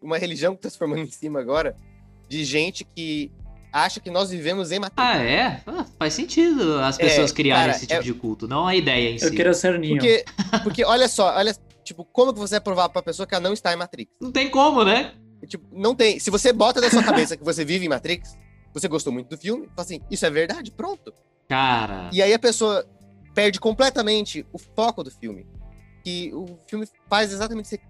uma 0.00 0.18
religião 0.18 0.54
que 0.54 0.58
está 0.58 0.70
se 0.70 0.78
formando 0.78 1.02
em 1.06 1.10
cima 1.10 1.40
agora, 1.40 1.76
de 2.28 2.44
gente 2.44 2.84
que 2.84 3.30
acha 3.72 4.00
que 4.00 4.10
nós 4.10 4.30
vivemos 4.30 4.72
em 4.72 4.78
Matrix. 4.78 5.08
Ah, 5.08 5.22
é? 5.22 5.62
Ah, 5.66 5.86
faz 5.98 6.14
sentido 6.14 6.78
as 6.78 6.96
pessoas 6.96 7.30
é, 7.30 7.34
criarem 7.34 7.66
cara, 7.66 7.76
esse 7.76 7.86
tipo 7.86 8.00
é... 8.00 8.02
de 8.02 8.14
culto, 8.14 8.48
não 8.48 8.66
a 8.66 8.74
ideia 8.74 9.10
em 9.10 9.14
Eu 9.14 9.18
si. 9.18 9.26
Eu 9.26 9.32
quero 9.32 9.54
ser 9.54 9.78
ninho. 9.78 9.96
Porque, 9.96 10.24
porque 10.64 10.84
olha 10.84 11.08
só, 11.08 11.36
olha, 11.36 11.54
Tipo, 11.86 12.04
como 12.04 12.34
que 12.34 12.40
você 12.40 12.56
vai 12.56 12.60
provar 12.60 12.88
pra 12.88 13.00
pessoa 13.00 13.28
que 13.28 13.34
ela 13.34 13.44
não 13.44 13.52
está 13.52 13.72
em 13.72 13.76
Matrix? 13.76 14.12
Não 14.20 14.32
tem 14.32 14.50
como, 14.50 14.84
né? 14.84 15.14
Tipo, 15.46 15.64
não 15.70 15.94
tem. 15.94 16.18
Se 16.18 16.30
você 16.30 16.52
bota 16.52 16.80
na 16.80 16.90
sua 16.90 17.04
cabeça 17.04 17.36
que 17.36 17.44
você 17.44 17.64
vive 17.64 17.86
em 17.86 17.88
Matrix, 17.88 18.36
você 18.74 18.88
gostou 18.88 19.12
muito 19.12 19.28
do 19.28 19.38
filme, 19.38 19.68
fala 19.68 19.82
assim, 19.82 20.00
isso 20.10 20.26
é 20.26 20.30
verdade, 20.30 20.72
pronto. 20.72 21.14
Cara. 21.48 22.10
E 22.12 22.20
aí 22.20 22.34
a 22.34 22.40
pessoa 22.40 22.84
perde 23.32 23.60
completamente 23.60 24.44
o 24.52 24.58
foco 24.58 25.04
do 25.04 25.12
filme. 25.12 25.46
Que 26.06 26.32
o 26.32 26.56
filme 26.68 26.86
faz 27.10 27.32
exatamente 27.32 27.66
você 27.66 27.80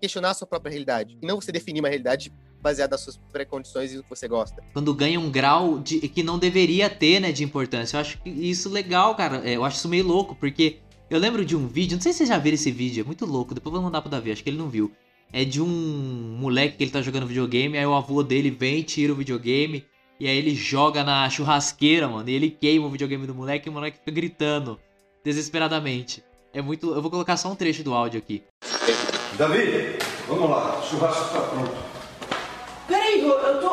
questionar 0.00 0.30
a 0.30 0.34
sua 0.34 0.46
própria 0.46 0.70
realidade. 0.70 1.18
E 1.20 1.26
não 1.26 1.40
você 1.40 1.50
definir 1.50 1.80
uma 1.80 1.88
realidade 1.88 2.32
baseada 2.62 2.92
nas 2.92 3.00
suas 3.00 3.16
precondições 3.32 3.92
e 3.92 3.96
no 3.96 4.04
que 4.04 4.10
você 4.10 4.28
gosta. 4.28 4.62
Quando 4.72 4.94
ganha 4.94 5.18
um 5.18 5.28
grau 5.28 5.80
de, 5.80 6.08
que 6.08 6.22
não 6.22 6.38
deveria 6.38 6.88
ter, 6.88 7.18
né, 7.18 7.32
de 7.32 7.42
importância. 7.42 7.96
Eu 7.96 8.00
acho 8.00 8.20
isso 8.24 8.68
legal, 8.68 9.16
cara. 9.16 9.42
É, 9.44 9.56
eu 9.56 9.64
acho 9.64 9.78
isso 9.78 9.88
meio 9.88 10.06
louco, 10.06 10.36
porque 10.36 10.78
eu 11.10 11.18
lembro 11.18 11.44
de 11.44 11.56
um 11.56 11.66
vídeo, 11.66 11.96
não 11.96 12.00
sei 12.00 12.12
se 12.12 12.18
vocês 12.18 12.28
já 12.28 12.38
viram 12.38 12.54
esse 12.54 12.70
vídeo, 12.70 13.00
é 13.00 13.04
muito 13.04 13.26
louco, 13.26 13.54
depois 13.54 13.72
vou 13.72 13.82
mandar 13.82 14.02
pro 14.02 14.10
Davi, 14.10 14.30
acho 14.30 14.44
que 14.44 14.50
ele 14.50 14.56
não 14.56 14.68
viu. 14.68 14.92
É 15.32 15.44
de 15.44 15.60
um 15.60 15.66
moleque 16.38 16.76
que 16.76 16.84
ele 16.84 16.92
tá 16.92 17.02
jogando 17.02 17.26
videogame, 17.26 17.76
aí 17.76 17.86
o 17.86 17.92
avô 17.92 18.22
dele 18.22 18.52
vem, 18.52 18.84
tira 18.84 19.12
o 19.12 19.16
videogame, 19.16 19.84
e 20.20 20.28
aí 20.28 20.36
ele 20.36 20.54
joga 20.54 21.02
na 21.02 21.28
churrasqueira, 21.28 22.06
mano, 22.06 22.28
e 22.28 22.34
ele 22.34 22.50
queima 22.50 22.86
o 22.86 22.90
videogame 22.90 23.26
do 23.26 23.34
moleque 23.34 23.68
e 23.68 23.70
o 23.70 23.72
moleque 23.72 23.98
fica 23.98 24.12
gritando 24.12 24.78
desesperadamente. 25.24 26.22
É 26.52 26.62
muito. 26.62 26.94
Eu 26.94 27.02
vou 27.02 27.10
colocar 27.10 27.36
só 27.36 27.48
um 27.48 27.54
trecho 27.54 27.82
do 27.82 27.94
áudio 27.94 28.18
aqui. 28.18 28.42
Davi, 29.34 29.98
vamos 30.26 30.50
lá, 30.50 30.78
o 30.78 30.82
churrasco 30.82 31.32
tá 31.32 31.40
pronto. 31.42 31.76
Peraí, 32.86 33.22
eu, 33.22 33.30
eu 33.30 33.60
tô. 33.60 33.68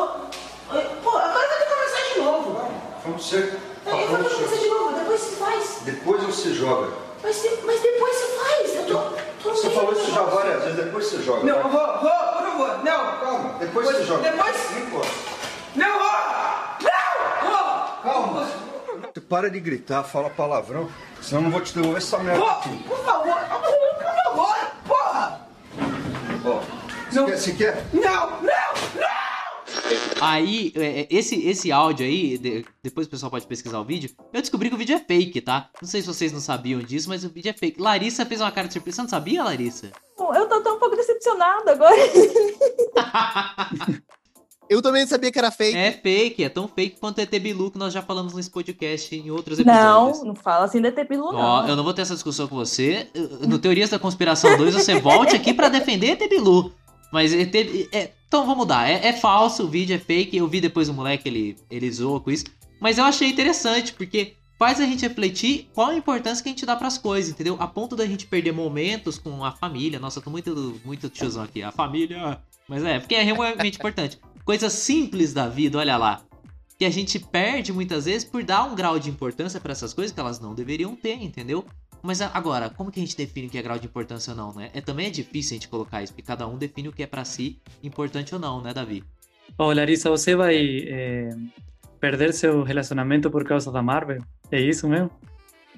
Pô, 1.02 1.16
agora 1.16 1.32
vai 1.32 1.48
ter 1.48 1.64
que 1.64 1.74
começar 1.74 2.12
de 2.12 2.20
novo. 2.20 2.70
Vamos 3.04 3.28
ser. 3.28 3.58
Tá 3.82 3.90
eu 3.90 4.08
vou 4.08 4.18
começar 4.18 4.56
de 4.56 4.68
novo, 4.68 4.98
depois 4.98 5.20
você 5.20 5.36
faz. 5.36 5.78
Depois 5.84 6.22
você 6.22 6.54
joga. 6.54 6.92
Mas, 7.22 7.42
mas 7.64 7.80
depois 7.80 8.14
você 8.14 8.26
faz. 8.38 8.76
Eu 8.76 8.86
tô, 8.86 8.98
tô 9.42 9.54
você 9.54 9.70
falou 9.70 9.92
isso 9.92 10.10
já 10.10 10.22
várias 10.22 10.62
vezes, 10.64 10.84
depois 10.84 11.06
você 11.06 11.22
joga. 11.22 11.44
Não, 11.44 11.56
eu 11.56 11.68
vou, 11.68 11.72
vou, 11.72 12.10
por 12.10 12.42
favor. 12.42 12.84
Não. 12.84 13.20
Calma, 13.20 13.58
depois, 13.58 13.86
você 13.86 14.04
joga. 14.04 14.30
Depois. 14.30 14.56
Não, 15.74 15.98
vou. 15.98 16.12
Não, 16.82 17.50
vou. 17.50 18.02
Calma. 18.02 18.48
Você 19.14 19.20
para 19.20 19.50
de 19.50 19.60
gritar, 19.60 20.04
fala 20.04 20.28
palavrão, 20.28 20.88
senão 21.26 21.40
eu 21.40 21.44
não 21.44 21.50
vou 21.50 21.60
te 21.60 21.74
devolver 21.74 21.98
essa 21.98 22.18
merda 22.18 22.40
Pô, 22.40 22.48
aqui. 22.50 22.68
Por 22.84 22.98
favor, 23.04 23.34
por 23.34 24.04
favor, 24.24 24.56
porra. 24.86 25.48
Ó, 26.44 26.60
você 27.10 27.24
quer? 27.24 27.36
Você 27.38 27.52
quer? 27.52 27.84
Não, 27.92 28.30
não, 28.42 28.42
não. 28.42 29.16
Aí, 30.20 30.72
é, 30.76 31.00
é, 31.02 31.06
esse, 31.10 31.46
esse 31.46 31.70
áudio 31.70 32.06
aí, 32.06 32.38
de- 32.38 32.64
depois 32.82 33.06
o 33.06 33.10
pessoal 33.10 33.30
pode 33.30 33.46
pesquisar 33.46 33.78
o 33.78 33.84
vídeo. 33.84 34.10
Eu 34.32 34.40
descobri 34.40 34.68
que 34.68 34.74
o 34.74 34.78
vídeo 34.78 34.96
é 34.96 34.98
fake, 34.98 35.40
tá? 35.42 35.68
Não 35.80 35.88
sei 35.88 36.00
se 36.00 36.06
vocês 36.06 36.32
não 36.32 36.40
sabiam 36.40 36.80
disso, 36.80 37.08
mas 37.08 37.22
o 37.24 37.28
vídeo 37.28 37.50
é 37.50 37.52
fake. 37.52 37.80
Larissa 37.80 38.24
fez 38.24 38.40
uma 38.40 38.50
cara 38.50 38.66
de 38.66 38.72
surpresa. 38.72 38.96
Você 38.96 39.02
não 39.02 39.08
sabia, 39.08 39.44
Larissa? 39.44 39.92
Bom, 40.16 40.34
Eu 40.34 40.48
tô 40.48 40.60
tão 40.62 40.76
um 40.76 40.78
pouco 40.78 40.96
decepcionada 40.96 41.72
agora. 41.72 41.94
Eu 44.68 44.82
também 44.82 45.02
não 45.02 45.08
sabia 45.08 45.30
que 45.30 45.38
era 45.38 45.50
fake. 45.50 45.76
É 45.76 45.92
fake, 45.92 46.44
é 46.44 46.48
tão 46.48 46.66
fake 46.66 46.98
quanto 46.98 47.20
ET 47.20 47.30
Bilu 47.30 47.70
que 47.70 47.78
nós 47.78 47.92
já 47.92 48.02
falamos 48.02 48.34
nesse 48.34 48.50
podcast 48.50 49.14
em 49.14 49.30
outros 49.30 49.58
Não, 49.58 50.08
episódios. 50.08 50.24
não 50.26 50.34
fala 50.34 50.64
assim 50.64 50.80
da 50.80 50.90
Tepilu, 50.90 51.32
não. 51.32 51.38
Ó, 51.38 51.66
eu 51.66 51.76
não 51.76 51.84
vou 51.84 51.94
ter 51.94 52.02
essa 52.02 52.14
discussão 52.14 52.48
com 52.48 52.56
você. 52.56 53.08
No 53.46 53.58
Teorias 53.58 53.90
da 53.90 53.98
Conspiração 53.98 54.56
2, 54.56 54.74
você 54.74 55.00
volte 55.00 55.36
aqui 55.36 55.54
pra 55.54 55.68
defender 55.68 56.10
ET 56.10 56.28
Bilu. 56.28 56.72
Mas 57.12 57.32
ET, 57.32 57.54
é, 57.92 58.10
então 58.26 58.42
vamos 58.42 58.58
mudar. 58.58 58.90
É, 58.90 59.08
é 59.08 59.12
falso, 59.12 59.64
o 59.64 59.68
vídeo 59.68 59.94
é 59.94 59.98
fake. 59.98 60.36
Eu 60.36 60.48
vi 60.48 60.60
depois 60.60 60.88
o 60.88 60.94
moleque, 60.94 61.28
ele, 61.28 61.56
ele 61.70 61.90
zoa 61.90 62.20
com 62.20 62.30
isso. 62.30 62.46
Mas 62.80 62.98
eu 62.98 63.04
achei 63.04 63.28
interessante, 63.28 63.92
porque 63.92 64.34
faz 64.58 64.80
a 64.80 64.84
gente 64.84 65.06
refletir 65.06 65.68
qual 65.72 65.90
a 65.90 65.96
importância 65.96 66.42
que 66.42 66.48
a 66.48 66.52
gente 66.52 66.66
dá 66.66 66.76
pras 66.76 66.98
coisas, 66.98 67.30
entendeu? 67.30 67.56
A 67.60 67.66
ponto 67.66 67.94
da 67.94 68.06
gente 68.06 68.26
perder 68.26 68.52
momentos 68.52 69.18
com 69.18 69.44
a 69.44 69.52
família. 69.52 69.98
Nossa, 69.98 70.18
eu 70.18 70.22
tô 70.22 70.30
muito, 70.30 70.80
muito 70.84 71.08
tiozão 71.08 71.44
aqui. 71.44 71.62
A 71.62 71.70
família. 71.70 72.38
Mas 72.68 72.84
é, 72.84 72.98
porque 72.98 73.14
é 73.14 73.22
realmente 73.22 73.76
importante. 73.76 74.18
Coisas 74.46 74.74
simples 74.74 75.32
da 75.32 75.48
vida, 75.48 75.76
olha 75.76 75.96
lá. 75.96 76.22
Que 76.78 76.84
a 76.84 76.90
gente 76.90 77.18
perde 77.18 77.72
muitas 77.72 78.04
vezes 78.04 78.24
por 78.24 78.44
dar 78.44 78.62
um 78.62 78.76
grau 78.76 78.96
de 78.96 79.10
importância 79.10 79.58
pra 79.58 79.72
essas 79.72 79.92
coisas 79.92 80.12
que 80.14 80.20
elas 80.20 80.38
não 80.38 80.54
deveriam 80.54 80.94
ter, 80.94 81.14
entendeu? 81.14 81.64
Mas 82.00 82.20
agora, 82.20 82.70
como 82.70 82.92
que 82.92 83.00
a 83.00 83.02
gente 83.02 83.16
define 83.16 83.48
o 83.48 83.50
que 83.50 83.58
é 83.58 83.62
grau 83.62 83.76
de 83.76 83.86
importância 83.86 84.30
ou 84.30 84.36
não, 84.36 84.54
né? 84.54 84.70
É, 84.72 84.80
também 84.80 85.08
é 85.08 85.10
difícil 85.10 85.54
a 85.54 85.54
gente 85.56 85.66
colocar 85.66 86.00
isso, 86.00 86.12
porque 86.12 86.24
cada 86.24 86.46
um 86.46 86.56
define 86.56 86.86
o 86.86 86.92
que 86.92 87.02
é 87.02 87.08
pra 87.08 87.24
si 87.24 87.60
importante 87.82 88.36
ou 88.36 88.40
não, 88.40 88.62
né, 88.62 88.72
Davi? 88.72 89.02
Ô, 89.58 89.72
Larissa, 89.72 90.08
você 90.10 90.36
vai 90.36 90.84
é, 90.86 91.30
perder 91.98 92.32
seu 92.32 92.62
relacionamento 92.62 93.28
por 93.28 93.44
causa 93.44 93.72
da 93.72 93.82
Marvel? 93.82 94.22
É 94.52 94.60
isso 94.60 94.88
mesmo? 94.88 95.10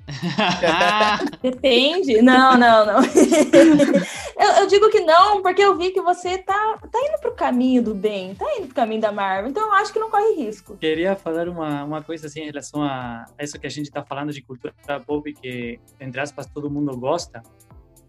Depende. 1.42 2.22
Não, 2.22 2.56
não, 2.56 2.86
não. 2.86 3.00
eu, 4.38 4.50
eu 4.60 4.66
digo 4.66 4.90
que 4.90 5.00
não, 5.00 5.42
porque 5.42 5.62
eu 5.62 5.76
vi 5.76 5.90
que 5.90 6.00
você 6.00 6.38
tá, 6.38 6.78
tá 6.90 6.98
indo 6.98 7.20
pro 7.20 7.34
caminho 7.34 7.82
do 7.82 7.94
bem, 7.94 8.34
tá 8.34 8.44
indo 8.56 8.66
pro 8.66 8.74
caminho 8.74 9.00
da 9.00 9.12
Marvel. 9.12 9.50
Então 9.50 9.66
eu 9.66 9.74
acho 9.74 9.92
que 9.92 9.98
não 9.98 10.10
corre 10.10 10.34
risco. 10.34 10.76
Queria 10.76 11.14
falar 11.14 11.48
uma, 11.48 11.84
uma 11.84 12.02
coisa 12.02 12.26
assim 12.26 12.40
em 12.40 12.46
relação 12.46 12.82
a, 12.82 13.26
isso 13.38 13.58
que 13.58 13.66
a 13.66 13.70
gente 13.70 13.86
está 13.86 14.02
falando 14.02 14.32
de 14.32 14.42
cultura 14.42 14.74
pop, 15.06 15.32
que, 15.34 15.78
entre 16.00 16.20
aspas, 16.20 16.46
todo 16.46 16.70
mundo 16.70 16.96
gosta. 16.96 17.42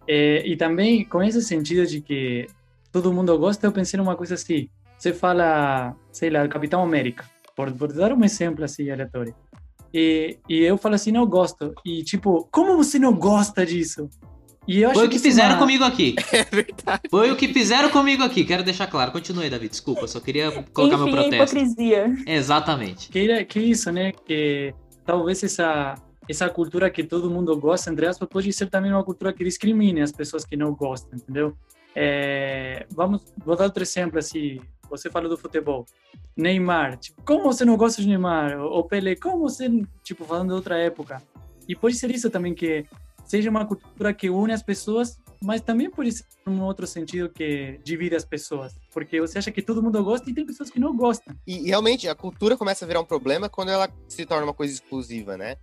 É, 0.08 0.48
e 0.48 0.56
também 0.56 1.06
com 1.06 1.22
esse 1.22 1.42
sentido 1.42 1.86
de 1.86 2.02
que 2.02 2.48
todo 2.92 3.14
mundo 3.14 3.38
gosta, 3.38 3.68
eu 3.68 3.72
pensei 3.72 3.98
numa 3.98 4.16
coisa 4.16 4.36
assim. 4.36 4.70
Você 4.98 5.14
fala, 5.14 5.96
sei 6.12 6.30
lá, 6.30 6.48
Capitão 6.48 6.82
América, 6.82 7.24
por, 7.56 7.72
por 7.72 7.94
dar 7.94 8.12
um 8.14 8.24
exemplo 8.24 8.66
assim 8.66 8.90
aleatório. 8.90 9.34
E, 9.94 10.38
e 10.48 10.60
eu 10.62 10.78
falo 10.78 10.96
assim, 10.96 11.12
não 11.12 11.26
gosto. 11.26 11.74
E 11.86 12.04
tipo, 12.04 12.48
como 12.52 12.76
você 12.78 13.00
não 13.00 13.14
gosta 13.14 13.66
disso? 13.66 14.10
E 14.68 14.82
eu 14.82 14.90
acho 14.90 15.00
Foi 15.00 15.08
o 15.08 15.10
que 15.10 15.16
isso 15.16 15.26
é 15.26 15.30
fizeram 15.32 15.52
uma- 15.56 15.58
comigo 15.60 15.84
aqui. 15.84 16.16
É 16.32 16.44
verdade. 16.44 17.02
Foi 17.10 17.32
o 17.32 17.36
que 17.36 17.48
fizeram 17.48 17.90
comigo 17.90 18.22
aqui, 18.24 18.46
quero 18.46 18.64
deixar 18.64 18.86
claro. 18.88 19.12
Continue, 19.12 19.50
Davi, 19.50 19.68
desculpa, 19.68 20.06
só 20.08 20.20
queria 20.20 20.52
colocar 20.74 20.98
meu 20.98 21.08
Enfim, 21.08 21.18
a 21.18 21.22
protesto. 21.24 21.58
hipocrisia. 21.58 22.16
Exatamente. 22.28 23.10
que, 23.10 23.46
que 23.46 23.60
isso, 23.60 23.92
né? 23.92 24.12
Que 24.12 24.74
talvez 25.06 25.44
essa 25.44 25.96
essa 26.30 26.48
cultura 26.48 26.92
que 26.92 27.04
todo 27.04 27.28
mundo 27.32 27.58
gosta, 27.58 27.90
entre 27.90 28.06
aspas, 28.06 28.30
pode 28.30 28.54
ser 28.54 28.68
também 28.70 28.92
uma 28.92 29.04
cultura 29.04 29.34
que 29.34 29.44
discrimine 29.44 30.02
as 30.02 30.12
pessoas 30.12 30.46
que 30.46 30.56
não 30.56 30.76
gostam, 30.76 31.18
entendeu? 31.18 31.56
É, 31.96 32.86
vamos, 32.92 33.24
vou 33.44 33.56
dar 33.56 33.66
outro 33.66 33.84
exemplo 33.84 34.20
assim. 34.20 34.60
Você 34.90 35.10
falou 35.10 35.30
do 35.30 35.38
futebol, 35.38 35.86
Neymar, 36.36 36.98
tipo, 36.98 37.22
como 37.24 37.44
você 37.44 37.64
não 37.64 37.78
gosta 37.78 38.02
de 38.02 38.08
Neymar? 38.08 38.60
Ou 38.60 38.84
Pelé, 38.84 39.16
como 39.16 39.40
você, 39.40 39.70
tipo, 40.04 40.26
falando 40.26 40.48
de 40.50 40.54
outra 40.56 40.78
época? 40.78 41.22
E 41.68 41.76
pode 41.76 41.96
ser 41.96 42.10
isso 42.10 42.30
também 42.30 42.56
que 42.56 42.86
seja 43.24 43.50
uma 43.50 43.66
cultura 43.66 44.12
que 44.12 44.30
une 44.30 44.52
as 44.52 44.64
pessoas, 44.64 45.20
mas 45.42 45.62
também 45.62 45.90
pode 45.90 46.12
ser 46.12 46.26
um 46.48 46.62
outro 46.64 46.88
sentido 46.88 47.30
que 47.30 47.80
divide 47.84 48.16
as 48.16 48.26
pessoas, 48.26 48.74
porque 48.92 49.22
você 49.22 49.38
acha 49.38 49.52
que 49.52 49.62
todo 49.62 49.84
mundo 49.84 50.04
gosta 50.04 50.28
e 50.30 50.34
tem 50.34 50.46
pessoas 50.46 50.72
que 50.72 50.80
não 50.80 50.96
gostam. 50.96 51.36
E, 51.46 51.68
realmente, 51.68 52.08
a 52.08 52.16
cultura 52.16 52.58
começa 52.58 52.84
a 52.84 52.88
virar 52.88 53.02
um 53.02 53.06
problema 53.06 53.48
quando 53.48 53.70
ela 53.70 53.88
se 54.08 54.26
torna 54.26 54.46
uma 54.46 54.54
coisa 54.54 54.74
exclusiva, 54.74 55.38
né? 55.38 55.58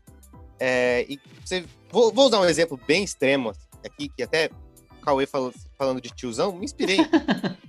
É, 0.60 1.04
e 1.08 1.18
você, 1.44 1.64
vou, 1.90 2.12
vou 2.12 2.26
usar 2.26 2.40
um 2.40 2.44
exemplo 2.44 2.78
bem 2.86 3.02
extremo 3.02 3.52
aqui, 3.84 4.08
que 4.08 4.22
até 4.22 4.48
Cauê 5.06 5.24
falou, 5.24 5.54
falando 5.78 6.00
de 6.00 6.10
tiozão, 6.10 6.52
me 6.52 6.64
inspirei. 6.64 6.98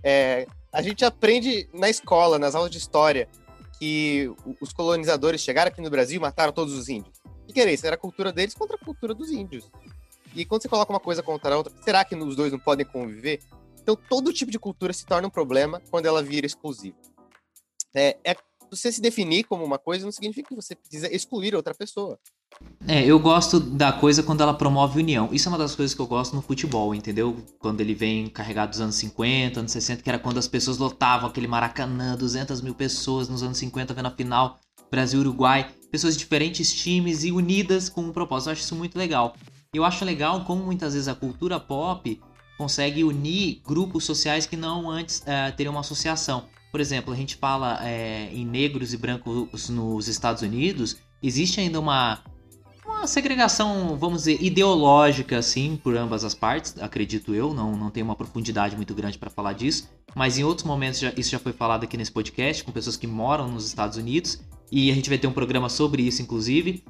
É, 0.09 0.47
a 0.71 0.81
gente 0.81 1.03
aprende 1.03 1.67
na 1.73 1.89
escola, 1.89 2.39
nas 2.39 2.55
aulas 2.55 2.71
de 2.71 2.77
história, 2.77 3.27
que 3.77 4.31
os 4.61 4.71
colonizadores 4.71 5.41
chegaram 5.41 5.67
aqui 5.67 5.81
no 5.81 5.89
Brasil 5.89 6.15
e 6.15 6.19
mataram 6.19 6.53
todos 6.53 6.73
os 6.73 6.87
índios. 6.87 7.17
O 7.45 7.51
que 7.51 7.59
era 7.59 7.69
isso? 7.69 7.85
Era 7.85 7.95
a 7.95 7.99
cultura 7.99 8.31
deles 8.31 8.53
contra 8.53 8.77
a 8.77 8.79
cultura 8.79 9.13
dos 9.13 9.31
índios. 9.31 9.69
E 10.33 10.45
quando 10.45 10.61
você 10.61 10.69
coloca 10.69 10.93
uma 10.93 10.99
coisa 10.99 11.21
contra 11.21 11.53
a 11.53 11.57
outra, 11.57 11.73
será 11.83 12.05
que 12.05 12.15
os 12.15 12.37
dois 12.37 12.53
não 12.53 12.59
podem 12.59 12.85
conviver? 12.85 13.41
Então, 13.81 13.97
todo 13.97 14.31
tipo 14.31 14.49
de 14.49 14.57
cultura 14.57 14.93
se 14.93 15.05
torna 15.05 15.27
um 15.27 15.31
problema 15.31 15.81
quando 15.91 16.05
ela 16.05 16.23
vira 16.23 16.45
exclusiva. 16.45 16.95
É, 17.93 18.15
é 18.23 18.35
você 18.69 18.91
se 18.91 19.01
definir 19.01 19.43
como 19.43 19.63
uma 19.63 19.77
coisa 19.77 20.05
não 20.05 20.11
significa 20.11 20.49
que 20.49 20.55
você 20.55 20.75
precisa 20.75 21.13
excluir 21.13 21.55
outra 21.55 21.73
pessoa. 21.73 22.19
É, 22.87 23.05
eu 23.05 23.19
gosto 23.19 23.59
da 23.59 23.91
coisa 23.91 24.23
quando 24.23 24.41
ela 24.41 24.53
promove 24.53 24.99
união. 24.99 25.29
Isso 25.31 25.47
é 25.47 25.51
uma 25.51 25.57
das 25.57 25.75
coisas 25.75 25.93
que 25.93 26.01
eu 26.01 26.07
gosto 26.07 26.35
no 26.35 26.41
futebol, 26.41 26.95
entendeu? 26.95 27.37
Quando 27.59 27.81
ele 27.81 27.93
vem 27.93 28.27
carregado 28.27 28.71
dos 28.71 28.81
anos 28.81 28.95
50, 28.95 29.59
anos 29.59 29.71
60, 29.71 30.01
que 30.01 30.09
era 30.09 30.17
quando 30.19 30.37
as 30.37 30.47
pessoas 30.47 30.77
lotavam 30.77 31.29
aquele 31.29 31.47
Maracanã, 31.47 32.15
200 32.15 32.61
mil 32.61 32.73
pessoas 32.73 33.29
nos 33.29 33.43
anos 33.43 33.57
50 33.57 33.93
vendo 33.93 34.07
a 34.07 34.11
final 34.11 34.59
Brasil-Uruguai, 34.89 35.69
pessoas 35.91 36.13
de 36.13 36.19
diferentes 36.19 36.73
times 36.73 37.23
e 37.23 37.31
unidas 37.31 37.89
com 37.89 38.01
um 38.01 38.11
propósito. 38.11 38.49
Eu 38.49 38.53
acho 38.53 38.61
isso 38.61 38.75
muito 38.75 38.97
legal. 38.97 39.35
Eu 39.73 39.83
acho 39.83 40.05
legal 40.05 40.45
como 40.45 40.63
muitas 40.63 40.93
vezes 40.93 41.07
a 41.07 41.15
cultura 41.15 41.59
pop 41.59 42.19
consegue 42.57 43.03
unir 43.03 43.61
grupos 43.65 44.05
sociais 44.05 44.45
que 44.45 44.57
não 44.57 44.89
antes 44.89 45.21
eh, 45.25 45.51
teriam 45.51 45.73
uma 45.73 45.81
associação. 45.81 46.45
Por 46.71 46.79
exemplo, 46.79 47.13
a 47.13 47.15
gente 47.15 47.35
fala 47.35 47.79
eh, 47.81 48.29
em 48.31 48.45
negros 48.45 48.93
e 48.93 48.97
brancos 48.97 49.69
nos 49.69 50.07
Estados 50.07 50.41
Unidos, 50.41 50.97
existe 51.23 51.59
ainda 51.59 51.79
uma, 51.79 52.19
uma 52.85 53.07
segregação, 53.07 53.97
vamos 53.97 54.19
dizer, 54.23 54.41
ideológica, 54.41 55.37
assim, 55.37 55.79
por 55.81 55.95
ambas 55.95 56.23
as 56.23 56.35
partes, 56.35 56.75
acredito 56.79 57.33
eu, 57.33 57.53
não, 57.53 57.75
não 57.75 57.89
tenho 57.89 58.05
uma 58.05 58.15
profundidade 58.15 58.75
muito 58.75 58.93
grande 58.93 59.17
para 59.17 59.29
falar 59.29 59.53
disso, 59.53 59.89
mas 60.15 60.37
em 60.37 60.43
outros 60.43 60.65
momentos 60.67 60.99
já- 60.99 61.13
isso 61.15 61.31
já 61.31 61.39
foi 61.39 61.53
falado 61.53 61.83
aqui 61.83 61.95
nesse 61.97 62.11
podcast, 62.11 62.63
com 62.63 62.71
pessoas 62.71 62.97
que 62.97 63.07
moram 63.07 63.49
nos 63.49 63.65
Estados 63.65 63.97
Unidos, 63.97 64.41
e 64.71 64.91
a 64.91 64.93
gente 64.93 65.09
vai 65.09 65.17
ter 65.17 65.27
um 65.27 65.33
programa 65.33 65.69
sobre 65.69 66.03
isso, 66.03 66.21
inclusive. 66.21 66.83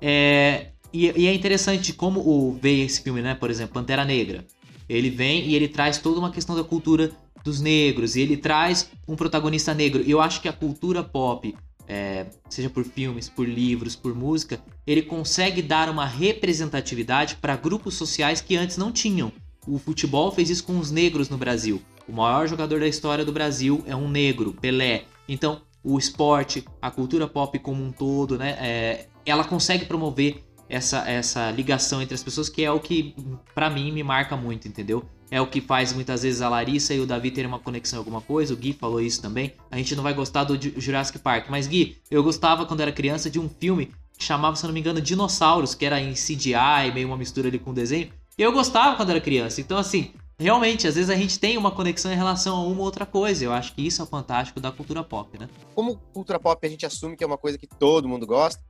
É, 0.00 0.68
e, 0.92 1.06
e 1.16 1.26
é 1.26 1.34
interessante 1.34 1.92
como 1.92 2.20
o, 2.20 2.56
veio 2.60 2.84
esse 2.84 3.02
filme, 3.02 3.20
né? 3.20 3.34
Por 3.34 3.50
exemplo, 3.50 3.74
Pantera 3.74 4.04
Negra. 4.04 4.46
Ele 4.88 5.10
vem 5.10 5.46
e 5.46 5.54
ele 5.56 5.66
traz 5.66 5.98
toda 5.98 6.20
uma 6.20 6.30
questão 6.30 6.54
da 6.54 6.62
cultura 6.62 7.10
dos 7.44 7.60
negros, 7.60 8.16
e 8.16 8.22
ele 8.22 8.38
traz 8.38 8.90
um 9.06 9.14
protagonista 9.14 9.74
negro. 9.74 10.02
E 10.04 10.10
eu 10.10 10.20
acho 10.20 10.40
que 10.40 10.48
a 10.48 10.52
cultura 10.52 11.04
pop, 11.04 11.54
é, 11.86 12.26
seja 12.48 12.70
por 12.70 12.82
filmes, 12.84 13.28
por 13.28 13.46
livros, 13.46 13.94
por 13.94 14.14
música, 14.14 14.58
ele 14.86 15.02
consegue 15.02 15.60
dar 15.60 15.90
uma 15.90 16.06
representatividade 16.06 17.36
para 17.36 17.54
grupos 17.54 17.94
sociais 17.94 18.40
que 18.40 18.56
antes 18.56 18.78
não 18.78 18.90
tinham. 18.90 19.30
O 19.66 19.78
futebol 19.78 20.32
fez 20.32 20.48
isso 20.48 20.64
com 20.64 20.78
os 20.78 20.90
negros 20.90 21.28
no 21.28 21.36
Brasil. 21.36 21.80
O 22.08 22.12
maior 22.12 22.48
jogador 22.48 22.80
da 22.80 22.88
história 22.88 23.24
do 23.24 23.32
Brasil 23.32 23.82
é 23.86 23.94
um 23.94 24.08
negro, 24.08 24.54
Pelé. 24.54 25.04
Então, 25.28 25.62
o 25.82 25.98
esporte, 25.98 26.64
a 26.80 26.90
cultura 26.90 27.28
pop 27.28 27.58
como 27.58 27.84
um 27.84 27.92
todo, 27.92 28.38
né? 28.38 28.56
é, 28.58 29.06
ela 29.26 29.44
consegue 29.44 29.84
promover 29.84 30.42
essa, 30.68 31.08
essa 31.08 31.50
ligação 31.50 32.00
entre 32.00 32.14
as 32.14 32.22
pessoas, 32.22 32.48
que 32.48 32.64
é 32.64 32.70
o 32.70 32.80
que, 32.80 33.14
pra 33.54 33.70
mim, 33.70 33.92
me 33.92 34.02
marca 34.02 34.36
muito, 34.36 34.66
entendeu? 34.66 35.04
É 35.30 35.40
o 35.40 35.46
que 35.46 35.60
faz 35.60 35.92
muitas 35.92 36.22
vezes 36.22 36.40
a 36.42 36.48
Larissa 36.48 36.94
e 36.94 37.00
o 37.00 37.06
Davi 37.06 37.30
terem 37.30 37.48
uma 37.48 37.58
conexão 37.58 37.96
em 37.96 38.00
alguma 38.00 38.20
coisa. 38.20 38.54
O 38.54 38.56
Gui 38.56 38.72
falou 38.72 39.00
isso 39.00 39.20
também. 39.20 39.54
A 39.70 39.76
gente 39.76 39.96
não 39.96 40.02
vai 40.02 40.14
gostar 40.14 40.44
do 40.44 40.54
Ju- 40.60 40.72
Jurassic 40.76 41.18
Park. 41.18 41.46
Mas, 41.48 41.66
Gui, 41.66 41.98
eu 42.10 42.22
gostava 42.22 42.66
quando 42.66 42.80
era 42.80 42.92
criança 42.92 43.28
de 43.30 43.40
um 43.40 43.48
filme 43.48 43.92
que 44.16 44.24
chamava, 44.24 44.54
se 44.54 44.64
não 44.64 44.72
me 44.72 44.78
engano, 44.80 45.00
Dinossauros, 45.00 45.74
que 45.74 45.84
era 45.84 46.00
em 46.00 46.12
CGI, 46.12 46.92
meio 46.94 47.08
uma 47.08 47.16
mistura 47.16 47.48
ali 47.48 47.58
com 47.58 47.74
desenho. 47.74 48.12
Eu 48.38 48.52
gostava 48.52 48.96
quando 48.96 49.10
era 49.10 49.20
criança. 49.20 49.60
Então, 49.60 49.76
assim, 49.78 50.12
realmente, 50.38 50.86
às 50.86 50.94
vezes 50.94 51.10
a 51.10 51.16
gente 51.16 51.38
tem 51.38 51.56
uma 51.56 51.70
conexão 51.70 52.12
em 52.12 52.16
relação 52.16 52.56
a 52.56 52.62
uma 52.62 52.78
ou 52.80 52.84
outra 52.84 53.04
coisa. 53.06 53.44
Eu 53.44 53.52
acho 53.52 53.74
que 53.74 53.84
isso 53.84 54.02
é 54.02 54.06
fantástico 54.06 54.60
da 54.60 54.70
cultura 54.70 55.02
pop, 55.02 55.36
né? 55.38 55.48
Como 55.74 55.96
cultura 56.12 56.38
pop 56.38 56.64
a 56.64 56.70
gente 56.70 56.86
assume 56.86 57.16
que 57.16 57.24
é 57.24 57.26
uma 57.26 57.38
coisa 57.38 57.58
que 57.58 57.66
todo 57.66 58.08
mundo 58.08 58.26
gosta, 58.26 58.62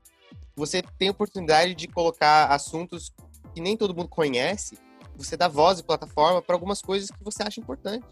você 0.57 0.83
tem 0.99 1.09
a 1.09 1.11
oportunidade 1.11 1.75
de 1.75 1.89
colocar 1.89 2.47
assuntos 2.47 3.13
que 3.55 3.61
nem 3.61 3.77
todo 3.77 3.95
mundo 3.95 4.09
conhece, 4.09 4.79
você 5.17 5.37
dá 5.37 5.49
voz 5.49 5.79
e 5.79 5.83
plataforma 5.83 6.43
para 6.43 6.55
algumas 6.55 6.81
coisas 6.81 7.11
que 7.11 7.23
você 7.23 7.43
acha 7.43 7.61
importante. 7.61 8.05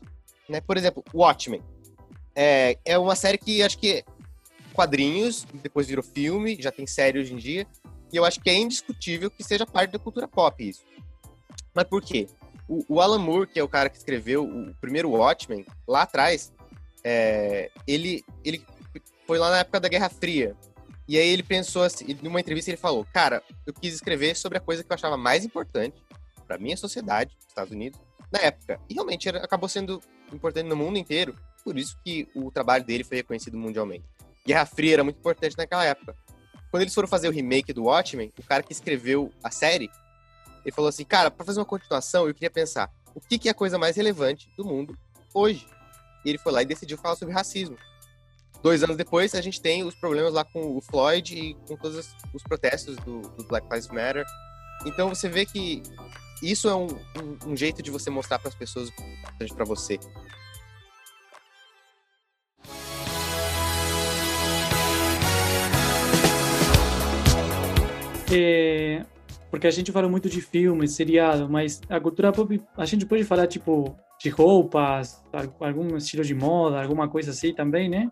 Né? 0.48 0.60
Por 0.60 0.76
exemplo, 0.76 1.04
Watchmen. 1.14 1.62
É, 2.34 2.78
é 2.84 2.98
uma 2.98 3.14
série 3.14 3.38
que 3.38 3.62
acho 3.62 3.78
que 3.78 4.04
quadrinhos, 4.72 5.46
depois 5.54 5.86
virou 5.86 6.02
filme, 6.02 6.56
já 6.60 6.72
tem 6.72 6.86
série 6.86 7.18
hoje 7.18 7.34
em 7.34 7.36
dia, 7.36 7.66
e 8.12 8.16
eu 8.16 8.24
acho 8.24 8.40
que 8.40 8.48
é 8.48 8.54
indiscutível 8.54 9.30
que 9.30 9.44
seja 9.44 9.66
parte 9.66 9.90
da 9.90 9.98
cultura 9.98 10.26
pop 10.26 10.66
isso. 10.66 10.82
Mas 11.74 11.84
por 11.84 12.02
quê? 12.02 12.26
O, 12.68 12.84
o 12.88 13.00
Alan 13.00 13.18
Moore, 13.18 13.46
que 13.46 13.58
é 13.58 13.62
o 13.62 13.68
cara 13.68 13.90
que 13.90 13.98
escreveu 13.98 14.44
o 14.44 14.74
primeiro 14.80 15.10
Watchmen, 15.10 15.66
lá 15.86 16.02
atrás, 16.02 16.52
é, 17.04 17.70
ele, 17.86 18.24
ele 18.44 18.64
foi 19.26 19.38
lá 19.38 19.50
na 19.50 19.58
época 19.58 19.80
da 19.80 19.88
Guerra 19.88 20.08
Fria. 20.08 20.56
E 21.08 21.18
aí 21.18 21.28
ele 21.28 21.42
pensou 21.42 21.82
assim, 21.82 22.16
numa 22.22 22.40
entrevista 22.40 22.70
ele 22.70 22.76
falou, 22.76 23.06
cara, 23.12 23.42
eu 23.66 23.74
quis 23.74 23.94
escrever 23.94 24.36
sobre 24.36 24.58
a 24.58 24.60
coisa 24.60 24.82
que 24.82 24.90
eu 24.90 24.94
achava 24.94 25.16
mais 25.16 25.44
importante 25.44 25.96
para 26.52 26.58
minha 26.58 26.76
sociedade, 26.76 27.34
Estados 27.48 27.72
Unidos, 27.72 27.98
na 28.30 28.38
época. 28.40 28.78
E 28.88 28.94
realmente 28.94 29.26
era, 29.26 29.42
acabou 29.42 29.68
sendo 29.68 30.02
importante 30.30 30.68
no 30.68 30.76
mundo 30.76 30.98
inteiro, 30.98 31.34
por 31.64 31.78
isso 31.78 31.96
que 32.04 32.28
o 32.34 32.50
trabalho 32.50 32.84
dele 32.84 33.04
foi 33.04 33.18
reconhecido 33.18 33.56
mundialmente. 33.56 34.04
Guerra 34.46 34.66
Fria 34.66 34.94
era 34.94 35.04
muito 35.04 35.18
importante 35.18 35.56
naquela 35.56 35.84
época. 35.84 36.14
Quando 36.70 36.82
eles 36.82 36.94
foram 36.94 37.08
fazer 37.08 37.28
o 37.28 37.30
remake 37.30 37.72
do 37.72 37.84
Watchmen, 37.84 38.30
o 38.38 38.42
cara 38.42 38.62
que 38.62 38.72
escreveu 38.72 39.32
a 39.42 39.50
série, 39.50 39.90
ele 40.62 40.74
falou 40.74 40.88
assim, 40.88 41.04
cara, 41.04 41.30
para 41.30 41.44
fazer 41.44 41.58
uma 41.58 41.64
continuação, 41.64 42.26
eu 42.26 42.34
queria 42.34 42.50
pensar, 42.50 42.90
o 43.14 43.20
que, 43.20 43.38
que 43.38 43.48
é 43.48 43.52
a 43.52 43.54
coisa 43.54 43.78
mais 43.78 43.96
relevante 43.96 44.50
do 44.56 44.64
mundo 44.64 44.96
hoje? 45.32 45.66
E 46.24 46.28
ele 46.28 46.38
foi 46.38 46.52
lá 46.52 46.60
e 46.60 46.66
decidiu 46.66 46.98
falar 46.98 47.16
sobre 47.16 47.32
racismo. 47.32 47.78
Dois 48.62 48.82
anos 48.82 48.96
depois, 48.96 49.34
a 49.34 49.40
gente 49.40 49.60
tem 49.60 49.84
os 49.84 49.94
problemas 49.94 50.34
lá 50.34 50.44
com 50.44 50.76
o 50.76 50.80
Floyd 50.82 51.34
e 51.34 51.54
com 51.66 51.76
todos 51.76 52.14
os 52.34 52.42
protestos 52.42 52.96
do, 52.96 53.22
do 53.22 53.44
Black 53.44 53.66
Lives 53.70 53.88
Matter. 53.88 54.24
Então 54.86 55.08
você 55.08 55.28
vê 55.28 55.44
que 55.46 55.82
isso 56.42 56.68
é 56.68 56.74
um, 56.74 56.88
um, 56.88 57.52
um 57.52 57.56
jeito 57.56 57.82
de 57.82 57.90
você 57.90 58.10
mostrar 58.10 58.38
para 58.38 58.48
as 58.48 58.54
pessoas 58.54 58.88
o 58.88 58.92
que 58.92 59.02
é 59.02 59.14
importante 59.14 59.54
para 59.54 59.64
você. 59.64 60.00
É, 68.34 69.04
porque 69.50 69.66
a 69.66 69.70
gente 69.70 69.92
fala 69.92 70.08
muito 70.08 70.28
de 70.28 70.40
filmes, 70.40 70.92
seriado, 70.92 71.48
mas 71.48 71.80
a 71.88 72.00
cultura 72.00 72.32
pop, 72.32 72.60
a 72.76 72.86
gente 72.86 73.04
pode 73.04 73.22
falar, 73.24 73.46
tipo, 73.46 73.94
de 74.18 74.30
roupas, 74.30 75.22
algum 75.60 75.96
estilo 75.96 76.24
de 76.24 76.34
moda, 76.34 76.82
alguma 76.82 77.08
coisa 77.08 77.30
assim 77.30 77.54
também, 77.54 77.88
né? 77.88 78.10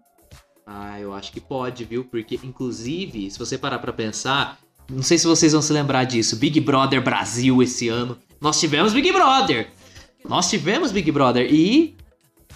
Ah, 0.67 1.01
eu 1.01 1.13
acho 1.15 1.33
que 1.33 1.41
pode, 1.41 1.85
viu? 1.85 2.05
Porque, 2.05 2.39
inclusive, 2.45 3.31
se 3.31 3.39
você 3.39 3.57
parar 3.57 3.79
pra 3.79 3.93
pensar, 3.93 4.59
não 4.91 5.03
sei 5.03 5.17
se 5.19 5.27
vocês 5.27 5.53
vão 5.53 5.63
se 5.63 5.73
lembrar 5.73 6.05
disso, 6.05 6.37
Big 6.37 6.61
Brother 6.61 7.03
Brasil 7.03 7.63
esse 7.63 7.89
ano. 7.89 8.19
Nós 8.41 8.59
tivemos 8.59 8.93
Big 8.93 9.13
Brother! 9.13 9.71
Nós 10.29 10.51
tivemos 10.51 10.93
Big 10.93 11.11
Brother 11.11 11.49
e 11.51 11.97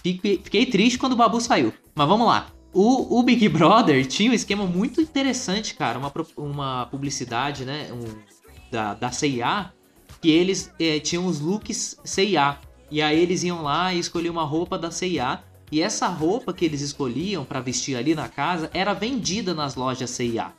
fiquei, 0.03 0.67
triste 0.67 0.99
quando 0.99 1.15
o 1.15 1.17
Babu 1.17 1.41
saiu. 1.41 1.73
Mas 1.95 2.09
vamos 2.09 2.27
lá. 2.27 2.49
O, 2.73 3.19
o, 3.19 3.23
Big 3.23 3.49
Brother 3.49 4.05
tinha 4.07 4.31
um 4.31 4.35
esquema 4.35 4.67
muito 4.67 5.01
interessante, 5.01 5.75
cara. 5.75 5.99
Uma, 5.99 6.13
uma 6.37 6.87
publicidade, 6.87 7.65
né? 7.65 7.89
Um, 7.93 8.05
da, 8.71 8.95
da 8.95 9.11
CIA, 9.11 9.73
que 10.21 10.31
eles 10.31 10.71
é, 10.79 10.99
tinham 10.99 11.27
os 11.27 11.41
looks 11.41 11.97
CIA. 12.05 12.59
E 12.91 13.01
aí 13.01 13.19
eles 13.19 13.43
iam 13.45 13.63
lá 13.63 13.95
e 13.95 13.99
escolhiam 13.99 14.33
uma 14.33 14.45
roupa 14.45 14.77
da 14.77 14.91
CIA. 14.91 15.43
E 15.71 15.81
essa 15.81 16.07
roupa 16.09 16.53
que 16.53 16.65
eles 16.65 16.81
escolhiam 16.81 17.45
para 17.45 17.61
vestir 17.61 17.97
ali 17.97 18.15
na 18.15 18.29
casa 18.29 18.71
era 18.75 18.93
vendida 18.93 19.55
nas 19.55 19.75
lojas 19.75 20.11
CIA. 20.11 20.53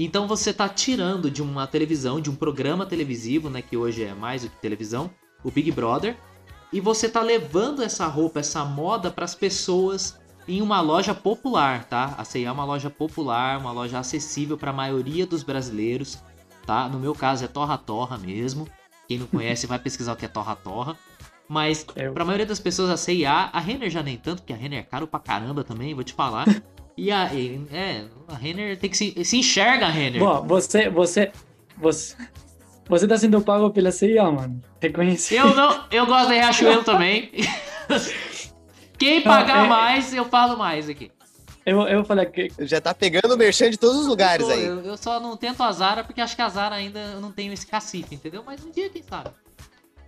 Então 0.00 0.28
você 0.28 0.52
tá 0.52 0.68
tirando 0.68 1.28
de 1.28 1.42
uma 1.42 1.66
televisão, 1.66 2.20
de 2.20 2.30
um 2.30 2.36
programa 2.36 2.86
televisivo, 2.86 3.50
né, 3.50 3.60
que 3.60 3.76
hoje 3.76 4.04
é 4.04 4.14
mais 4.14 4.42
do 4.42 4.48
que 4.48 4.56
televisão, 4.60 5.10
o 5.42 5.50
Big 5.50 5.72
Brother, 5.72 6.16
e 6.72 6.80
você 6.80 7.08
tá 7.08 7.20
levando 7.20 7.82
essa 7.82 8.06
roupa, 8.06 8.38
essa 8.38 8.64
moda 8.64 9.10
para 9.10 9.24
as 9.24 9.34
pessoas 9.34 10.16
em 10.46 10.62
uma 10.62 10.80
loja 10.80 11.12
popular, 11.12 11.82
tá? 11.84 12.14
A 12.16 12.24
C&A 12.24 12.48
é 12.48 12.52
uma 12.52 12.64
loja 12.64 12.88
popular, 12.88 13.58
uma 13.58 13.72
loja 13.72 13.98
acessível 13.98 14.56
para 14.56 14.70
a 14.70 14.72
maioria 14.72 15.26
dos 15.26 15.42
brasileiros, 15.42 16.22
tá? 16.64 16.88
No 16.88 17.00
meu 17.00 17.12
caso 17.12 17.44
é 17.44 17.48
Torra 17.48 17.76
Torra 17.76 18.16
mesmo. 18.16 18.68
Quem 19.08 19.18
não 19.18 19.26
conhece 19.26 19.66
vai 19.66 19.80
pesquisar 19.80 20.12
o 20.12 20.16
que 20.16 20.26
é 20.26 20.28
Torra 20.28 20.54
Torra. 20.54 20.96
Mas 21.48 21.84
é, 21.96 22.08
para 22.08 22.22
a 22.22 22.26
maioria 22.26 22.46
das 22.46 22.60
pessoas 22.60 22.88
a 22.88 22.96
C&A, 22.96 23.50
a 23.52 23.58
Renner 23.58 23.90
já 23.90 24.02
nem 24.02 24.16
tanto, 24.16 24.42
porque 24.42 24.52
a 24.52 24.56
Renner 24.56 24.78
é 24.78 24.82
caro 24.82 25.08
pra 25.08 25.18
caramba 25.18 25.64
também, 25.64 25.92
vou 25.92 26.04
te 26.04 26.14
falar. 26.14 26.46
E 26.98 27.12
a, 27.12 27.30
é, 27.72 28.06
a 28.26 28.34
Renner 28.34 28.76
tem 28.76 28.90
que 28.90 28.96
se, 28.96 29.24
se 29.24 29.36
enxerga 29.36 29.86
a 29.86 29.88
Renner. 29.88 30.18
Bom, 30.18 30.44
você, 30.44 30.90
você, 30.90 31.30
você, 31.76 32.16
você 32.88 33.06
tá 33.06 33.16
sendo 33.16 33.40
pago 33.40 33.70
pela 33.70 33.92
CIA, 33.92 34.28
mano. 34.28 34.60
Reconheci. 34.82 35.36
Eu 35.36 35.54
não, 35.54 35.84
eu 35.92 36.04
gosto 36.06 36.26
da 36.30 36.34
Riachuelo 36.34 36.82
também. 36.82 37.30
Quem 38.98 39.22
pagar 39.22 39.66
é, 39.66 39.68
mais, 39.68 40.12
eu 40.12 40.24
falo 40.24 40.58
mais 40.58 40.88
aqui. 40.88 41.12
Eu, 41.64 41.82
eu 41.82 42.04
falei 42.04 42.26
que. 42.26 42.50
Já 42.66 42.80
tá 42.80 42.92
pegando 42.92 43.32
o 43.32 43.38
merchan 43.38 43.70
de 43.70 43.78
todos 43.78 44.00
os 44.00 44.06
lugares 44.08 44.48
eu 44.48 44.52
tô, 44.52 44.58
aí. 44.58 44.66
Eu, 44.66 44.80
eu, 44.80 44.96
só 44.96 45.20
não 45.20 45.36
tento 45.36 45.62
a 45.62 45.70
Zara 45.70 46.02
porque 46.02 46.20
acho 46.20 46.34
que 46.34 46.42
a 46.42 46.48
Zara 46.48 46.74
ainda 46.74 46.98
eu 46.98 47.20
não 47.20 47.30
tenho 47.30 47.52
esse 47.52 47.64
cacife, 47.64 48.16
entendeu? 48.16 48.42
Mas 48.44 48.64
um 48.64 48.72
dia, 48.72 48.90
quem 48.90 49.04
sabe? 49.04 49.30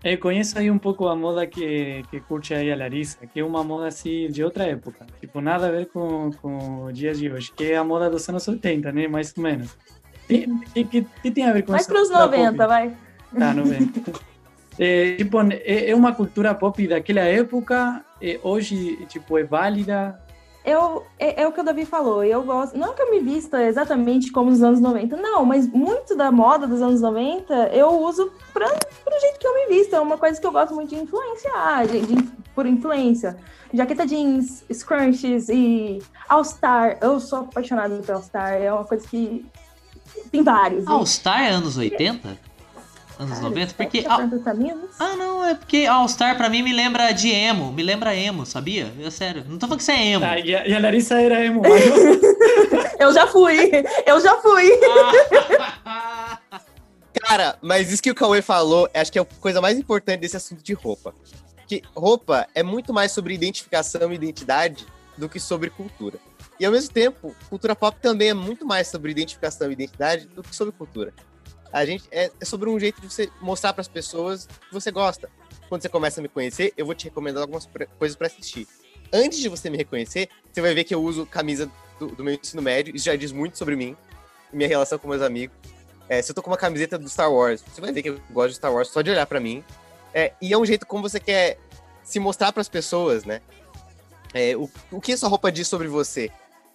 Eu 0.02 0.18
conheço 0.18 0.58
aí 0.58 0.70
um 0.70 0.78
pouco 0.78 1.06
a 1.08 1.14
moda 1.14 1.46
que, 1.46 2.02
que 2.10 2.20
curte 2.20 2.54
aí 2.54 2.72
a 2.72 2.76
Larissa, 2.76 3.18
que 3.26 3.40
é 3.40 3.44
uma 3.44 3.62
moda 3.62 3.88
assim 3.88 4.28
de 4.28 4.42
outra 4.42 4.64
época. 4.64 5.06
Tipo, 5.20 5.42
nada 5.42 5.66
a 5.66 5.70
ver 5.70 5.86
com, 5.88 6.30
com 6.40 6.84
os 6.84 6.94
dias 6.94 7.18
de 7.18 7.30
hoje, 7.30 7.52
que 7.54 7.72
é 7.72 7.76
a 7.76 7.84
moda 7.84 8.08
dos 8.08 8.26
anos 8.28 8.48
80, 8.48 8.90
né? 8.92 9.06
Mais 9.06 9.34
ou 9.36 9.42
menos. 9.42 9.76
Que, 10.26 10.84
que, 10.84 11.06
que 11.22 11.30
tem 11.30 11.44
a 11.44 11.52
ver 11.52 11.62
com 11.62 11.76
isso? 11.76 11.86
Vai 11.86 11.96
pros 11.96 12.08
90, 12.10 12.52
pop? 12.52 12.66
vai. 12.66 12.96
Tá, 13.38 13.52
90. 13.52 14.12
é, 14.78 15.16
tipo, 15.16 15.38
é, 15.52 15.90
é 15.90 15.94
uma 15.94 16.14
cultura 16.14 16.54
pop 16.54 16.86
daquela 16.88 17.20
época, 17.20 18.02
e 18.22 18.40
hoje, 18.42 19.04
tipo, 19.06 19.36
é 19.36 19.44
válida, 19.44 20.18
eu, 20.64 21.06
é, 21.18 21.42
é, 21.42 21.48
o 21.48 21.52
que 21.52 21.60
o 21.60 21.64
Davi 21.64 21.86
falou, 21.86 22.22
eu 22.22 22.42
gosto, 22.42 22.76
não 22.76 22.92
que 22.92 23.00
eu 23.00 23.10
me 23.10 23.20
vista 23.20 23.62
exatamente 23.62 24.30
como 24.30 24.50
nos 24.50 24.62
anos 24.62 24.78
90, 24.78 25.16
não, 25.16 25.44
mas 25.44 25.66
muito 25.66 26.14
da 26.14 26.30
moda 26.30 26.66
dos 26.66 26.82
anos 26.82 27.00
90 27.00 27.70
eu 27.72 27.88
uso 28.02 28.30
para 28.52 28.66
o 28.66 29.20
jeito 29.20 29.38
que 29.38 29.46
eu 29.46 29.54
me 29.54 29.74
visto, 29.74 29.94
é 29.94 30.00
uma 30.00 30.18
coisa 30.18 30.38
que 30.38 30.46
eu 30.46 30.52
gosto 30.52 30.74
muito 30.74 30.90
de 30.90 30.96
influenciar, 30.96 31.86
de, 31.86 32.00
de, 32.02 32.22
por 32.54 32.66
influência. 32.66 33.36
Jaqueta 33.72 34.06
jeans, 34.06 34.64
scrunchies 34.70 35.48
e 35.48 36.02
All-Star, 36.28 36.98
eu 37.00 37.18
sou 37.20 37.40
apaixonada 37.40 37.96
por 37.96 38.14
All-Star, 38.16 38.54
é 38.54 38.70
uma 38.70 38.84
coisa 38.84 39.06
que 39.08 39.46
tem 40.30 40.42
vários. 40.42 40.86
All-Star 40.86 41.42
é 41.42 41.50
anos 41.50 41.78
80? 41.78 42.49
Anos 43.20 43.38
Cara, 43.38 43.50
90, 43.50 43.74
porque. 43.74 44.02
Tá 44.02 44.28
ah, 44.98 45.16
não, 45.16 45.44
é 45.44 45.54
porque 45.54 45.86
All 45.86 46.08
Star 46.08 46.36
pra 46.36 46.48
mim 46.48 46.62
me 46.62 46.72
lembra 46.72 47.12
de 47.12 47.28
emo, 47.28 47.70
me 47.70 47.82
lembra 47.82 48.16
emo, 48.16 48.46
sabia? 48.46 48.92
É 48.98 49.10
sério, 49.10 49.44
não 49.46 49.58
tô 49.58 49.66
falando 49.66 49.78
que 49.78 49.84
você 49.84 49.92
é 49.92 50.06
emo. 50.06 50.24
Ah, 50.24 50.38
e, 50.38 50.54
a, 50.54 50.66
e 50.66 50.74
a 50.74 50.80
Larissa 50.80 51.20
era 51.20 51.44
emo. 51.44 51.62
eu 52.98 53.12
já 53.12 53.26
fui, 53.26 53.70
eu 54.06 54.20
já 54.20 54.38
fui. 54.38 54.70
Cara, 57.22 57.58
mas 57.60 57.92
isso 57.92 58.02
que 58.02 58.10
o 58.10 58.14
Cauê 58.14 58.40
falou, 58.40 58.88
acho 58.94 59.12
que 59.12 59.18
é 59.18 59.22
a 59.22 59.24
coisa 59.24 59.60
mais 59.60 59.78
importante 59.78 60.20
desse 60.20 60.36
assunto 60.36 60.62
de 60.62 60.72
roupa. 60.72 61.14
Que 61.66 61.82
roupa 61.94 62.48
é 62.54 62.62
muito 62.62 62.92
mais 62.92 63.12
sobre 63.12 63.34
identificação 63.34 64.10
e 64.10 64.14
identidade 64.14 64.86
do 65.16 65.28
que 65.28 65.38
sobre 65.38 65.70
cultura. 65.70 66.18
E 66.58 66.64
ao 66.64 66.72
mesmo 66.72 66.92
tempo, 66.92 67.34
cultura 67.48 67.76
pop 67.76 67.96
também 68.00 68.30
é 68.30 68.34
muito 68.34 68.66
mais 68.66 68.88
sobre 68.88 69.10
identificação 69.10 69.70
e 69.70 69.72
identidade 69.72 70.26
do 70.26 70.42
que 70.42 70.54
sobre 70.54 70.72
cultura. 70.72 71.12
A 71.72 71.84
gente 71.84 72.04
é, 72.10 72.30
é 72.40 72.44
sobre 72.44 72.68
um 72.68 72.78
jeito 72.78 73.00
de 73.00 73.08
você 73.08 73.30
mostrar 73.40 73.72
para 73.72 73.80
as 73.80 73.88
pessoas 73.88 74.46
que 74.46 74.72
você 74.72 74.90
gosta. 74.90 75.30
Quando 75.68 75.82
você 75.82 75.88
começa 75.88 76.20
a 76.20 76.22
me 76.22 76.28
conhecer, 76.28 76.72
eu 76.76 76.84
vou 76.84 76.94
te 76.94 77.04
recomendar 77.04 77.42
algumas 77.42 77.68
coisas 77.98 78.16
para 78.16 78.26
assistir. 78.26 78.66
Antes 79.12 79.38
de 79.38 79.48
você 79.48 79.70
me 79.70 79.76
reconhecer, 79.76 80.28
você 80.52 80.60
vai 80.60 80.74
ver 80.74 80.84
que 80.84 80.94
eu 80.94 81.02
uso 81.02 81.26
camisa 81.26 81.70
do, 81.98 82.08
do 82.08 82.24
meu 82.24 82.34
ensino 82.34 82.60
médio. 82.60 82.94
Isso 82.94 83.04
já 83.04 83.14
diz 83.14 83.30
muito 83.30 83.56
sobre 83.56 83.76
mim, 83.76 83.96
minha 84.52 84.68
relação 84.68 84.98
com 84.98 85.08
meus 85.08 85.22
amigos. 85.22 85.56
É, 86.08 86.20
se 86.20 86.30
eu 86.30 86.34
tô 86.34 86.42
com 86.42 86.50
uma 86.50 86.56
camiseta 86.56 86.98
do 86.98 87.08
Star 87.08 87.32
Wars, 87.32 87.62
você 87.62 87.80
vai 87.80 87.92
ver 87.92 88.02
que 88.02 88.10
eu 88.10 88.20
gosto 88.30 88.50
de 88.50 88.56
Star 88.56 88.72
Wars 88.72 88.88
só 88.88 89.00
de 89.00 89.10
olhar 89.10 89.26
para 89.26 89.38
mim. 89.38 89.64
É, 90.12 90.32
e 90.42 90.52
é 90.52 90.58
um 90.58 90.66
jeito 90.66 90.84
como 90.84 91.08
você 91.08 91.20
quer 91.20 91.56
se 92.02 92.18
mostrar 92.18 92.52
para 92.52 92.60
as 92.60 92.68
pessoas, 92.68 93.24
né? 93.24 93.40
É, 94.34 94.56
o, 94.56 94.68
o 94.90 95.00
que 95.00 95.12
essa 95.12 95.28
roupa 95.28 95.52
diz 95.52 95.68
sobre 95.68 95.86
você? 95.86 96.30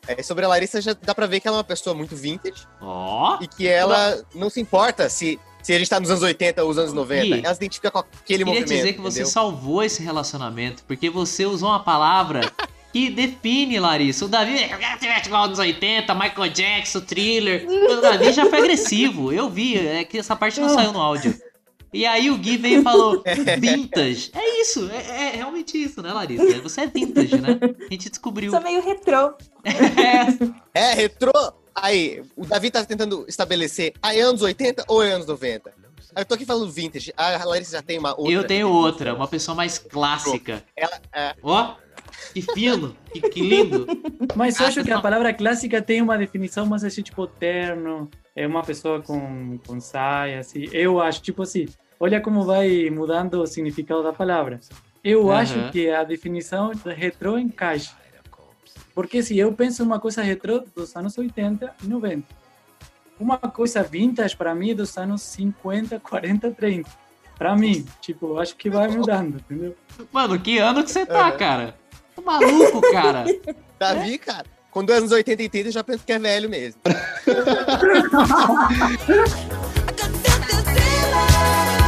É, 0.08 0.22
sobre 0.24 0.45
a 0.45 0.47
Larissa, 0.47 0.82
já 0.82 0.95
dá 1.01 1.14
pra 1.14 1.26
ver 1.26 1.39
que 1.39 1.47
ela 1.47 1.58
é 1.58 1.60
uma 1.60 1.64
pessoa 1.64 1.95
muito 1.95 2.16
vintage. 2.16 2.64
Ó! 2.82 3.38
Oh. 3.39 3.43
E 3.43 3.47
que 3.47 3.68
ela 3.68 4.24
não 4.34 4.49
se 4.49 4.60
importa 4.60 5.10
se, 5.10 5.39
se 5.62 5.74
a 5.74 5.78
gente 5.78 5.89
tá 5.89 5.99
nos 5.99 6.10
anos 6.10 6.24
80 6.24 6.64
ou 6.64 6.70
os 6.70 6.78
anos 6.78 6.93
90. 6.93 7.26
E 7.26 7.39
ela 7.43 7.53
se 7.53 7.60
identifica 7.60 7.91
com 7.91 7.99
aquele 7.99 8.20
queria 8.26 8.45
movimento. 8.45 8.68
Queria 8.68 8.84
dizer 8.84 8.93
que 8.93 8.99
entendeu? 8.99 9.26
você 9.26 9.26
salvou 9.26 9.84
esse 9.84 10.03
relacionamento, 10.03 10.84
porque 10.88 11.10
você 11.10 11.45
usou 11.45 11.70
uma 11.70 11.84
palavra 11.84 12.51
que 12.93 13.10
define, 13.10 13.80
Larissa. 13.80 14.26
O 14.26 14.28
Davi, 14.28 14.58
que 14.99 15.28
igual 15.28 15.47
nos 15.47 15.60
80, 15.60 16.14
Michael 16.14 16.49
Jackson, 16.51 17.01
thriller. 17.01 17.68
O 17.68 18.01
Davi 18.01 18.32
já 18.32 18.45
foi 18.49 18.60
agressivo. 18.60 19.34
Eu 19.34 19.49
vi, 19.49 19.78
é 19.78 20.03
que 20.03 20.18
essa 20.18 20.36
parte 20.36 20.60
não 20.60 20.70
saiu 20.70 20.93
no 20.93 21.01
áudio. 21.01 21.38
E 21.95 22.06
aí 22.06 22.30
o 22.30 22.38
Gui 22.38 22.58
veio 22.58 22.82
e 22.82 22.84
falou 22.84 23.24
vintage. 23.58 24.30
É 24.34 24.45
isso, 24.66 24.89
é, 24.89 25.28
é, 25.28 25.36
realmente 25.36 25.82
isso, 25.82 26.01
né, 26.01 26.11
Larissa? 26.11 26.59
Você 26.61 26.82
é 26.82 26.88
vintage, 26.88 27.39
né? 27.39 27.59
A 27.61 27.93
gente 27.93 28.09
descobriu. 28.09 28.51
Sou 28.51 28.61
meio 28.61 28.82
retrô. 28.82 29.36
É, 29.63 30.74
é 30.74 30.93
retrô. 30.93 31.32
Aí, 31.74 32.24
o 32.36 32.45
Davi 32.45 32.72
tá 32.72 32.84
tentando 32.86 33.26
estabelecer, 33.28 33.93
aí 34.01 34.20
é 34.20 34.22
anos 34.22 34.41
80 34.41 34.86
ou 34.88 35.03
é 35.03 35.11
anos 35.11 35.28
90? 35.28 35.74
Aí 36.16 36.22
eu 36.22 36.26
tô 36.26 36.36
aqui 36.36 36.45
falando 36.45 36.72
vintage, 36.72 37.13
a 37.18 37.43
Larissa 37.43 37.74
já 37.74 37.82
tem 37.82 37.99
uma 37.99 38.18
outra. 38.18 38.34
Eu 38.34 38.47
tenho 38.47 38.70
outra, 38.70 39.13
uma 39.13 39.28
pessoa 39.28 39.53
mais 39.53 39.78
clássica. 39.78 40.63
Ela, 40.74 41.01
é... 41.13 41.36
Ó, 41.43 41.76
que 42.34 42.41
fino, 42.41 42.95
que, 43.11 43.20
que 43.20 43.41
lindo. 43.41 43.86
Mas 44.36 44.57
eu 44.57 44.68
acho 44.68 44.84
que 44.86 44.91
a 44.91 45.01
palavra 45.01 45.34
clássica 45.34 45.82
tem 45.82 46.01
uma 46.01 46.18
definição 46.18 46.66
mais 46.66 46.86
assim, 46.86 47.01
tipo, 47.01 47.28
terno, 47.28 48.09
é 48.34 48.47
uma 48.47 48.63
pessoa 48.63 49.01
com, 49.01 49.57
com 49.68 49.80
saia, 49.82 50.39
assim. 50.39 50.70
Eu 50.72 51.01
acho, 51.01 51.22
tipo 51.22 51.43
assim, 51.43 51.66
olha 52.00 52.22
como 52.22 52.43
vai 52.43 52.89
mudando 52.89 53.41
o 53.41 53.48
significado 53.48 54.04
da 54.04 54.14
palavra. 54.14 54.60
Eu 55.04 55.26
uhum. 55.26 55.32
acho 55.32 55.72
que 55.72 55.89
a 55.89 56.04
definição 56.04 56.72
retrô 56.86 57.38
encaixa. 57.38 57.96
Porque 58.93 59.22
se 59.22 59.38
eu 59.38 59.52
penso 59.54 59.84
uma 59.84 60.00
coisa 60.00 60.22
retrô 60.22 60.64
dos 60.74 60.96
anos 60.96 61.18
80 61.18 61.76
e 61.84 61.88
90, 61.88 62.26
uma 63.20 63.38
coisa 63.38 63.84
vintage 63.84 64.36
para 64.36 64.56
mim 64.56 64.72
é 64.72 64.74
dos 64.74 64.98
anos 64.98 65.22
50, 65.22 66.00
40, 66.00 66.52
30. 66.52 66.89
Para 67.38 67.56
mim, 67.56 67.86
tipo, 68.00 68.28
eu 68.28 68.39
acho 68.39 68.56
que 68.56 68.70
vai 68.70 68.88
mudando, 68.88 69.36
entendeu? 69.38 69.76
Mano, 70.12 70.39
que 70.39 70.58
ano 70.58 70.82
que 70.84 70.89
você 70.91 71.06
tá, 71.06 71.30
cara? 71.34 71.76
Tá 72.16 72.22
maluco, 72.22 72.82
cara? 72.93 73.26
Davi, 73.78 74.18
cara, 74.18 74.46
quando 74.72 74.93
é 74.93 74.98
anos 74.98 75.12
80 75.12 75.41
e 75.41 75.46
80 75.46 75.68
eu 75.68 75.72
já 75.74 75.84
penso 75.84 76.06
que 76.06 76.14
é 76.14 76.20
velho 76.20 76.50
mesmo. 76.50 76.80